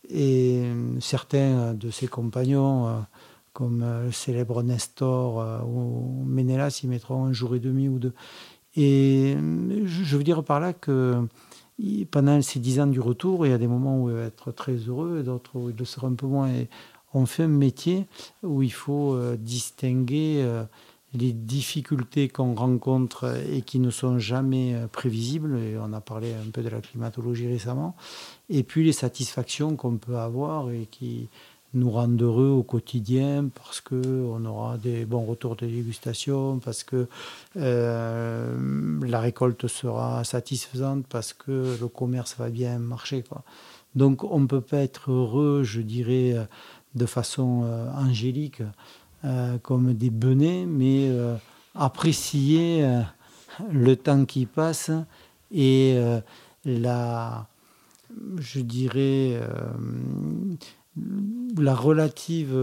Et 0.09 0.61
euh, 0.63 0.99
certains 0.99 1.73
de 1.73 1.89
ses 1.89 2.07
compagnons, 2.07 3.03
comme 3.53 3.85
le 4.05 4.11
célèbre 4.11 4.63
Nestor 4.63 5.63
ou 5.67 6.23
Ménélas, 6.25 6.81
y 6.83 6.87
mettront 6.87 7.25
un 7.25 7.33
jour 7.33 7.55
et 7.55 7.59
demi 7.59 7.87
ou 7.87 7.99
deux. 7.99 8.13
Et 8.75 9.37
je 9.85 10.17
veux 10.17 10.23
dire 10.23 10.43
par 10.43 10.59
là 10.59 10.73
que 10.73 11.27
pendant 12.11 12.41
ces 12.41 12.59
dix 12.59 12.79
ans 12.79 12.87
du 12.87 12.99
retour, 12.99 13.45
il 13.45 13.49
y 13.49 13.53
a 13.53 13.57
des 13.57 13.67
moments 13.67 14.01
où 14.01 14.09
il 14.09 14.15
va 14.15 14.23
être 14.23 14.51
très 14.51 14.73
heureux 14.73 15.19
et 15.19 15.23
d'autres 15.23 15.51
où 15.55 15.69
il 15.69 15.75
le 15.75 15.85
sera 15.85 16.07
un 16.07 16.13
peu 16.13 16.27
moins. 16.27 16.49
On 17.13 17.25
fait 17.25 17.43
un 17.43 17.47
métier 17.47 18.07
où 18.41 18.63
il 18.63 18.73
faut 18.73 19.13
euh, 19.13 19.35
distinguer 19.37 20.39
euh, 20.41 20.63
les 21.13 21.31
difficultés 21.31 22.27
qu'on 22.27 22.55
rencontre 22.55 23.35
et 23.51 23.61
qui 23.61 23.77
ne 23.79 23.91
sont 23.91 24.17
jamais 24.17 24.73
euh, 24.73 24.87
prévisibles, 24.87 25.57
et 25.59 25.77
on 25.77 25.93
a 25.93 26.01
parlé 26.01 26.33
un 26.33 26.49
peu 26.49 26.63
de 26.63 26.69
la 26.69 26.81
climatologie 26.81 27.47
récemment, 27.47 27.95
et 28.49 28.63
puis 28.63 28.83
les 28.83 28.93
satisfactions 28.93 29.75
qu'on 29.75 29.97
peut 29.97 30.17
avoir 30.17 30.71
et 30.71 30.87
qui 30.89 31.29
nous 31.73 31.89
rendent 31.89 32.21
heureux 32.21 32.49
au 32.49 32.63
quotidien 32.63 33.49
parce 33.53 33.81
qu'on 33.81 34.45
aura 34.45 34.77
des 34.77 35.05
bons 35.05 35.25
retours 35.25 35.55
de 35.55 35.65
dégustation, 35.65 36.59
parce 36.59 36.83
que 36.83 37.07
la 37.55 39.19
récolte 39.19 39.67
sera 39.67 40.23
satisfaisante, 40.23 41.05
parce 41.07 41.33
que 41.33 41.75
le 41.79 41.87
commerce 41.87 42.35
va 42.37 42.49
bien 42.49 42.79
marcher. 42.79 43.23
Quoi. 43.23 43.43
Donc 43.95 44.23
on 44.23 44.39
ne 44.39 44.47
peut 44.47 44.61
pas 44.61 44.77
être 44.77 45.11
heureux, 45.11 45.63
je 45.63 45.81
dirais, 45.81 46.35
de 46.95 47.05
façon 47.05 47.63
euh, 47.63 47.91
angélique, 47.93 48.61
euh, 49.25 49.57
comme 49.59 49.93
des 49.93 50.09
benets, 50.09 50.65
mais 50.65 51.07
euh, 51.09 51.35
apprécier 51.75 52.87
le 53.71 53.95
temps 53.95 54.25
qui 54.25 54.45
passe 54.45 54.91
et 55.51 55.99
la, 56.65 57.47
je 58.37 58.59
dirais, 58.59 59.39
la 61.57 61.75
relative 61.75 62.55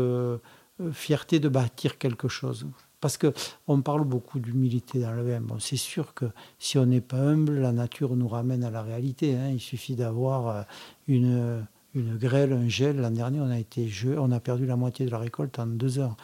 fierté 0.92 1.40
de 1.40 1.48
bâtir 1.48 1.98
quelque 1.98 2.28
chose. 2.28 2.66
Parce 3.00 3.18
qu'on 3.18 3.80
parle 3.80 4.04
beaucoup 4.04 4.40
d'humilité 4.40 5.00
dans 5.00 5.12
le 5.12 5.22
vin. 5.22 5.40
Bon, 5.40 5.58
c'est 5.58 5.76
sûr 5.76 6.12
que 6.12 6.26
si 6.58 6.78
on 6.78 6.86
n'est 6.86 7.00
pas 7.00 7.16
humble, 7.16 7.58
la 7.58 7.72
nature 7.72 8.14
nous 8.14 8.28
ramène 8.28 8.62
à 8.62 8.70
la 8.70 8.82
réalité. 8.82 9.34
Hein. 9.36 9.50
Il 9.52 9.60
suffit 9.60 9.94
d'avoir 9.94 10.66
une, 11.08 11.64
une 11.94 12.16
grêle, 12.16 12.52
un 12.52 12.68
gel. 12.68 12.98
L'an 12.98 13.10
dernier, 13.10 13.40
on 13.40 13.50
a, 13.50 13.58
été, 13.58 13.90
on 14.18 14.30
a 14.30 14.40
perdu 14.40 14.66
la 14.66 14.76
moitié 14.76 15.06
de 15.06 15.10
la 15.10 15.18
récolte 15.18 15.58
en 15.58 15.66
deux 15.66 15.98
heures 15.98 16.16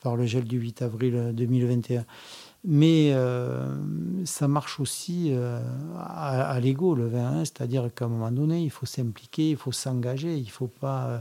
par 0.00 0.16
le 0.16 0.26
gel 0.26 0.44
du 0.44 0.58
8 0.58 0.82
avril 0.82 1.32
2021. 1.34 2.04
Mais 2.64 3.10
euh, 3.12 3.74
ça 4.24 4.46
marche 4.46 4.78
aussi 4.78 5.30
euh, 5.32 5.60
à, 5.98 6.58
l'ego, 6.60 6.94
le 6.94 7.08
vin, 7.08 7.26
hein. 7.26 7.44
c'est-à-dire 7.44 7.90
qu'à 7.92 8.04
un 8.04 8.08
moment 8.08 8.30
donné, 8.30 8.62
il 8.62 8.70
faut 8.70 8.86
s'impliquer, 8.86 9.50
il 9.50 9.56
faut 9.56 9.72
s'engager, 9.72 10.36
il 10.36 10.44
ne 10.44 10.50
faut 10.50 10.68
pas 10.68 11.06
euh, 11.06 11.18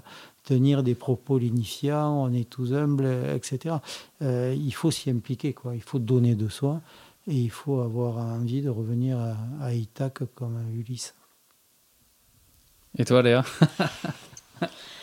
tenir 0.52 0.84
des 0.84 0.96
propos 0.96 1.38
lignifiants, 1.38 2.24
on 2.24 2.34
est 2.34 2.50
tous 2.50 2.74
humbles, 2.74 3.08
etc. 3.34 3.76
il 4.22 4.74
faut 4.74 4.92
s'y 4.92 5.10
impliquer, 5.10 5.54
quoi. 5.54 5.76
il 5.76 5.82
faut 5.82 6.00
donner 6.00 6.36
de 6.36 6.50
soi 6.50 6.82
et 7.28 7.36
il 7.36 7.52
faut 7.52 7.80
avoir 7.80 8.18
envie 8.18 8.62
de 8.62 8.70
revenir 8.70 9.18
à, 9.18 9.38
à 9.62 9.74
Ithac 9.74 10.24
comme 10.36 10.60
Ulysse. 10.74 11.16
Et 12.98 13.06
toi, 13.06 13.22
Léa? 13.22 13.46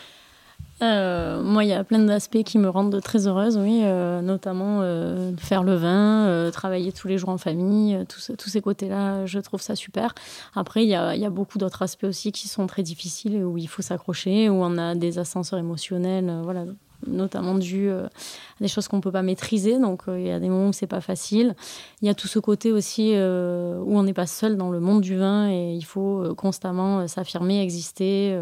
euh, 0.80 1.42
moi, 1.42 1.64
il 1.64 1.70
y 1.70 1.72
a 1.72 1.82
plein 1.82 1.98
d'aspects 1.98 2.42
qui 2.44 2.58
me 2.58 2.68
rendent 2.68 3.00
très 3.02 3.26
heureuse, 3.26 3.56
oui, 3.56 3.80
euh, 3.82 4.20
notamment 4.20 4.78
euh, 4.82 5.32
faire 5.36 5.64
le 5.64 5.74
vin, 5.74 6.50
travailler 6.52 6.92
tous 6.92 7.08
les 7.08 7.18
jours 7.18 7.30
en 7.30 7.38
famille, 7.38 8.04
tous, 8.08 8.48
ces 8.48 8.60
côtés-là, 8.60 9.26
je 9.26 9.38
trouve 9.40 9.60
ça 9.60 9.74
super. 9.74 10.14
Après, 10.54 10.84
il 10.84 10.88
y 10.88 10.94
a, 10.94 11.16
y 11.16 11.24
a, 11.24 11.30
beaucoup 11.30 11.58
d'autres 11.58 11.82
aspects 11.82 12.04
aussi 12.04 12.32
qui 12.32 12.48
sont 12.48 12.66
très 12.66 12.82
difficiles, 12.82 13.44
où 13.44 13.58
il 13.58 13.68
faut 13.68 13.82
s'accrocher, 13.82 14.48
où 14.48 14.54
on 14.62 14.78
a 14.78 14.94
des 14.94 15.18
ascenseurs 15.18 15.58
émotionnels, 15.58 16.40
voilà, 16.42 16.64
notamment 17.06 17.54
dû 17.54 17.88
euh, 17.88 18.06
à 18.06 18.60
des 18.60 18.68
choses 18.68 18.88
qu'on 18.88 18.96
ne 18.96 19.02
peut 19.02 19.12
pas 19.12 19.22
maîtriser. 19.22 19.78
Donc 19.78 20.02
euh, 20.08 20.18
il 20.18 20.26
y 20.26 20.30
a 20.30 20.40
des 20.40 20.48
moments 20.48 20.68
où 20.68 20.72
c'est 20.72 20.86
pas 20.86 21.00
facile. 21.00 21.54
Il 22.02 22.06
y 22.06 22.10
a 22.10 22.14
tout 22.14 22.28
ce 22.28 22.38
côté 22.38 22.72
aussi 22.72 23.12
euh, 23.14 23.78
où 23.80 23.98
on 23.98 24.02
n'est 24.02 24.14
pas 24.14 24.26
seul 24.26 24.56
dans 24.56 24.70
le 24.70 24.80
monde 24.80 25.00
du 25.00 25.16
vin 25.16 25.48
et 25.48 25.74
il 25.74 25.84
faut 25.84 26.34
constamment 26.36 27.06
s'affirmer, 27.06 27.62
exister, 27.62 28.38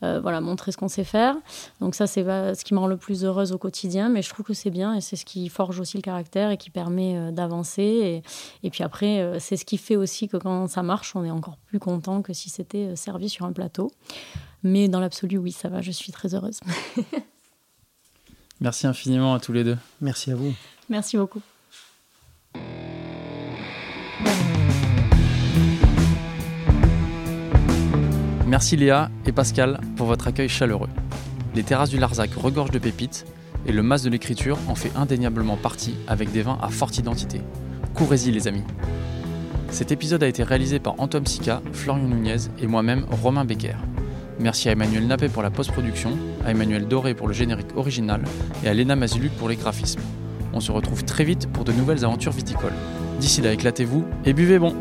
voilà, 0.00 0.40
montrer 0.40 0.72
ce 0.72 0.76
qu'on 0.76 0.88
sait 0.88 1.04
faire. 1.04 1.36
Donc 1.80 1.94
ça 1.94 2.06
c'est 2.06 2.22
ce 2.22 2.64
qui 2.64 2.74
me 2.74 2.78
rend 2.78 2.86
le 2.86 2.96
plus 2.96 3.24
heureuse 3.24 3.52
au 3.52 3.58
quotidien, 3.58 4.08
mais 4.08 4.22
je 4.22 4.30
trouve 4.30 4.46
que 4.46 4.54
c'est 4.54 4.70
bien 4.70 4.94
et 4.94 5.00
c'est 5.00 5.16
ce 5.16 5.24
qui 5.24 5.48
forge 5.48 5.80
aussi 5.80 5.96
le 5.96 6.02
caractère 6.02 6.50
et 6.50 6.56
qui 6.56 6.70
permet 6.70 7.32
d'avancer. 7.32 7.82
Et, 7.82 8.22
et, 8.62 8.70
puis 8.70 8.84
après 8.84 9.38
c'est 9.40 9.56
ce 9.56 9.64
qui 9.64 9.78
fait 9.78 9.96
aussi 9.96 10.28
que 10.28 10.36
quand 10.36 10.68
ça 10.68 10.82
marche, 10.82 11.14
on 11.16 11.24
est 11.24 11.30
encore 11.30 11.56
plus 11.66 11.78
content 11.78 12.22
que 12.22 12.32
si 12.32 12.50
c'était 12.50 12.94
servi 12.96 13.28
sur 13.28 13.44
un 13.44 13.52
plateau. 13.52 13.90
Mais 14.62 14.88
dans 14.88 15.00
l'absolu, 15.00 15.38
oui, 15.38 15.52
ça 15.52 15.68
va, 15.68 15.80
je 15.82 15.90
suis 15.90 16.12
très 16.12 16.34
heureuse. 16.34 16.60
Merci 18.60 18.86
infiniment 18.86 19.34
à 19.34 19.40
tous 19.40 19.52
les 19.52 19.64
deux. 19.64 19.76
Merci 20.00 20.32
à 20.32 20.34
vous. 20.34 20.52
Merci 20.88 21.16
beaucoup. 21.16 21.40
Merci 28.46 28.76
Léa 28.76 29.10
et 29.26 29.32
Pascal 29.32 29.78
pour 29.96 30.06
votre 30.06 30.26
accueil 30.26 30.48
chaleureux. 30.48 30.88
Les 31.54 31.62
terrasses 31.62 31.90
du 31.90 31.98
Larzac 31.98 32.32
regorgent 32.32 32.70
de 32.70 32.78
pépites 32.78 33.26
et 33.66 33.72
le 33.72 33.82
mas 33.82 34.02
de 34.02 34.10
l'écriture 34.10 34.58
en 34.68 34.74
fait 34.74 34.90
indéniablement 34.96 35.56
partie 35.56 35.94
avec 36.06 36.32
des 36.32 36.42
vins 36.42 36.58
à 36.62 36.68
forte 36.68 36.96
identité. 36.96 37.42
Courez-y 37.94 38.30
les 38.30 38.48
amis. 38.48 38.64
Cet 39.70 39.92
épisode 39.92 40.22
a 40.22 40.28
été 40.28 40.42
réalisé 40.42 40.78
par 40.78 40.98
Antoine 40.98 41.26
Sica, 41.26 41.60
Florian 41.72 42.08
Nunez 42.08 42.48
et 42.58 42.66
moi-même 42.66 43.04
Romain 43.10 43.44
Becker. 43.44 43.76
Merci 44.40 44.68
à 44.68 44.72
Emmanuel 44.72 45.06
Nappé 45.06 45.28
pour 45.28 45.42
la 45.42 45.50
post-production, 45.50 46.16
à 46.44 46.52
Emmanuel 46.52 46.86
Doré 46.86 47.14
pour 47.14 47.26
le 47.26 47.34
générique 47.34 47.76
original 47.76 48.22
et 48.64 48.68
à 48.68 48.74
Léna 48.74 48.94
Maziluc 48.94 49.32
pour 49.32 49.48
les 49.48 49.56
graphismes. 49.56 50.00
On 50.52 50.60
se 50.60 50.70
retrouve 50.70 51.04
très 51.04 51.24
vite 51.24 51.48
pour 51.52 51.64
de 51.64 51.72
nouvelles 51.72 52.04
aventures 52.04 52.32
viticoles. 52.32 52.72
D'ici 53.18 53.42
là, 53.42 53.52
éclatez-vous 53.52 54.04
et 54.24 54.32
buvez 54.32 54.60
bon 54.60 54.74